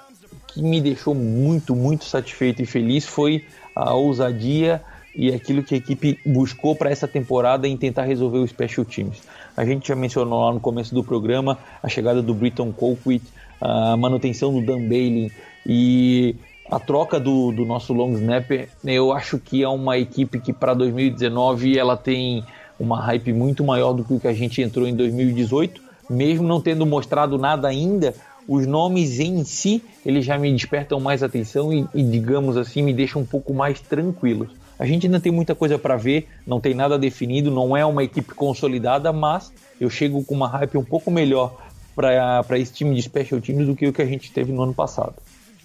que 0.49 0.63
me 0.63 0.81
deixou 0.81 1.15
muito, 1.15 1.77
muito 1.77 2.05
satisfeito 2.05 2.63
e 2.63 2.67
feliz 2.67 3.05
foi 3.05 3.45
a 3.75 3.93
ousadia 3.95 4.83
e 5.17 5.33
aquilo 5.33 5.63
que 5.63 5.75
a 5.75 5.79
equipe 5.79 6.19
buscou 6.25 6.77
para 6.77 6.91
essa 6.91 7.09
temporada 7.09 7.67
em 7.67 7.77
tentar 7.77 8.03
resolver 8.03 8.39
os 8.39 8.51
special 8.51 8.85
teams. 8.85 9.23
A 9.57 9.65
gente 9.65 9.89
já 9.89 9.97
mencionou 9.97 10.45
lá 10.45 10.53
no 10.53 10.61
começo 10.61 10.95
do 10.95 11.03
programa 11.03 11.59
a 11.83 11.89
chegada 11.89 12.21
do 12.21 12.35
Britton 12.35 12.71
Colquitt, 12.71 13.25
a 13.59 13.97
manutenção 13.97 14.53
do 14.53 14.61
Dan 14.61 14.87
Bailey 14.87 15.33
e 15.65 16.37
a 16.71 16.79
troca 16.79 17.19
do, 17.19 17.51
do 17.51 17.65
nosso 17.65 17.95
long 17.95 18.13
snapper. 18.13 18.69
Eu 18.85 19.13
acho 19.13 19.39
que 19.39 19.63
é 19.63 19.69
uma 19.69 19.97
equipe 19.97 20.39
que 20.39 20.53
para 20.53 20.75
2019 20.75 21.79
ela 21.79 21.97
tem 21.97 22.45
uma 22.79 23.01
hype 23.01 23.33
muito 23.33 23.65
maior 23.65 23.95
do 23.95 24.05
que 24.05 24.13
o 24.13 24.21
que 24.21 24.29
a 24.29 24.35
gente 24.35 24.61
entrou 24.61 24.87
em 24.87 24.95
2018, 24.95 25.81
mesmo 26.11 26.47
não 26.47 26.61
tendo 26.61 26.85
mostrado 26.85 27.39
nada 27.39 27.69
ainda. 27.69 28.15
Os 28.47 28.67
nomes 28.67 29.19
em 29.19 29.43
si, 29.45 29.83
eles 30.05 30.25
já 30.25 30.39
me 30.39 30.53
despertam 30.53 31.01
mais 31.01 31.23
atenção 31.23 31.73
e, 31.73 31.87
e 31.95 32.03
digamos 32.03 32.57
assim, 32.57 32.83
me 32.83 32.93
deixam 32.93 33.23
um 33.23 33.27
pouco 33.27 33.55
mais 33.55 33.81
tranquilos. 33.81 34.51
A 34.79 34.85
gente 34.87 35.07
ainda 35.07 35.21
tem 35.21 35.33
muita 35.33 35.55
coisa 35.55 35.79
para 35.79 35.97
ver, 35.97 36.29
não 36.47 36.61
tem 36.61 36.75
nada 36.75 36.99
definido, 36.99 37.51
não 37.51 37.77
é 37.77 37.85
uma 37.85 38.05
equipe 38.05 38.35
consolidada, 38.35 39.13
mas 39.13 39.53
eu 39.81 39.89
chego 39.89 40.23
com 40.25 40.35
uma 40.35 40.49
hype 40.49 40.77
um 40.77 40.85
pouco 40.85 41.11
melhor 41.11 41.67
para 41.95 42.59
esse 42.59 42.73
time 42.73 42.95
de 42.95 43.03
special 43.03 43.41
teams 43.41 43.67
do 43.67 43.75
que 43.75 43.87
o 43.87 43.93
que 43.93 44.03
a 44.03 44.07
gente 44.07 44.31
teve 44.31 44.53
no 44.53 44.63
ano 44.63 44.75
passado. 44.75 45.15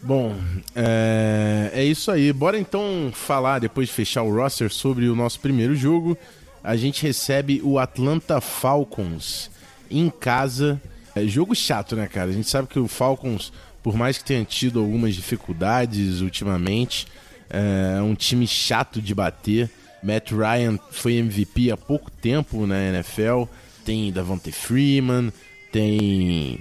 Bom, 0.02 0.34
é, 0.76 1.72
é 1.74 1.84
isso 1.84 2.10
aí. 2.10 2.34
Bora 2.34 2.58
então 2.58 3.12
falar, 3.14 3.60
depois 3.60 3.88
de 3.88 3.94
fechar 3.94 4.24
o 4.24 4.34
roster, 4.34 4.72
sobre 4.72 5.08
o 5.08 5.16
nosso 5.16 5.40
primeiro 5.40 5.76
jogo. 5.76 6.18
A 6.64 6.76
gente 6.76 7.04
recebe 7.04 7.62
o 7.64 7.78
Atlanta 7.78 8.40
Falcons 8.40 9.52
em 9.90 10.10
casa. 10.10 10.82
É 11.14 11.24
jogo 11.26 11.54
chato, 11.54 11.96
né, 11.96 12.08
cara? 12.08 12.30
A 12.30 12.34
gente 12.34 12.50
sabe 12.50 12.68
que 12.68 12.80
o 12.80 12.88
Falcons, 12.88 13.52
por 13.84 13.96
mais 13.96 14.18
que 14.18 14.24
tenha 14.24 14.46
tido 14.46 14.80
algumas 14.80 15.14
dificuldades 15.14 16.22
ultimamente, 16.22 17.06
é 17.52 18.02
um 18.02 18.16
time 18.16 18.48
chato 18.48 19.02
de 19.02 19.14
bater. 19.14 19.70
Matt 20.02 20.32
Ryan 20.32 20.80
foi 20.92 21.16
MVP 21.16 21.72
há 21.72 21.78
pouco 21.78 22.10
tempo 22.10 22.66
na 22.66 22.82
NFL. 22.90 23.44
Tem 23.86 24.12
Davante 24.12 24.52
Freeman, 24.52 25.32
tem 25.72 26.60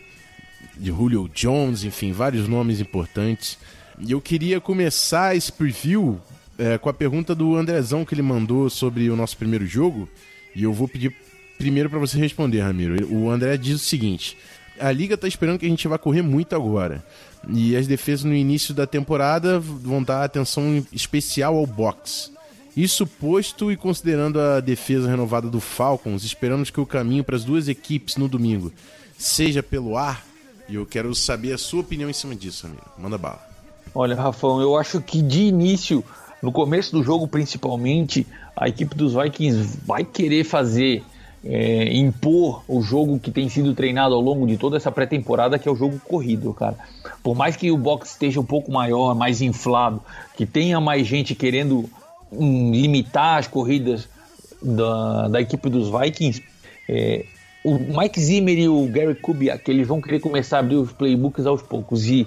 Julio 0.81 1.31
Jones, 1.35 1.85
enfim, 1.85 2.13
vários 2.13 2.49
nomes 2.49 2.81
importantes. 2.81 3.59
E 3.99 4.13
eu 4.13 4.21
queria 4.21 4.61
começar 4.61 5.37
esse 5.37 5.53
preview 5.53 6.21
é, 6.59 6.79
com 6.79 6.89
a 6.89 6.95
pergunta 6.95 7.35
do 7.35 7.57
Andrezão 7.57 8.05
que 8.05 8.15
ele 8.15 8.23
mandou 8.23 8.69
sobre 8.69 9.11
o 9.11 9.17
nosso 9.17 9.37
primeiro 9.37 9.67
jogo. 9.67 10.09
E 10.55 10.63
eu 10.63 10.73
vou 10.73 10.89
pedir 10.89 11.15
primeiro 11.59 11.91
para 11.91 11.99
você 11.99 12.19
responder, 12.19 12.61
Ramiro. 12.61 13.07
O 13.13 13.31
André 13.31 13.57
diz 13.57 13.77
o 13.77 13.85
seguinte: 13.85 14.37
a 14.81 14.91
liga 14.91 15.15
está 15.15 15.29
esperando 15.29 15.59
que 15.59 15.67
a 15.67 15.69
gente 15.69 15.87
vá 15.87 15.99
correr 15.99 16.23
muito 16.23 16.55
agora. 16.55 17.05
E 17.49 17.77
as 17.77 17.87
defesas 17.87 18.25
no 18.25 18.35
início 18.35 18.75
da 18.75 18.87
temporada 18.87 19.59
vão 19.61 20.03
dar 20.03 20.25
atenção 20.25 20.85
especial 20.93 21.57
ao 21.57 21.67
box. 21.67 22.33
Isso 22.77 23.07
posto 23.07 23.71
e 23.71 23.77
considerando 23.77 24.41
a 24.41 24.61
defesa 24.61 25.09
renovada 25.09 25.49
do 25.49 25.61
Falcons, 25.61 26.25
esperamos 26.25 26.71
que 26.71 26.81
o 26.81 26.87
caminho 26.87 27.25
para 27.25 27.37
as 27.37 27.45
duas 27.45 27.69
equipes 27.69 28.17
no 28.17 28.29
domingo 28.29 28.73
seja 29.19 29.63
pelo 29.63 29.97
ar. 29.97 30.25
E 30.69 30.77
eu 30.77 30.87
quero 30.87 31.15
saber 31.15 31.53
a 31.53 31.59
sua 31.59 31.81
opinião 31.81 32.09
em 32.09 32.13
cima 32.13 32.35
disso, 32.35 32.67
amigo. 32.67 32.83
Manda 32.97 33.19
bala. 33.19 33.41
Olha, 33.95 34.15
Rafão, 34.15 34.61
eu 34.61 34.77
acho 34.77 35.01
que 35.01 35.21
de 35.21 35.43
início, 35.43 36.05
no 36.41 36.53
começo 36.53 36.93
do 36.93 37.03
jogo 37.03 37.27
principalmente, 37.27 38.25
a 38.57 38.69
equipe 38.69 38.95
dos 38.95 39.15
Vikings 39.15 39.81
vai 39.85 40.05
querer 40.05 40.45
fazer 40.45 41.03
é, 41.45 41.95
impor 41.95 42.63
o 42.69 42.83
jogo 42.83 43.19
que 43.19 43.31
tem 43.31 43.49
sido 43.49 43.75
treinado 43.75 44.15
ao 44.15 44.21
longo 44.21 44.47
de 44.47 44.57
toda 44.57 44.77
essa 44.77 44.91
pré-temporada, 44.91 45.59
que 45.59 45.69
é 45.69 45.73
o 45.73 45.77
jogo 45.77 45.99
corrido, 46.01 46.53
cara. 46.53 46.77
Por 47.23 47.35
mais 47.35 47.57
que 47.57 47.71
o 47.71 47.77
box 47.77 48.11
esteja 48.11 48.41
um 48.41 48.45
pouco 48.45 48.71
maior, 48.71 49.15
mais 49.15 49.41
inflado, 49.41 50.03
que 50.37 50.45
tenha 50.45 50.81
mais 50.81 51.07
gente 51.07 51.35
querendo 51.35 51.89
hum, 52.31 52.73
limitar 52.73 53.39
as 53.39 53.47
corridas 53.47 54.09
da, 54.63 55.29
da 55.29 55.41
equipe 55.41 55.71
dos 55.71 55.89
Vikings, 55.89 56.43
é, 56.89 57.25
o 57.65 57.79
Mike 57.79 58.21
Zimmer 58.21 58.59
e 58.59 58.69
o 58.69 58.87
Gary 58.87 59.15
Kubiak, 59.15 59.71
eles 59.71 59.87
vão 59.87 60.01
querer 60.01 60.21
começar 60.21 60.59
a 60.59 60.61
abrir 60.61 60.77
os 60.77 60.93
playbooks 60.93 61.47
aos 61.47 61.63
poucos, 61.63 62.07
e 62.07 62.27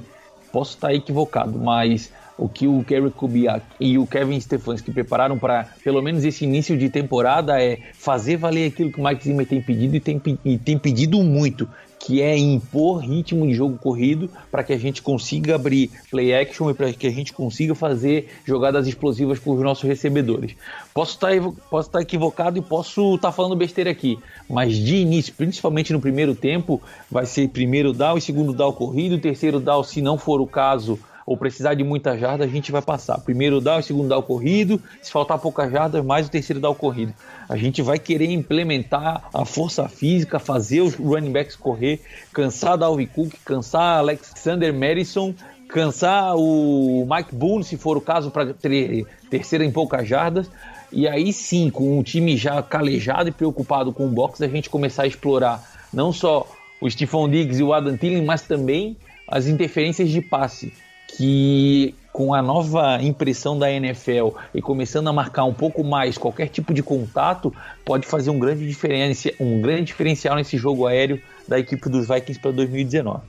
posso 0.51 0.75
estar 0.75 0.93
equivocado, 0.93 1.57
mas 1.57 2.11
o 2.37 2.49
que 2.49 2.67
o 2.67 2.83
Gary 2.87 3.09
Kubiak 3.11 3.65
e 3.79 3.97
o 3.97 4.07
Kevin 4.07 4.39
Stefanski 4.39 4.91
prepararam 4.91 5.37
para 5.37 5.67
pelo 5.83 6.01
menos 6.01 6.23
esse 6.23 6.43
início 6.43 6.77
de 6.77 6.89
temporada 6.89 7.61
é 7.61 7.79
fazer 7.93 8.37
valer 8.37 8.67
aquilo 8.67 8.91
que 8.91 8.99
o 8.99 9.03
Mike 9.03 9.23
Zimmer 9.23 9.47
tem 9.47 9.61
pedido 9.61 9.95
e 9.95 9.99
tem, 9.99 10.21
e 10.43 10.57
tem 10.57 10.77
pedido 10.77 11.21
muito, 11.21 11.67
que 11.99 12.21
é 12.21 12.37
impor 12.37 12.97
ritmo 12.97 13.47
de 13.47 13.53
jogo 13.53 13.77
corrido 13.77 14.29
para 14.51 14.61
que 14.61 14.73
a 14.73 14.77
gente 14.77 15.01
consiga 15.01 15.55
abrir 15.55 15.89
play 16.11 16.33
action 16.33 16.69
e 16.69 16.73
para 16.73 16.91
que 16.91 17.07
a 17.07 17.11
gente 17.11 17.31
consiga 17.31 17.73
fazer 17.73 18.27
jogadas 18.45 18.87
explosivas 18.87 19.39
com 19.39 19.51
os 19.51 19.61
nossos 19.61 19.85
recebedores. 19.85 20.53
Posso 20.93 21.13
estar, 21.13 21.29
tá 21.29 21.51
posso 21.69 21.87
estar 21.87 21.99
tá 21.99 22.01
equivocado 22.01 22.57
e 22.57 22.61
posso 22.61 23.15
estar 23.15 23.29
tá 23.29 23.31
falando 23.31 23.55
besteira 23.55 23.89
aqui, 23.89 24.19
mas 24.49 24.75
de 24.75 24.97
início, 24.97 25.33
principalmente 25.33 25.93
no 25.93 26.01
primeiro 26.01 26.35
tempo, 26.35 26.81
vai 27.09 27.25
ser 27.25 27.47
primeiro 27.47 27.93
down 27.93 28.17
e 28.17 28.21
segundo 28.21 28.51
down 28.51 28.73
corrido, 28.73 29.17
terceiro 29.17 29.61
down, 29.61 29.81
se 29.81 30.01
não 30.01 30.17
for 30.17 30.41
o 30.41 30.47
caso, 30.47 30.99
ou 31.25 31.37
precisar 31.37 31.73
de 31.73 31.83
muita 31.83 32.17
jarda, 32.17 32.43
a 32.43 32.47
gente 32.47 32.71
vai 32.71 32.81
passar. 32.81 33.19
Primeiro 33.19 33.61
dá, 33.61 33.77
o 33.77 33.83
segundo 33.83 34.09
dá 34.09 34.17
o 34.17 34.23
corrido, 34.23 34.81
se 35.01 35.11
faltar 35.11 35.39
poucas 35.39 35.71
jardas, 35.71 36.03
mais 36.03 36.27
o 36.27 36.31
terceiro 36.31 36.59
dá 36.59 36.69
o 36.69 36.75
corrido. 36.75 37.13
A 37.47 37.55
gente 37.55 37.81
vai 37.81 37.97
querer 37.97 38.31
implementar 38.31 39.29
a 39.33 39.45
força 39.45 39.87
física, 39.87 40.39
fazer 40.39 40.81
os 40.81 40.95
running 40.95 41.31
backs 41.31 41.55
correr, 41.55 42.01
cansar 42.33 42.77
Dalvin 42.77 43.07
Cook, 43.07 43.33
cansar 43.45 43.99
Alexander 43.99 44.73
Madison, 44.73 45.33
cansar 45.67 46.35
o 46.35 47.07
Mike 47.09 47.33
Boone, 47.33 47.63
se 47.63 47.77
for 47.77 47.97
o 47.97 48.01
caso, 48.01 48.29
para 48.29 48.53
ter 48.53 49.05
terceira 49.29 49.65
em 49.65 49.71
poucas 49.71 50.07
jardas. 50.07 50.49
E 50.91 51.07
aí 51.07 51.33
sim, 51.33 51.71
com 51.71 51.97
o 51.97 52.03
time 52.03 52.37
já 52.37 52.61
calejado 52.61 53.29
e 53.29 53.31
preocupado 53.31 53.91
com 53.91 54.05
o 54.05 54.09
box, 54.09 54.43
a 54.43 54.47
gente 54.47 54.69
começar 54.69 55.03
a 55.03 55.07
explorar 55.07 55.63
não 55.91 56.13
só 56.13 56.47
o 56.79 56.89
Stephon 56.89 57.27
Diggs 57.29 57.59
e 57.59 57.63
o 57.63 57.73
Adam 57.73 57.97
Thielen, 57.97 58.23
mas 58.23 58.43
também 58.43 58.95
as 59.27 59.47
interferências 59.47 60.09
de 60.09 60.21
passe 60.21 60.71
que 61.17 61.95
com 62.11 62.33
a 62.33 62.41
nova 62.41 63.01
impressão 63.01 63.57
da 63.57 63.71
NFL 63.71 64.29
e 64.53 64.61
começando 64.61 65.07
a 65.07 65.13
marcar 65.13 65.45
um 65.45 65.53
pouco 65.53 65.83
mais 65.83 66.17
qualquer 66.17 66.47
tipo 66.47 66.73
de 66.73 66.83
contato, 66.83 67.51
pode 67.83 68.05
fazer 68.05 68.29
um 68.29 68.37
grande, 68.37 68.67
diferença, 68.67 69.31
um 69.39 69.59
grande 69.59 69.85
diferencial 69.85 70.35
nesse 70.35 70.55
jogo 70.55 70.85
aéreo 70.85 71.19
da 71.47 71.57
equipe 71.57 71.89
dos 71.89 72.07
Vikings 72.07 72.39
para 72.39 72.51
2019. 72.51 73.21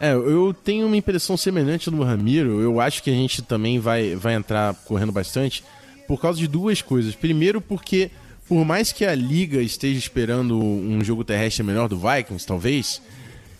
É, 0.00 0.12
eu 0.12 0.52
tenho 0.52 0.88
uma 0.88 0.96
impressão 0.96 1.36
semelhante 1.36 1.88
do 1.88 2.02
Ramiro. 2.02 2.60
Eu 2.60 2.80
acho 2.80 3.00
que 3.04 3.10
a 3.10 3.14
gente 3.14 3.40
também 3.42 3.78
vai, 3.78 4.16
vai 4.16 4.34
entrar 4.34 4.74
correndo 4.84 5.12
bastante. 5.12 5.62
por 6.08 6.20
causa 6.20 6.36
de 6.36 6.48
duas 6.48 6.82
coisas. 6.82 7.14
Primeiro, 7.14 7.60
porque 7.60 8.10
por 8.48 8.64
mais 8.64 8.90
que 8.90 9.04
a 9.04 9.14
liga 9.14 9.62
esteja 9.62 9.98
esperando 9.98 10.58
um 10.58 11.02
jogo 11.04 11.22
terrestre 11.22 11.62
melhor 11.62 11.88
do 11.88 11.96
Vikings, 11.96 12.44
talvez, 12.44 13.00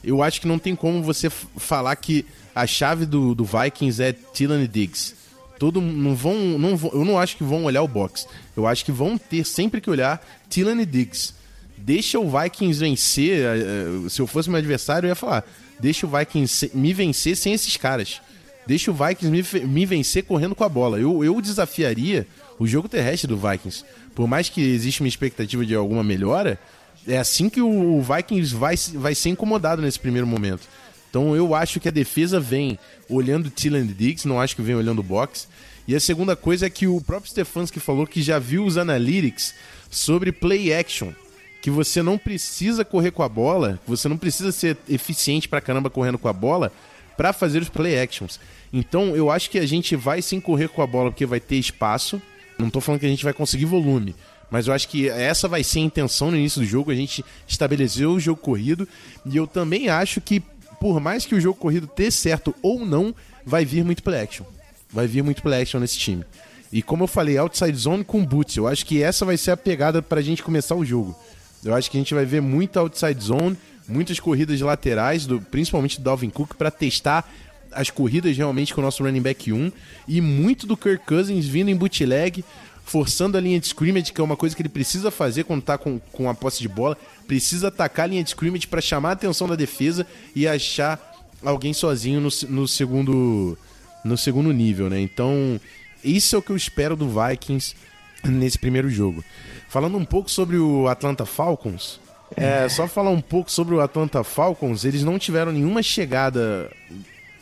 eu 0.02 0.20
acho 0.20 0.40
que 0.40 0.48
não 0.48 0.58
tem 0.58 0.74
como 0.74 1.00
você 1.00 1.30
falar 1.30 1.94
que 1.94 2.26
a 2.54 2.66
chave 2.66 3.06
do, 3.06 3.34
do 3.34 3.44
Vikings 3.44 4.02
é 4.02 4.12
Tillan 4.12 4.62
e 4.62 4.68
Diggs. 4.68 5.14
Todo, 5.58 5.80
não 5.80 6.14
vão, 6.14 6.34
não 6.58 6.76
vão, 6.76 6.90
eu 6.92 7.04
não 7.04 7.18
acho 7.18 7.36
que 7.36 7.44
vão 7.44 7.64
olhar 7.64 7.82
o 7.82 7.88
box. 7.88 8.26
Eu 8.56 8.66
acho 8.66 8.84
que 8.84 8.90
vão 8.90 9.16
ter 9.16 9.44
sempre 9.44 9.80
que 9.80 9.88
olhar 9.88 10.24
Tillan 10.48 10.80
e 10.80 10.86
Diggs. 10.86 11.34
Deixa 11.76 12.18
o 12.18 12.28
Vikings 12.28 12.80
vencer. 12.80 13.38
Eh, 13.38 13.58
eh, 14.06 14.08
se 14.08 14.20
eu 14.20 14.26
fosse 14.26 14.48
meu 14.50 14.58
adversário, 14.58 15.06
eu 15.06 15.10
ia 15.10 15.14
falar: 15.14 15.44
deixa 15.80 16.06
o 16.06 16.10
Vikings 16.10 16.70
me 16.74 16.92
vencer 16.92 17.36
sem 17.36 17.52
esses 17.52 17.76
caras. 17.76 18.20
Deixa 18.66 18.90
o 18.90 18.94
Vikings 18.94 19.56
me, 19.56 19.66
me 19.66 19.86
vencer 19.86 20.24
correndo 20.24 20.54
com 20.54 20.64
a 20.64 20.68
bola. 20.68 20.98
Eu, 20.98 21.24
eu 21.24 21.40
desafiaria 21.40 22.26
o 22.58 22.66
jogo 22.66 22.88
terrestre 22.88 23.26
do 23.26 23.36
Vikings. 23.36 23.84
Por 24.14 24.28
mais 24.28 24.48
que 24.48 24.60
exista 24.60 25.02
uma 25.02 25.08
expectativa 25.08 25.64
de 25.64 25.74
alguma 25.74 26.04
melhora, 26.04 26.58
é 27.06 27.18
assim 27.18 27.48
que 27.48 27.60
o 27.60 28.00
Vikings 28.00 28.54
vai, 28.54 28.76
vai 28.94 29.14
ser 29.14 29.30
incomodado 29.30 29.82
nesse 29.82 29.98
primeiro 29.98 30.26
momento. 30.26 30.68
Então 31.12 31.36
eu 31.36 31.54
acho 31.54 31.78
que 31.78 31.88
a 31.88 31.92
defesa 31.92 32.40
vem 32.40 32.78
olhando 33.06 33.50
Tilland 33.50 33.92
Diggs, 33.92 34.26
não 34.26 34.40
acho 34.40 34.56
que 34.56 34.62
vem 34.62 34.74
olhando 34.74 35.00
o 35.00 35.02
box. 35.02 35.46
E 35.86 35.94
a 35.94 36.00
segunda 36.00 36.34
coisa 36.34 36.64
é 36.64 36.70
que 36.70 36.86
o 36.86 37.02
próprio 37.02 37.30
Stefanski 37.30 37.78
falou 37.78 38.06
que 38.06 38.22
já 38.22 38.38
viu 38.38 38.64
os 38.64 38.78
analytics 38.78 39.54
sobre 39.90 40.32
play 40.32 40.72
action, 40.72 41.12
que 41.60 41.70
você 41.70 42.02
não 42.02 42.16
precisa 42.16 42.82
correr 42.82 43.10
com 43.10 43.22
a 43.22 43.28
bola, 43.28 43.78
você 43.86 44.08
não 44.08 44.16
precisa 44.16 44.50
ser 44.50 44.78
eficiente 44.88 45.50
pra 45.50 45.60
caramba 45.60 45.90
correndo 45.90 46.16
com 46.16 46.28
a 46.28 46.32
bola 46.32 46.72
para 47.14 47.34
fazer 47.34 47.60
os 47.60 47.68
play 47.68 48.00
actions. 48.00 48.40
Então 48.72 49.14
eu 49.14 49.30
acho 49.30 49.50
que 49.50 49.58
a 49.58 49.66
gente 49.66 49.94
vai 49.94 50.22
sim 50.22 50.40
correr 50.40 50.68
com 50.68 50.80
a 50.80 50.86
bola 50.86 51.10
porque 51.10 51.26
vai 51.26 51.40
ter 51.40 51.56
espaço. 51.56 52.22
Não 52.58 52.70
tô 52.70 52.80
falando 52.80 53.00
que 53.00 53.06
a 53.06 53.10
gente 53.10 53.24
vai 53.24 53.34
conseguir 53.34 53.66
volume, 53.66 54.16
mas 54.52 54.66
eu 54.66 54.74
acho 54.74 54.86
que 54.86 55.08
essa 55.08 55.48
vai 55.48 55.64
ser 55.64 55.78
a 55.78 55.82
intenção 55.82 56.30
no 56.30 56.36
início 56.36 56.60
do 56.60 56.66
jogo, 56.66 56.90
a 56.90 56.94
gente 56.94 57.24
estabeleceu 57.48 58.12
o 58.12 58.20
jogo 58.20 58.40
corrido. 58.40 58.86
E 59.24 59.34
eu 59.34 59.46
também 59.46 59.88
acho 59.88 60.20
que, 60.20 60.42
por 60.82 60.98
mais 60.98 61.24
que 61.24 61.36
o 61.36 61.40
jogo 61.40 61.56
corrido 61.56 61.86
ter 61.86 62.10
certo 62.10 62.52
ou 62.60 62.84
não, 62.84 63.14
vai 63.46 63.64
vir 63.64 63.84
muito 63.84 64.02
play 64.02 64.20
action. 64.20 64.44
Vai 64.92 65.06
vir 65.06 65.22
muito 65.22 65.40
play 65.40 65.62
action 65.62 65.78
nesse 65.78 65.96
time. 65.96 66.24
E 66.72 66.82
como 66.82 67.04
eu 67.04 67.06
falei, 67.06 67.38
outside 67.38 67.78
zone 67.78 68.02
com 68.02 68.26
boots. 68.26 68.56
Eu 68.56 68.66
acho 68.66 68.84
que 68.84 69.00
essa 69.00 69.24
vai 69.24 69.36
ser 69.36 69.52
a 69.52 69.56
pegada 69.56 70.02
pra 70.02 70.20
gente 70.20 70.42
começar 70.42 70.74
o 70.74 70.84
jogo. 70.84 71.16
Eu 71.64 71.72
acho 71.72 71.88
que 71.88 71.96
a 71.96 72.00
gente 72.00 72.12
vai 72.12 72.24
ver 72.24 72.42
muita 72.42 72.80
outside 72.80 73.22
zone, 73.22 73.56
muitas 73.86 74.18
corridas 74.18 74.60
laterais, 74.60 75.24
do, 75.24 75.40
principalmente 75.40 76.00
do 76.00 76.02
Dalvin 76.02 76.30
Cook, 76.30 76.54
para 76.56 76.68
testar 76.68 77.32
as 77.70 77.88
corridas 77.88 78.36
realmente 78.36 78.74
com 78.74 78.80
o 78.80 78.84
nosso 78.84 79.04
running 79.04 79.22
back 79.22 79.52
1 79.52 79.70
e 80.08 80.20
muito 80.20 80.66
do 80.66 80.76
Kirk 80.76 81.06
Cousins 81.06 81.46
vindo 81.46 81.70
em 81.70 81.76
bootleg, 81.76 82.44
forçando 82.84 83.38
a 83.38 83.40
linha 83.40 83.58
de 83.58 83.66
scrimmage, 83.66 84.12
que 84.12 84.20
é 84.20 84.24
uma 84.24 84.36
coisa 84.36 84.54
que 84.54 84.62
ele 84.62 84.68
precisa 84.68 85.10
fazer 85.10 85.44
quando 85.44 85.62
tá 85.62 85.78
com, 85.78 85.98
com 86.12 86.28
a 86.28 86.34
posse 86.34 86.60
de 86.60 86.68
bola. 86.68 86.96
Precisa 87.26 87.68
atacar 87.68 88.04
a 88.04 88.08
linha 88.08 88.22
de 88.22 88.30
scrimmage 88.30 88.66
para 88.66 88.80
chamar 88.80 89.10
a 89.10 89.12
atenção 89.12 89.48
da 89.48 89.54
defesa 89.54 90.06
e 90.34 90.46
achar 90.46 91.00
alguém 91.42 91.72
sozinho 91.72 92.20
no, 92.20 92.28
no, 92.48 92.68
segundo 92.68 93.58
no 94.04 94.16
segundo 94.16 94.52
nível, 94.52 94.90
né? 94.90 95.00
Então, 95.00 95.60
isso 96.02 96.34
é 96.34 96.38
o 96.38 96.42
que 96.42 96.50
eu 96.50 96.56
espero 96.56 96.96
do 96.96 97.08
Vikings 97.08 97.74
nesse 98.24 98.58
primeiro 98.58 98.90
jogo. 98.90 99.24
Falando 99.68 99.96
um 99.96 100.04
pouco 100.04 100.30
sobre 100.30 100.56
o 100.58 100.88
Atlanta 100.88 101.24
Falcons, 101.24 102.00
é, 102.36 102.68
só 102.68 102.86
falar 102.86 103.10
um 103.10 103.20
pouco 103.20 103.50
sobre 103.50 103.74
o 103.74 103.80
Atlanta 103.80 104.22
Falcons, 104.24 104.84
eles 104.84 105.02
não 105.02 105.18
tiveram 105.18 105.52
nenhuma 105.52 105.82
chegada, 105.82 106.70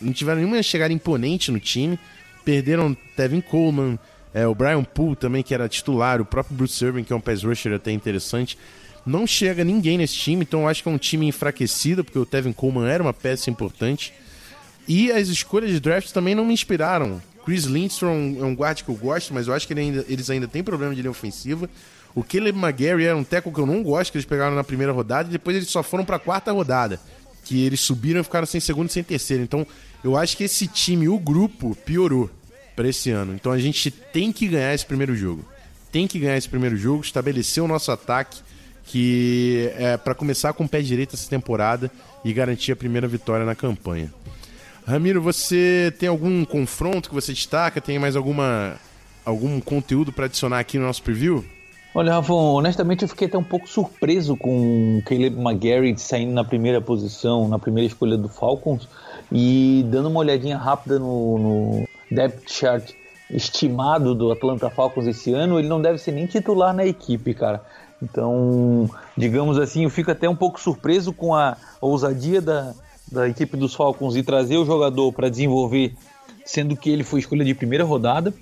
não 0.00 0.12
tiveram 0.12 0.38
nenhuma 0.38 0.62
chegada 0.62 0.92
imponente 0.92 1.50
no 1.50 1.60
time. 1.60 1.98
Perderam 2.44 2.96
Tevin 3.16 3.40
Coleman, 3.40 3.98
é, 4.32 4.46
o 4.46 4.54
Brian 4.54 4.84
Poole 4.84 5.16
também, 5.16 5.42
que 5.42 5.52
era 5.52 5.68
titular, 5.68 6.20
o 6.20 6.24
próprio 6.24 6.56
Bruce 6.56 6.84
Irving, 6.84 7.04
que 7.04 7.12
é 7.12 7.16
um 7.16 7.20
pass 7.20 7.42
rusher 7.42 7.74
até 7.74 7.90
interessante. 7.90 8.56
Não 9.04 9.26
chega 9.26 9.64
ninguém 9.64 9.98
nesse 9.98 10.14
time, 10.14 10.42
então 10.42 10.62
eu 10.62 10.68
acho 10.68 10.82
que 10.82 10.88
é 10.88 10.92
um 10.92 10.98
time 10.98 11.26
enfraquecido, 11.26 12.04
porque 12.04 12.18
o 12.18 12.26
Tevin 12.26 12.52
Coleman 12.52 12.88
era 12.88 13.02
uma 13.02 13.12
peça 13.12 13.50
importante. 13.50 14.12
E 14.86 15.10
as 15.10 15.28
escolhas 15.28 15.70
de 15.70 15.80
draft 15.80 16.10
também 16.12 16.34
não 16.34 16.44
me 16.44 16.52
inspiraram. 16.52 17.20
Chris 17.44 17.64
Lindstrom 17.64 18.36
é 18.38 18.44
um 18.44 18.54
guarda 18.54 18.82
que 18.82 18.88
eu 18.88 18.94
gosto, 18.94 19.32
mas 19.34 19.48
eu 19.48 19.54
acho 19.54 19.66
que 19.66 19.72
ele 19.72 19.80
ainda, 19.80 20.04
eles 20.08 20.30
ainda 20.30 20.46
têm 20.46 20.62
problema 20.62 20.94
de 20.94 21.00
linha 21.00 21.10
ofensiva. 21.10 21.68
O 22.14 22.22
Caleb 22.22 22.58
McGarry 22.58 23.04
era 23.04 23.16
um 23.16 23.24
teco 23.24 23.52
que 23.52 23.58
eu 23.58 23.66
não 23.66 23.82
gosto, 23.82 24.12
que 24.12 24.18
eles 24.18 24.26
pegaram 24.26 24.54
na 24.54 24.64
primeira 24.64 24.92
rodada, 24.92 25.28
e 25.28 25.32
depois 25.32 25.56
eles 25.56 25.68
só 25.68 25.82
foram 25.82 26.04
para 26.04 26.16
a 26.16 26.20
quarta 26.20 26.52
rodada. 26.52 27.00
Que 27.44 27.64
eles 27.64 27.80
subiram 27.80 28.20
e 28.20 28.24
ficaram 28.24 28.46
sem 28.46 28.60
segundo 28.60 28.90
e 28.90 28.92
sem 28.92 29.02
terceiro. 29.02 29.42
Então, 29.42 29.66
eu 30.04 30.16
acho 30.16 30.36
que 30.36 30.44
esse 30.44 30.66
time, 30.66 31.08
o 31.08 31.18
grupo, 31.18 31.74
piorou 31.84 32.28
para 32.80 32.88
esse 32.88 33.10
ano. 33.10 33.34
Então 33.34 33.52
a 33.52 33.58
gente 33.58 33.90
tem 33.90 34.32
que 34.32 34.48
ganhar 34.48 34.74
esse 34.74 34.86
primeiro 34.86 35.14
jogo. 35.14 35.44
Tem 35.92 36.06
que 36.06 36.18
ganhar 36.18 36.38
esse 36.38 36.48
primeiro 36.48 36.78
jogo, 36.78 37.02
estabelecer 37.02 37.62
o 37.62 37.68
nosso 37.68 37.92
ataque, 37.92 38.38
que 38.84 39.70
é 39.76 39.98
para 39.98 40.14
começar 40.14 40.54
com 40.54 40.64
o 40.64 40.68
pé 40.68 40.80
direito 40.80 41.14
essa 41.14 41.28
temporada 41.28 41.90
e 42.24 42.32
garantir 42.32 42.72
a 42.72 42.76
primeira 42.76 43.06
vitória 43.06 43.44
na 43.44 43.54
campanha. 43.54 44.10
Ramiro, 44.86 45.20
você 45.20 45.92
tem 45.98 46.08
algum 46.08 46.42
confronto 46.42 47.10
que 47.10 47.14
você 47.14 47.34
destaca? 47.34 47.82
Tem 47.82 47.98
mais 47.98 48.16
alguma 48.16 48.76
algum 49.26 49.60
conteúdo 49.60 50.10
para 50.10 50.24
adicionar 50.24 50.58
aqui 50.58 50.78
no 50.78 50.86
nosso 50.86 51.02
preview? 51.02 51.44
Olha, 51.94 52.14
Rafa, 52.14 52.32
honestamente 52.32 53.02
eu 53.02 53.08
fiquei 53.08 53.28
até 53.28 53.36
um 53.36 53.44
pouco 53.44 53.68
surpreso 53.68 54.38
com 54.38 54.96
o 54.98 55.02
Caleb 55.02 55.38
McGarry 55.38 55.98
saindo 55.98 56.32
na 56.32 56.44
primeira 56.44 56.80
posição, 56.80 57.46
na 57.46 57.58
primeira 57.58 57.86
escolha 57.86 58.16
do 58.16 58.28
Falcons, 58.28 58.88
e 59.30 59.84
dando 59.90 60.08
uma 60.08 60.20
olhadinha 60.20 60.56
rápida 60.56 60.98
no, 60.98 61.38
no 61.38 61.88
depth 62.10 62.50
chart 62.50 62.92
estimado 63.30 64.14
do 64.14 64.32
Atlanta 64.32 64.68
Falcons 64.68 65.06
esse 65.06 65.32
ano, 65.32 65.58
ele 65.58 65.68
não 65.68 65.80
deve 65.80 65.98
ser 65.98 66.12
nem 66.12 66.26
titular 66.26 66.74
na 66.74 66.84
equipe, 66.84 67.32
cara. 67.32 67.62
Então, 68.02 68.90
digamos 69.16 69.58
assim, 69.58 69.84
eu 69.84 69.90
fico 69.90 70.10
até 70.10 70.28
um 70.28 70.36
pouco 70.36 70.60
surpreso 70.60 71.12
com 71.12 71.34
a 71.34 71.56
ousadia 71.80 72.40
da, 72.40 72.74
da 73.10 73.28
equipe 73.28 73.56
dos 73.56 73.74
Falcons 73.74 74.16
e 74.16 74.22
trazer 74.22 74.56
o 74.56 74.64
jogador 74.64 75.12
para 75.12 75.28
desenvolver, 75.28 75.94
sendo 76.44 76.76
que 76.76 76.90
ele 76.90 77.04
foi 77.04 77.20
escolha 77.20 77.44
de 77.44 77.54
primeira 77.54 77.84
rodada. 77.84 78.32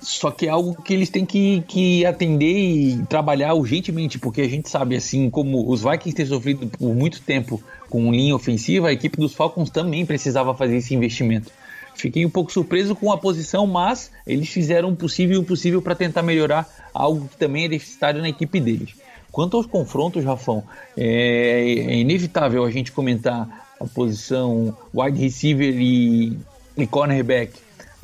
Só 0.00 0.30
que 0.30 0.46
é 0.46 0.50
algo 0.50 0.82
que 0.82 0.92
eles 0.92 1.08
têm 1.08 1.24
que, 1.24 1.62
que 1.66 2.04
atender 2.04 2.58
e 2.58 3.06
trabalhar 3.06 3.54
urgentemente, 3.54 4.18
porque 4.18 4.42
a 4.42 4.48
gente 4.48 4.68
sabe, 4.68 4.96
assim 4.96 5.30
como 5.30 5.70
os 5.70 5.82
Vikings 5.82 6.14
têm 6.14 6.26
sofrido 6.26 6.66
por 6.66 6.94
muito 6.94 7.22
tempo 7.22 7.62
com 7.88 8.12
linha 8.12 8.34
ofensiva, 8.34 8.88
a 8.88 8.92
equipe 8.92 9.16
dos 9.16 9.32
Falcons 9.32 9.70
também 9.70 10.04
precisava 10.04 10.52
fazer 10.52 10.76
esse 10.76 10.94
investimento. 10.94 11.50
Fiquei 11.94 12.26
um 12.26 12.30
pouco 12.30 12.52
surpreso 12.52 12.94
com 12.94 13.12
a 13.12 13.18
posição, 13.18 13.66
mas 13.66 14.10
eles 14.26 14.48
fizeram 14.48 14.90
o 14.90 14.96
possível 14.96 15.36
e 15.36 15.38
o 15.38 15.44
possível 15.44 15.80
para 15.80 15.94
tentar 15.94 16.22
melhorar 16.22 16.68
algo 16.92 17.28
que 17.28 17.36
também 17.36 17.64
é 17.64 17.68
deficitário 17.68 18.20
na 18.20 18.28
equipe 18.28 18.60
deles. 18.60 18.94
Quanto 19.30 19.56
aos 19.56 19.66
confrontos, 19.66 20.24
Rafão, 20.24 20.62
é, 20.96 21.62
é 21.62 21.96
inevitável 21.96 22.64
a 22.64 22.70
gente 22.70 22.92
comentar 22.92 23.66
a 23.80 23.84
posição 23.84 24.76
wide 24.94 25.18
receiver 25.18 25.74
e, 25.76 26.38
e 26.76 26.86
cornerback. 26.86 27.52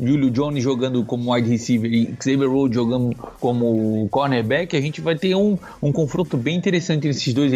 Julio 0.02 0.30
Jones 0.30 0.62
jogando 0.62 1.04
como 1.04 1.32
wide 1.32 1.48
receiver 1.48 1.92
e 1.92 2.14
Xavier 2.20 2.50
Rhodes 2.50 2.74
jogando 2.74 3.14
como 3.38 4.08
cornerback, 4.10 4.74
a 4.76 4.80
gente 4.80 5.00
vai 5.00 5.14
ter 5.14 5.34
um, 5.34 5.58
um 5.82 5.92
confronto 5.92 6.36
bem 6.36 6.56
interessante 6.56 7.06
entre 7.06 7.10
esses 7.10 7.34
dois, 7.34 7.52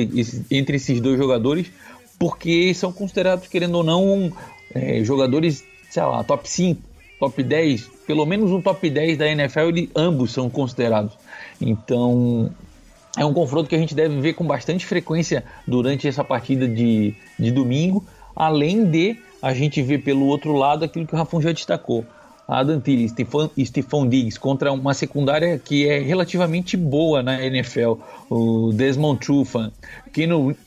entre 0.50 0.76
esses 0.76 1.00
dois 1.00 1.18
jogadores, 1.18 1.70
porque 2.18 2.72
são 2.74 2.92
considerados, 2.92 3.48
querendo 3.48 3.76
ou 3.76 3.82
não, 3.82 4.30
é, 4.74 5.02
jogadores 5.02 5.64
sei 5.94 6.02
lá, 6.02 6.24
top 6.24 6.50
5, 6.50 6.82
top 7.20 7.40
10, 7.40 7.88
pelo 8.04 8.26
menos 8.26 8.50
um 8.50 8.60
top 8.60 8.90
10 8.90 9.16
da 9.16 9.28
NFL, 9.28 9.60
ele, 9.60 9.90
ambos 9.94 10.32
são 10.32 10.50
considerados. 10.50 11.12
Então, 11.60 12.50
é 13.16 13.24
um 13.24 13.32
confronto 13.32 13.68
que 13.68 13.76
a 13.76 13.78
gente 13.78 13.94
deve 13.94 14.20
ver 14.20 14.32
com 14.32 14.44
bastante 14.44 14.84
frequência 14.84 15.44
durante 15.64 16.08
essa 16.08 16.24
partida 16.24 16.66
de, 16.66 17.14
de 17.38 17.52
domingo, 17.52 18.04
além 18.34 18.84
de 18.84 19.16
a 19.40 19.54
gente 19.54 19.80
ver 19.82 19.98
pelo 20.02 20.26
outro 20.26 20.52
lado 20.54 20.84
aquilo 20.84 21.06
que 21.06 21.14
o 21.14 21.16
Rafão 21.16 21.40
já 21.40 21.52
destacou. 21.52 22.04
Adam 22.46 22.78
Thielen 22.78 23.10
e 23.56 23.66
Stephon 23.66 24.06
Diggs 24.06 24.38
contra 24.38 24.72
uma 24.72 24.92
secundária 24.92 25.58
que 25.58 25.88
é 25.88 25.98
relativamente 25.98 26.76
boa 26.76 27.22
na 27.22 27.42
NFL. 27.42 27.94
O 28.28 28.70
Desmond 28.72 29.20
Trufant, 29.20 29.72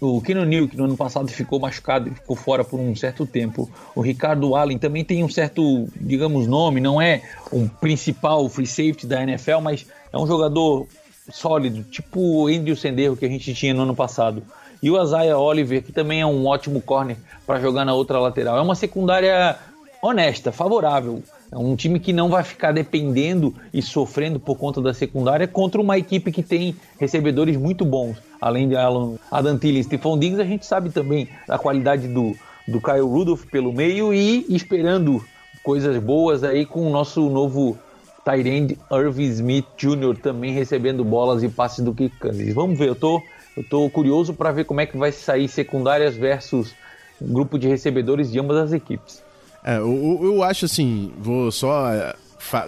o 0.02 0.22
Keno 0.22 0.46
Neal, 0.46 0.68
que 0.68 0.76
no 0.76 0.86
ano 0.86 0.98
passado 0.98 1.28
ficou 1.28 1.60
machucado 1.60 2.10
e 2.10 2.12
ficou 2.12 2.36
fora 2.36 2.64
por 2.64 2.80
um 2.80 2.96
certo 2.96 3.26
tempo. 3.26 3.70
O 3.96 4.02
Ricardo 4.02 4.56
Allen 4.56 4.78
também 4.78 5.04
tem 5.04 5.24
um 5.24 5.30
certo, 5.30 5.88
digamos, 6.00 6.48
nome, 6.48 6.82
não 6.82 7.02
é 7.02 7.22
um 7.52 7.68
principal 7.68 8.48
free 8.50 8.68
safety 8.68 9.06
da 9.06 9.22
NFL, 9.22 9.60
mas 9.62 9.86
é 10.12 10.18
um 10.18 10.26
jogador 10.26 10.88
sólido, 11.32 11.84
tipo 11.84 12.20
o 12.20 12.48
Andrew 12.48 12.76
Senderro 12.76 13.18
que 13.18 13.26
a 13.26 13.30
gente 13.30 13.54
tinha 13.54 13.74
no 13.74 13.84
ano 13.84 13.96
passado. 13.96 14.42
E 14.82 14.90
o 14.90 15.02
Isaiah 15.02 15.38
Oliver, 15.38 15.84
que 15.84 15.92
também 15.92 16.22
é 16.22 16.26
um 16.26 16.46
ótimo 16.46 16.82
corner 16.82 17.18
para 17.46 17.60
jogar 17.60 17.84
na 17.84 17.94
outra 17.94 18.20
lateral. 18.20 18.58
É 18.58 18.62
uma 18.62 18.76
secundária 18.76 19.58
honesta, 20.02 20.52
favorável 20.52 21.24
é 21.52 21.58
um 21.58 21.76
time 21.76 22.00
que 22.00 22.12
não 22.12 22.30
vai 22.30 22.44
ficar 22.44 22.72
dependendo 22.72 23.54
e 23.74 23.82
sofrendo 23.82 24.40
por 24.40 24.58
conta 24.58 24.82
da 24.82 24.94
secundária 24.94 25.48
contra 25.48 25.80
uma 25.80 25.98
equipe 25.98 26.32
que 26.32 26.44
tem 26.44 26.76
recebedores 27.00 27.56
muito 27.56 27.86
bons. 27.86 28.18
Além 28.40 28.68
de 28.68 28.76
Alan, 28.76 29.16
Adam 29.32 29.58
e 29.64 29.84
Stephon 29.84 30.20
Diggs, 30.20 30.42
a 30.42 30.46
gente 30.46 30.66
sabe 30.66 30.90
também 30.90 31.28
da 31.48 31.58
qualidade 31.58 32.08
do, 32.08 32.36
do 32.68 32.82
Kyle 32.82 33.02
Rudolph 33.02 33.46
pelo 33.46 33.72
meio 33.72 34.14
e 34.14 34.46
esperando 34.50 35.24
coisas 35.64 35.98
boas 36.04 36.44
aí 36.44 36.66
com 36.66 36.86
o 36.86 36.90
nosso 36.90 37.30
novo 37.30 37.78
Tyrande 38.26 38.78
Irving 38.92 39.30
Smith 39.30 39.66
Jr. 39.78 40.18
também 40.22 40.52
recebendo 40.52 41.04
bolas 41.04 41.44
e 41.44 41.50
passes 41.50 41.84
do 41.84 41.94
Kirk 41.94 42.18
Cousins. 42.20 42.54
Vamos 42.54 42.78
ver, 42.78 42.90
eu 42.90 42.96
tô, 42.96 43.22
eu 43.56 43.64
tô 43.64 43.90
curioso 43.90 44.34
para 44.34 44.52
ver 44.52 44.66
como 44.66 44.82
é 44.82 44.86
que 44.86 44.98
vai 44.98 45.14
sair 45.14 45.48
secundárias 45.48 46.16
versus 46.16 46.76
grupo 47.22 47.58
de 47.58 47.70
recebedores 47.70 48.30
de 48.30 48.38
ambas 48.38 48.58
as 48.58 48.74
equipes. 48.74 49.24
É, 49.68 49.80
eu, 49.80 50.22
eu 50.24 50.44
acho 50.44 50.64
assim, 50.64 51.12
vou 51.20 51.52
só 51.52 51.92
é, 51.92 52.16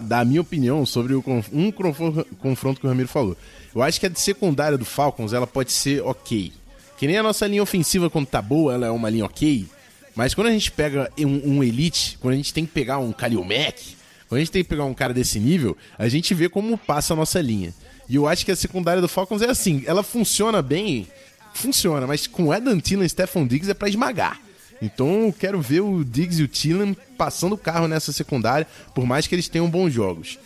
dar 0.01 0.19
a 0.19 0.25
minha 0.25 0.41
opinião 0.41 0.85
sobre 0.85 1.13
o, 1.13 1.23
um 1.53 1.71
confronto 1.71 2.81
que 2.81 2.85
o 2.85 2.89
Ramiro 2.89 3.07
falou. 3.07 3.37
Eu 3.73 3.81
acho 3.81 4.01
que 4.01 4.05
a 4.05 4.09
de 4.09 4.19
secundária 4.19 4.77
do 4.77 4.83
Falcons 4.83 5.31
ela 5.31 5.47
pode 5.47 5.71
ser 5.71 6.01
ok. 6.01 6.51
Que 6.97 7.07
nem 7.07 7.17
a 7.17 7.23
nossa 7.23 7.47
linha 7.47 7.63
ofensiva, 7.63 8.09
quando 8.09 8.25
tá 8.25 8.41
boa, 8.41 8.73
ela 8.73 8.87
é 8.87 8.91
uma 8.91 9.09
linha 9.09 9.23
ok. 9.23 9.65
Mas 10.13 10.33
quando 10.33 10.47
a 10.47 10.51
gente 10.51 10.73
pega 10.73 11.09
um, 11.17 11.59
um 11.59 11.63
Elite, 11.63 12.17
quando 12.19 12.33
a 12.33 12.37
gente 12.37 12.53
tem 12.53 12.65
que 12.65 12.73
pegar 12.73 12.97
um 12.97 13.13
Kalil 13.13 13.45
Mack, 13.45 13.95
quando 14.27 14.39
a 14.39 14.39
gente 14.39 14.51
tem 14.51 14.61
que 14.61 14.69
pegar 14.69 14.83
um 14.83 14.93
cara 14.93 15.13
desse 15.13 15.39
nível, 15.39 15.77
a 15.97 16.09
gente 16.09 16.33
vê 16.33 16.49
como 16.49 16.77
passa 16.77 17.13
a 17.13 17.15
nossa 17.15 17.39
linha. 17.39 17.73
E 18.09 18.17
eu 18.17 18.27
acho 18.27 18.43
que 18.43 18.51
a 18.51 18.57
secundária 18.57 19.01
do 19.01 19.07
Falcons 19.07 19.41
é 19.41 19.49
assim, 19.49 19.83
ela 19.85 20.03
funciona 20.03 20.61
bem, 20.61 21.07
funciona, 21.53 22.05
mas 22.05 22.27
com 22.27 22.51
Adam 22.51 22.77
Thielen 22.77 23.05
e 23.05 23.09
Stephon 23.09 23.47
Diggs 23.47 23.71
é 23.71 23.73
para 23.73 23.87
esmagar. 23.87 24.48
Então 24.81 25.25
eu 25.25 25.33
quero 25.33 25.61
ver 25.61 25.81
o 25.81 26.03
Diggs 26.03 26.41
e 26.41 26.45
o 26.45 26.47
Thielen 26.47 26.95
passando 27.17 27.53
o 27.53 27.57
carro 27.57 27.87
nessa 27.87 28.11
secundária, 28.11 28.67
por 28.95 29.05
mais 29.05 29.27
que 29.27 29.35
eles 29.35 29.49
tenham 29.49 29.69
bons 29.69 29.91
jogos. 29.91 30.39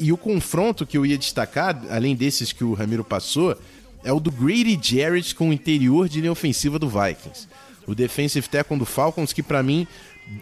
E 0.00 0.12
o 0.12 0.16
confronto 0.16 0.84
que 0.84 0.98
eu 0.98 1.06
ia 1.06 1.16
destacar, 1.16 1.80
além 1.90 2.16
desses 2.16 2.52
que 2.52 2.64
o 2.64 2.74
Ramiro 2.74 3.04
passou, 3.04 3.56
é 4.02 4.12
o 4.12 4.18
do 4.18 4.30
Grady 4.30 4.78
Jarrett 4.82 5.34
com 5.34 5.50
o 5.50 5.52
interior 5.52 6.08
de 6.08 6.20
linha 6.20 6.32
ofensiva 6.32 6.78
do 6.78 6.88
Vikings. 6.88 7.46
O 7.86 7.94
defensive 7.94 8.48
tackle 8.48 8.78
do 8.78 8.84
Falcons, 8.84 9.32
que 9.32 9.42
para 9.42 9.62
mim 9.62 9.86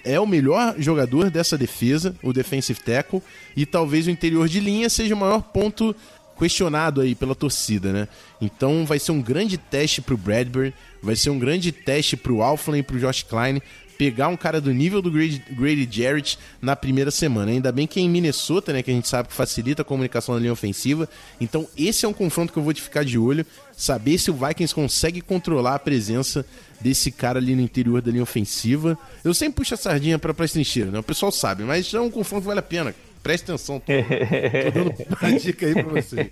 é 0.05 0.18
o 0.18 0.26
melhor 0.26 0.74
jogador 0.78 1.30
dessa 1.30 1.57
defesa, 1.57 2.14
o 2.22 2.32
defensive 2.32 2.80
tackle, 2.80 3.22
e 3.57 3.64
talvez 3.64 4.07
o 4.07 4.11
interior 4.11 4.49
de 4.49 4.59
linha 4.59 4.89
seja 4.91 5.14
o 5.14 5.18
maior 5.18 5.43
ponto 5.43 5.95
questionado 6.39 7.01
aí 7.01 7.14
pela 7.14 7.34
torcida, 7.34 7.93
né? 7.93 8.09
Então 8.41 8.84
vai 8.84 8.99
ser 8.99 9.12
um 9.12 9.22
grande 9.22 9.57
teste 9.57 10.03
pro 10.03 10.16
Bradbury, 10.16 10.74
vai 11.07 11.16
ser 11.16 11.30
um 11.30 11.38
grande 11.38 11.70
teste 11.72 12.16
pro 12.16 12.42
Alflin 12.42 12.78
e 12.78 12.82
pro 12.82 12.98
Josh 12.98 13.22
Klein 13.22 13.62
pegar 13.96 14.28
um 14.28 14.36
cara 14.36 14.61
do 14.61 14.74
nível 14.74 15.00
do 15.00 15.11
Grady, 15.11 15.42
Grady 15.50 15.88
Jarrett 15.90 16.38
na 16.61 16.76
primeira 16.76 17.11
semana. 17.11 17.50
Ainda 17.50 17.72
bem 17.72 17.86
que 17.86 17.98
é 17.98 18.02
em 18.02 18.11
Minnesota, 18.11 18.72
né, 18.72 18.82
que 18.82 18.90
a 18.90 18.94
gente 18.94 19.09
sabe 19.09 19.28
que 19.28 19.34
facilita 19.34 19.82
a 19.82 19.84
comunicação 19.84 20.34
na 20.34 20.40
linha 20.40 20.52
ofensiva. 20.52 21.09
Então 21.40 21.66
esse 21.78 22.04
é 22.04 22.09
um 22.09 22.12
confronto 22.12 22.52
que 22.52 22.59
eu 22.59 22.62
vou 22.62 22.74
te 22.74 22.82
ficar 22.82 23.04
de 23.04 23.16
olho, 23.16 23.46
saber 23.74 24.18
se 24.18 24.30
o 24.30 24.34
Vikings 24.34 24.74
consegue 24.74 25.20
controlar 25.20 25.76
a 25.76 25.78
presença 25.78 26.44
desse 26.80 27.11
cara 27.11 27.38
ali 27.38 27.54
no 27.54 27.62
interior 27.62 28.02
da 28.02 28.11
linha 28.11 28.22
ofensiva. 28.22 28.98
Eu 29.24 29.32
sempre 29.32 29.57
puxo 29.57 29.74
a 29.74 29.76
sardinha 29.78 30.18
para 30.18 30.34
trincheiras, 30.34 30.92
né? 30.92 30.98
O 30.98 31.02
pessoal 31.02 31.32
sabe, 31.32 31.62
mas 31.62 31.94
é 31.94 32.00
um 32.00 32.11
confronto 32.11 32.42
que 32.42 32.48
vale 32.48 32.61
a 32.61 32.62
pena. 32.62 32.94
Preste 33.26 33.42
atenção, 33.42 33.80
tô, 33.80 33.86
tô 33.92 34.70
dando 34.70 34.94
uma 35.20 35.32
dica 35.40 35.66
aí 35.66 35.74
pra 35.74 35.82
vocês. 35.82 36.30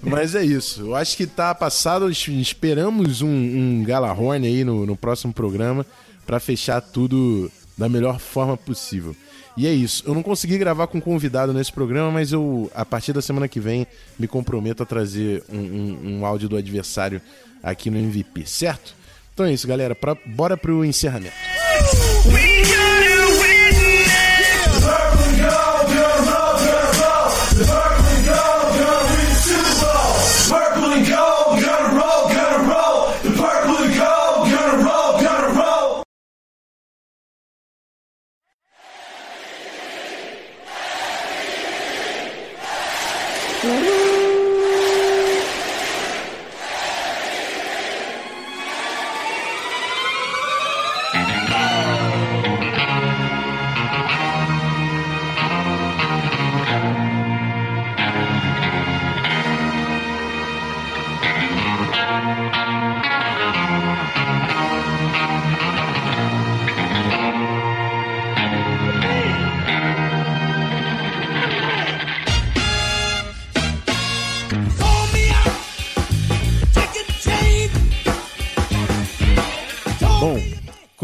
Mas 0.00 0.36
é 0.36 0.44
isso. 0.44 0.82
Eu 0.82 0.94
acho 0.94 1.16
que 1.16 1.26
tá 1.26 1.52
passado. 1.52 2.08
Esperamos 2.08 3.20
um, 3.20 3.28
um 3.28 3.82
Galahorn 3.84 4.46
aí 4.46 4.62
no, 4.62 4.86
no 4.86 4.94
próximo 4.96 5.32
programa 5.32 5.84
para 6.24 6.38
fechar 6.38 6.80
tudo 6.80 7.50
da 7.76 7.88
melhor 7.88 8.20
forma 8.20 8.56
possível. 8.56 9.16
E 9.56 9.66
é 9.66 9.72
isso. 9.72 10.04
Eu 10.06 10.14
não 10.14 10.22
consegui 10.22 10.56
gravar 10.56 10.86
com 10.86 11.00
convidado 11.00 11.52
nesse 11.52 11.72
programa, 11.72 12.12
mas 12.12 12.30
eu, 12.30 12.70
a 12.76 12.84
partir 12.84 13.12
da 13.12 13.20
semana 13.20 13.48
que 13.48 13.58
vem, 13.58 13.84
me 14.16 14.28
comprometo 14.28 14.84
a 14.84 14.86
trazer 14.86 15.42
um, 15.52 15.58
um, 15.58 15.98
um 16.04 16.26
áudio 16.26 16.48
do 16.48 16.56
adversário 16.56 17.20
aqui 17.60 17.90
no 17.90 17.98
MVP, 17.98 18.46
certo? 18.46 18.94
Então 19.34 19.46
é 19.46 19.52
isso, 19.52 19.66
galera. 19.66 19.96
Pra, 19.96 20.16
bora 20.26 20.56
pro 20.56 20.84
encerramento. 20.84 21.34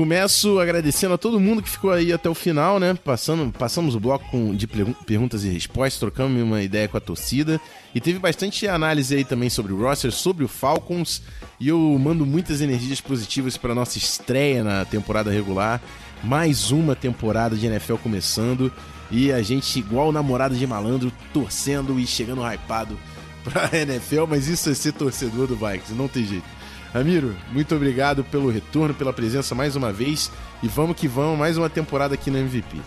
Começo 0.07 0.61
agradecendo 0.61 1.15
a 1.15 1.19
todo 1.19 1.41
mundo 1.41 1.61
que 1.61 1.69
ficou 1.69 1.91
aí 1.91 2.13
até 2.13 2.31
o 2.31 2.35
final, 2.35 2.79
né? 2.79 2.95
Passando, 2.95 3.51
passamos 3.51 3.97
o 3.97 3.99
bloco 3.99 4.25
com, 4.31 4.55
de 4.55 4.65
perguntas 4.65 5.43
e 5.43 5.49
respostas, 5.49 5.99
trocamos 5.99 6.41
uma 6.41 6.63
ideia 6.63 6.87
com 6.87 6.97
a 6.97 7.01
torcida. 7.01 7.61
E 7.93 8.01
teve 8.01 8.21
bastante 8.21 8.69
análise 8.69 9.17
aí 9.17 9.25
também 9.25 9.51
sobre 9.51 9.73
o 9.73 9.83
roster, 9.83 10.13
sobre 10.13 10.45
o 10.45 10.49
Falcons. 10.49 11.23
E 11.59 11.67
eu 11.67 11.81
mando 11.99 12.25
muitas 12.25 12.61
energias 12.61 13.01
positivas 13.01 13.57
para 13.57 13.75
nossa 13.75 13.99
estreia 13.99 14.63
na 14.63 14.85
temporada 14.85 15.29
regular. 15.29 15.83
Mais 16.23 16.71
uma 16.71 16.95
temporada 16.95 17.57
de 17.57 17.67
NFL 17.67 17.97
começando. 17.97 18.73
E 19.11 19.33
a 19.33 19.43
gente, 19.43 19.77
igual 19.77 20.13
namorado 20.13 20.55
de 20.55 20.65
malandro, 20.69 21.13
torcendo 21.33 21.99
e 21.99 22.07
chegando 22.07 22.47
hypado 22.47 22.97
pra 23.43 23.71
NFL. 23.77 24.27
Mas 24.29 24.47
isso 24.47 24.71
é 24.71 24.75
ser 24.75 24.93
torcedor 24.93 25.49
do 25.49 25.57
Vikings, 25.57 25.95
não 25.95 26.07
tem 26.07 26.25
jeito. 26.25 26.56
Ramiro, 26.93 27.35
muito 27.53 27.75
obrigado 27.75 28.25
pelo 28.25 28.51
retorno, 28.51 28.95
pela 28.95 29.13
presença 29.13 29.55
mais 29.55 29.77
uma 29.77 29.93
vez 29.93 30.31
e 30.63 30.69
vamos 30.69 30.97
que 30.97 31.07
vamos, 31.07 31.39
mais 31.39 31.59
uma 31.59 31.69
temporada 31.69 32.15
aqui 32.15 32.31
no 32.31 32.39
MVP. 32.39 32.79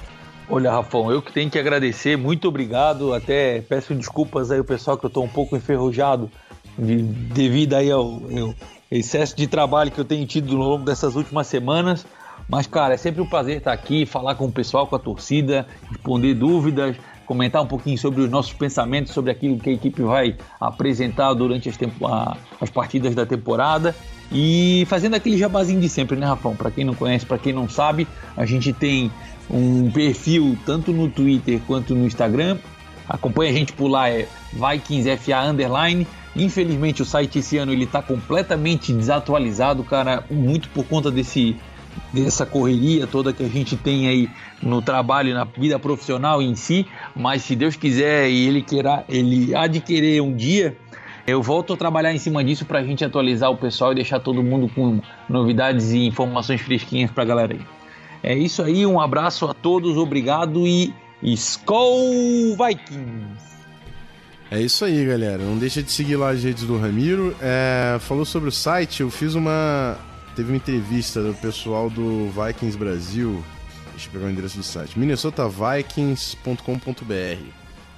Olha, 0.50 0.72
Rafão, 0.72 1.12
eu 1.12 1.22
que 1.22 1.32
tenho 1.32 1.50
que 1.50 1.60
agradecer, 1.60 2.18
muito 2.18 2.48
obrigado. 2.48 3.14
Até 3.14 3.62
peço 3.62 3.94
desculpas 3.94 4.50
aí 4.50 4.58
ao 4.58 4.66
pessoal 4.66 4.98
que 4.98 5.06
eu 5.06 5.10
estou 5.10 5.24
um 5.24 5.30
pouco 5.30 5.56
enferrujado 5.56 6.32
de, 6.78 7.04
devido 7.04 7.76
aí 7.76 7.92
ao, 7.92 8.06
ao, 8.06 8.56
excesso 8.90 9.36
de 9.36 9.46
trabalho 9.46 9.92
que 9.92 10.00
eu 10.00 10.06
tenho 10.06 10.26
tido 10.26 10.58
ao 10.58 10.70
longo 10.70 10.86
dessas 10.86 11.16
últimas 11.16 11.46
semanas. 11.46 12.04
Mas, 12.48 12.66
cara, 12.66 12.96
é 12.96 12.98
sempre 12.98 13.22
um 13.22 13.28
prazer 13.28 13.58
estar 13.58 13.72
aqui, 13.72 14.08
falar 14.08 14.34
com 14.34 14.46
o 14.46 14.52
pessoal, 14.52 14.88
com 14.88 14.96
a 14.96 15.00
torcida, 15.00 15.68
responder 15.88 16.34
dúvidas, 16.34 16.96
comentar 17.30 17.62
um 17.62 17.68
pouquinho 17.68 17.96
sobre 17.96 18.22
os 18.22 18.30
nossos 18.32 18.54
pensamentos, 18.54 19.14
sobre 19.14 19.30
aquilo 19.30 19.60
que 19.60 19.70
a 19.70 19.74
equipe 19.74 20.02
vai 20.02 20.36
apresentar 20.60 21.32
durante 21.36 21.70
as, 21.70 21.78
a, 22.04 22.36
as 22.60 22.72
partidas 22.72 23.14
da 23.14 23.24
temporada. 23.24 23.96
E 24.32 24.84
fazendo 24.90 25.14
aquele 25.14 25.38
jabazinho 25.38 25.80
de 25.80 25.88
sempre, 25.88 26.18
né, 26.18 26.26
Rafão? 26.26 26.56
Para 26.56 26.72
quem 26.72 26.84
não 26.84 26.96
conhece, 26.96 27.28
para 27.28 27.38
quem 27.38 27.54
não 27.54 27.70
sabe, 27.70 28.08
a 28.36 28.48
gente 28.48 28.74
tem 28.74 29.12
um 29.48 29.92
perfil 29.92 30.58
tanto 30.66 30.92
no 30.92 31.08
Twitter 31.08 31.62
quanto 31.68 31.94
no 31.94 32.08
Instagram. 32.08 32.58
Acompanhe 33.08 33.52
a 33.52 33.54
gente 33.54 33.74
por 33.74 33.90
lá, 33.90 34.10
é 34.10 34.28
VikingsFA 34.52 35.44
Underline. 35.44 36.08
Infelizmente 36.36 37.04
o 37.04 37.06
site 37.06 37.38
esse 37.38 37.60
ano 37.60 37.72
ele 37.72 37.84
está 37.84 38.02
completamente 38.02 38.92
desatualizado, 38.92 39.84
cara, 39.84 40.24
muito 40.32 40.68
por 40.70 40.84
conta 40.84 41.12
desse 41.12 41.56
dessa 42.14 42.46
correria 42.46 43.06
toda 43.06 43.34
que 43.34 43.44
a 43.44 43.48
gente 43.48 43.76
tem 43.76 44.08
aí 44.08 44.30
no 44.62 44.82
trabalho, 44.82 45.34
na 45.34 45.44
vida 45.44 45.78
profissional 45.80 46.42
em 46.42 46.56
si, 46.56 46.86
mas 47.16 47.44
se 47.44 47.56
Deus 47.56 47.76
quiser 47.76 48.30
e 48.30 48.48
Ele 48.48 48.62
queira, 48.62 49.04
Ele 49.08 49.56
adquirir 49.56 50.22
um 50.22 50.36
dia, 50.36 50.76
eu 51.28 51.42
volto 51.42 51.74
a 51.74 51.78
trabalhar 51.78 52.14
em 52.14 52.18
cima 52.18 52.44
disso 52.44 52.66
para 52.66 52.80
a 52.80 52.84
gente 52.84 53.06
atualizar 53.06 53.52
o 53.52 53.58
pessoal 53.58 53.92
e 53.92 53.96
deixar 53.96 54.20
todo 54.20 54.42
mundo 54.42 54.70
com 54.74 55.00
novidades 55.28 55.92
e 55.92 56.06
informações 56.06 56.62
fresquinhas 56.62 57.12
para 57.12 57.24
a 57.24 57.28
galera 57.28 57.54
aí. 57.54 57.62
É 58.22 58.36
isso 58.36 58.62
aí, 58.64 58.86
um 58.86 59.00
abraço 59.00 59.46
a 59.46 59.54
todos, 59.54 59.96
obrigado 59.96 60.68
e 60.68 60.94
Skol 61.22 62.56
Vikings! 62.58 63.50
É 64.52 64.60
isso 64.60 64.84
aí, 64.84 65.06
galera. 65.06 65.44
Não 65.44 65.58
deixa 65.58 65.84
de 65.84 65.92
seguir 65.92 66.16
lá 66.16 66.32
as 66.32 66.44
redes 66.44 66.64
do 66.64 66.80
Ramiro. 66.80 67.36
É, 67.40 67.98
falou 68.00 68.26
sobre 68.26 68.50
o 68.50 68.52
site, 68.52 69.02
eu 69.02 69.12
fiz 69.12 69.36
uma, 69.36 69.96
teve 70.40 70.54
uma 70.54 70.58
entrevista 70.58 71.22
do 71.22 71.34
pessoal 71.34 71.90
do 71.90 72.30
Vikings 72.30 72.78
Brasil. 72.78 73.44
Deixa 73.92 74.08
eu 74.08 74.12
pegar 74.14 74.28
o 74.28 74.30
endereço 74.30 74.56
do 74.56 74.64
site. 74.64 74.98
minnesotavikings.com.br. 74.98 77.44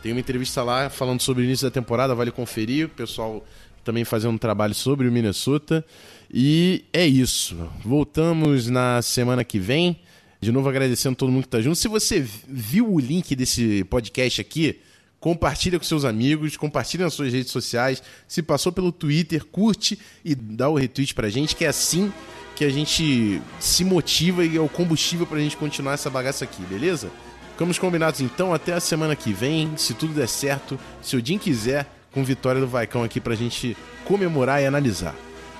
Tem 0.01 0.11
uma 0.11 0.19
entrevista 0.19 0.63
lá 0.63 0.89
falando 0.89 1.21
sobre 1.21 1.43
o 1.43 1.45
início 1.45 1.67
da 1.67 1.71
temporada, 1.71 2.15
vale 2.15 2.31
conferir. 2.31 2.87
O 2.87 2.89
pessoal 2.89 3.45
também 3.83 4.03
fazendo 4.03 4.31
um 4.31 4.39
trabalho 4.39 4.73
sobre 4.73 5.07
o 5.07 5.11
Minnesota. 5.11 5.85
E 6.33 6.83
é 6.91 7.05
isso. 7.05 7.55
Voltamos 7.85 8.67
na 8.67 9.03
semana 9.03 9.43
que 9.43 9.59
vem. 9.59 9.99
De 10.39 10.51
novo 10.51 10.67
agradecendo 10.67 11.15
todo 11.15 11.31
mundo 11.31 11.43
que 11.43 11.47
está 11.47 11.61
junto. 11.61 11.75
Se 11.75 11.87
você 11.87 12.27
viu 12.47 12.91
o 12.91 12.99
link 12.99 13.35
desse 13.35 13.83
podcast 13.83 14.41
aqui, 14.41 14.79
compartilha 15.21 15.77
com 15.77 15.85
seus 15.85 16.03
amigos, 16.03 16.57
compartilha 16.57 17.05
nas 17.05 17.13
suas 17.13 17.31
redes 17.31 17.51
sociais. 17.51 18.03
Se 18.27 18.41
passou 18.41 18.71
pelo 18.71 18.91
Twitter, 18.91 19.45
curte 19.45 19.97
e 20.25 20.35
dá 20.35 20.67
o 20.67 20.75
retweet 20.75 21.13
pra 21.13 21.29
gente, 21.29 21.55
que 21.55 21.63
é 21.63 21.69
assim 21.69 22.11
que 22.55 22.65
a 22.65 22.69
gente 22.69 23.41
se 23.59 23.85
motiva 23.85 24.43
e 24.43 24.57
é 24.57 24.59
o 24.59 24.67
combustível 24.67 25.25
pra 25.25 25.39
gente 25.39 25.55
continuar 25.55 25.93
essa 25.93 26.09
bagaça 26.09 26.43
aqui, 26.43 26.61
beleza? 26.63 27.09
Ficamos 27.51 27.79
combinados 27.79 28.19
então 28.19 28.53
até 28.53 28.73
a 28.73 28.79
semana 28.79 29.15
que 29.15 29.31
vem, 29.31 29.71
se 29.77 29.93
tudo 29.93 30.13
der 30.13 30.27
certo, 30.27 30.77
se 31.01 31.15
o 31.15 31.25
Jim 31.25 31.37
quiser, 31.37 31.87
com 32.11 32.23
vitória 32.23 32.59
do 32.59 32.67
Vaicão 32.67 33.03
aqui 33.03 33.21
pra 33.21 33.35
gente 33.35 33.77
comemorar 34.03 34.61
e 34.61 34.65
analisar. 34.65 35.15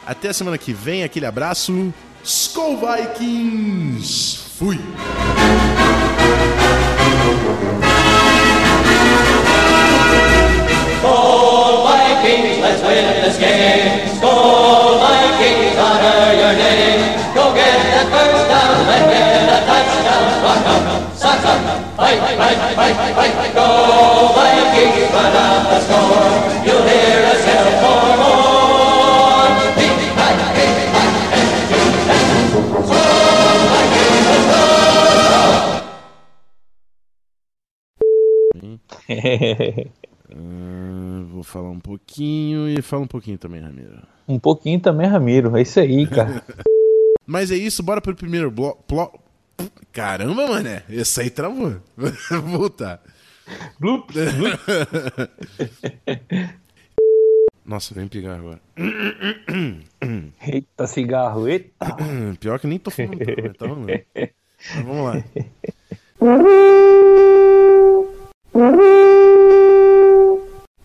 Até 0.06 0.30
a 0.30 0.34
semana 0.34 0.58
que 0.58 0.74
vem, 0.74 1.04
aquele 1.04 1.28
abraço. 1.28 1.94
Skull 2.24 2.80
Vikings! 2.80 4.40
Fui! 4.58 4.80
Oh, 11.04 11.82
Skål, 11.82 11.82
Vikings, 11.84 12.62
let's 12.62 12.82
win 12.84 13.06
this 13.24 13.38
game. 13.40 14.06
Oh, 14.22 14.22
Skål, 14.22 15.02
Vikings, 15.02 15.78
honor 15.82 16.34
your 16.38 16.54
name. 16.54 17.18
Go 17.34 17.54
get 17.58 17.74
that 17.90 18.06
first 18.14 18.46
down 18.46 18.86
and 18.86 19.06
get 19.10 19.50
a 19.50 19.66
touchdown. 19.66 20.26
Rock 20.46 20.62
up, 20.70 20.86
sock 21.18 21.42
up, 21.42 21.58
fight, 21.98 22.20
fight, 22.20 22.38
fight, 22.38 22.56
fight, 22.78 23.34
fight. 23.34 23.54
Go, 23.56 23.66
Vikings, 24.38 25.10
run 25.10 25.34
up 25.34 25.74
the 25.74 25.80
score. 25.82 26.22
You'll 26.66 26.86
hear 26.86 27.26
us 27.34 27.42
yell 27.50 27.70
for 27.82 28.14
more. 28.22 29.50
Beat, 39.82 39.92
Ah, 40.34 41.24
vou 41.30 41.44
falar 41.44 41.70
um 41.70 41.80
pouquinho 41.80 42.68
e 42.70 42.82
fala 42.82 43.04
um 43.04 43.08
pouquinho 43.08 43.38
também, 43.38 43.62
Ramiro. 43.62 44.02
um 44.28 44.40
pouquinho 44.40 44.80
também, 44.80 45.08
Ramiro. 45.08 45.56
É 45.58 45.62
isso 45.62 45.80
aí, 45.80 46.08
cara. 46.08 46.44
Mas 47.26 47.52
é 47.52 47.56
isso, 47.56 47.84
bora 47.84 48.02
pro 48.02 48.16
primeiro 48.16 48.50
bloco. 48.52 49.22
Caramba, 49.92 50.48
mané, 50.48 50.84
esse 50.90 51.22
aí 51.22 51.30
travou. 51.30 51.76
Vou 51.96 52.42
voltar. 52.42 53.02
Blup, 53.80 54.12
blup. 54.14 54.60
Nossa, 57.66 57.94
vem 57.94 58.08
pegar 58.08 58.36
agora. 58.36 58.60
Eita, 60.48 60.88
cigarro, 60.88 61.48
eita. 61.48 61.96
Pior 62.40 62.60
que 62.60 62.68
nem 62.68 62.80
tô 62.80 62.90
falando, 62.90 63.54
tá 63.58 63.68
rolando. 63.68 63.88
Mas 64.16 64.86
vamos 64.86 65.06
lá. 65.06 65.24